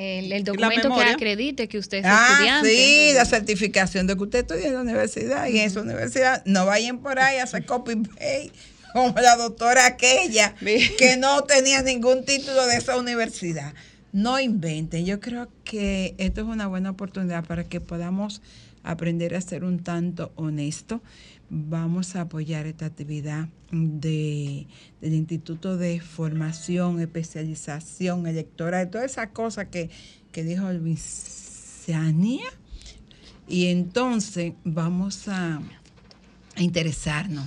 El, 0.00 0.32
el 0.32 0.44
documento 0.44 0.94
que 0.94 1.02
acredite 1.02 1.66
que 1.66 1.76
usted 1.76 1.98
es 1.98 2.04
Ah, 2.06 2.28
estudiante. 2.30 2.68
sí, 2.70 3.10
la 3.14 3.24
certificación 3.24 4.06
de 4.06 4.14
que 4.16 4.22
usted 4.22 4.38
estudia 4.40 4.68
en 4.68 4.74
la 4.74 4.80
universidad 4.82 5.48
y 5.48 5.58
en 5.58 5.64
esa 5.66 5.80
universidad 5.80 6.42
no 6.44 6.66
vayan 6.66 6.98
por 6.98 7.18
ahí 7.18 7.38
a 7.38 7.42
hacer 7.42 7.66
copy 7.66 7.96
paste 7.96 8.52
como 8.92 9.12
la 9.20 9.34
doctora 9.34 9.86
aquella 9.86 10.54
que 10.98 11.16
no 11.18 11.42
tenía 11.42 11.82
ningún 11.82 12.24
título 12.24 12.64
de 12.68 12.76
esa 12.76 12.96
universidad. 12.96 13.74
No 14.12 14.40
inventen. 14.40 15.04
Yo 15.04 15.20
creo 15.20 15.48
que 15.64 16.14
esto 16.18 16.40
es 16.40 16.46
una 16.46 16.66
buena 16.66 16.90
oportunidad 16.90 17.44
para 17.44 17.64
que 17.64 17.80
podamos 17.80 18.40
aprender 18.82 19.34
a 19.34 19.40
ser 19.40 19.64
un 19.64 19.80
tanto 19.80 20.32
honesto. 20.36 21.02
Vamos 21.50 22.16
a 22.16 22.22
apoyar 22.22 22.66
esta 22.66 22.86
actividad 22.86 23.48
de, 23.70 24.66
del 25.00 25.14
Instituto 25.14 25.76
de 25.76 26.00
Formación, 26.00 27.00
Especialización 27.00 28.26
Electoral, 28.26 28.90
todas 28.90 29.12
esas 29.12 29.28
cosas 29.28 29.68
que, 29.68 29.90
que 30.32 30.42
dijo 30.42 30.72
Luisiania. 30.72 32.46
Y 33.46 33.66
entonces 33.66 34.54
vamos 34.64 35.28
a 35.28 35.60
interesarnos 36.56 37.46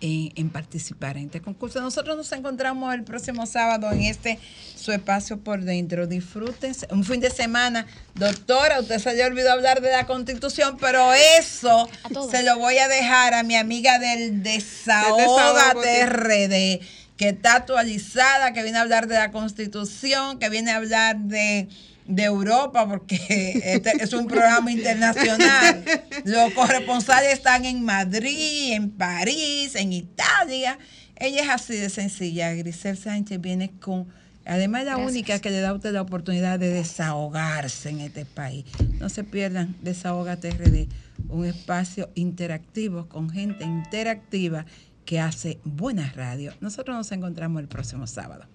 en, 0.00 0.32
en 0.34 0.50
participar 0.50 1.16
en 1.16 1.26
este 1.26 1.40
concurso. 1.40 1.80
Nosotros 1.80 2.16
nos 2.16 2.30
encontramos 2.32 2.94
el 2.94 3.04
próximo 3.04 3.46
sábado 3.46 3.90
en 3.92 4.02
este 4.02 4.38
su 4.76 4.92
espacio 4.92 5.38
por 5.38 5.62
dentro. 5.62 6.06
Disfruten 6.06 6.74
un 6.90 7.04
fin 7.04 7.20
de 7.20 7.30
semana. 7.30 7.86
Doctora, 8.14 8.80
usted 8.80 8.98
se 8.98 9.14
le 9.14 9.24
olvidó 9.24 9.52
hablar 9.52 9.80
de 9.80 9.92
la 9.92 10.06
constitución, 10.06 10.76
pero 10.80 11.12
eso 11.12 11.88
se 12.30 12.42
lo 12.42 12.58
voy 12.58 12.78
a 12.78 12.88
dejar 12.88 13.34
a 13.34 13.42
mi 13.42 13.56
amiga 13.56 13.98
del 13.98 14.42
Desahoga 14.42 15.74
Desahogo, 15.74 15.82
sí. 15.82 16.06
RD, 16.06 16.86
que 17.16 17.28
está 17.28 17.56
actualizada, 17.56 18.52
que 18.52 18.62
viene 18.62 18.78
a 18.78 18.82
hablar 18.82 19.06
de 19.06 19.16
la 19.16 19.30
constitución, 19.30 20.38
que 20.38 20.48
viene 20.48 20.70
a 20.70 20.76
hablar 20.76 21.18
de 21.18 21.68
de 22.10 22.24
Europa, 22.24 22.88
porque 22.88 23.16
este 23.64 23.92
es 24.02 24.12
un 24.12 24.26
programa 24.26 24.70
internacional. 24.70 25.84
Los 26.24 26.52
corresponsales 26.52 27.32
están 27.32 27.64
en 27.64 27.84
Madrid, 27.84 28.72
en 28.72 28.90
París, 28.90 29.74
en 29.76 29.92
Italia. 29.92 30.78
Ella 31.16 31.42
es 31.42 31.48
así 31.48 31.76
de 31.76 31.88
sencilla. 31.88 32.52
Grisel 32.54 32.96
Sánchez 32.96 33.40
viene 33.40 33.70
con, 33.78 34.08
además 34.44 34.80
es 34.80 34.86
la 34.86 34.92
Gracias. 34.94 35.10
única 35.12 35.38
que 35.38 35.50
le 35.50 35.60
da 35.60 35.70
a 35.70 35.74
usted 35.74 35.92
la 35.92 36.02
oportunidad 36.02 36.58
de 36.58 36.68
desahogarse 36.70 37.90
en 37.90 38.00
este 38.00 38.24
país. 38.24 38.64
No 38.98 39.08
se 39.08 39.24
pierdan 39.24 39.76
Desahógate 39.82 40.50
RD, 40.50 40.88
un 41.28 41.46
espacio 41.46 42.10
interactivo 42.14 43.08
con 43.08 43.30
gente 43.30 43.64
interactiva 43.64 44.66
que 45.04 45.20
hace 45.20 45.58
buena 45.64 46.12
radio. 46.14 46.54
Nosotros 46.60 46.96
nos 46.96 47.12
encontramos 47.12 47.60
el 47.60 47.68
próximo 47.68 48.06
sábado. 48.06 48.46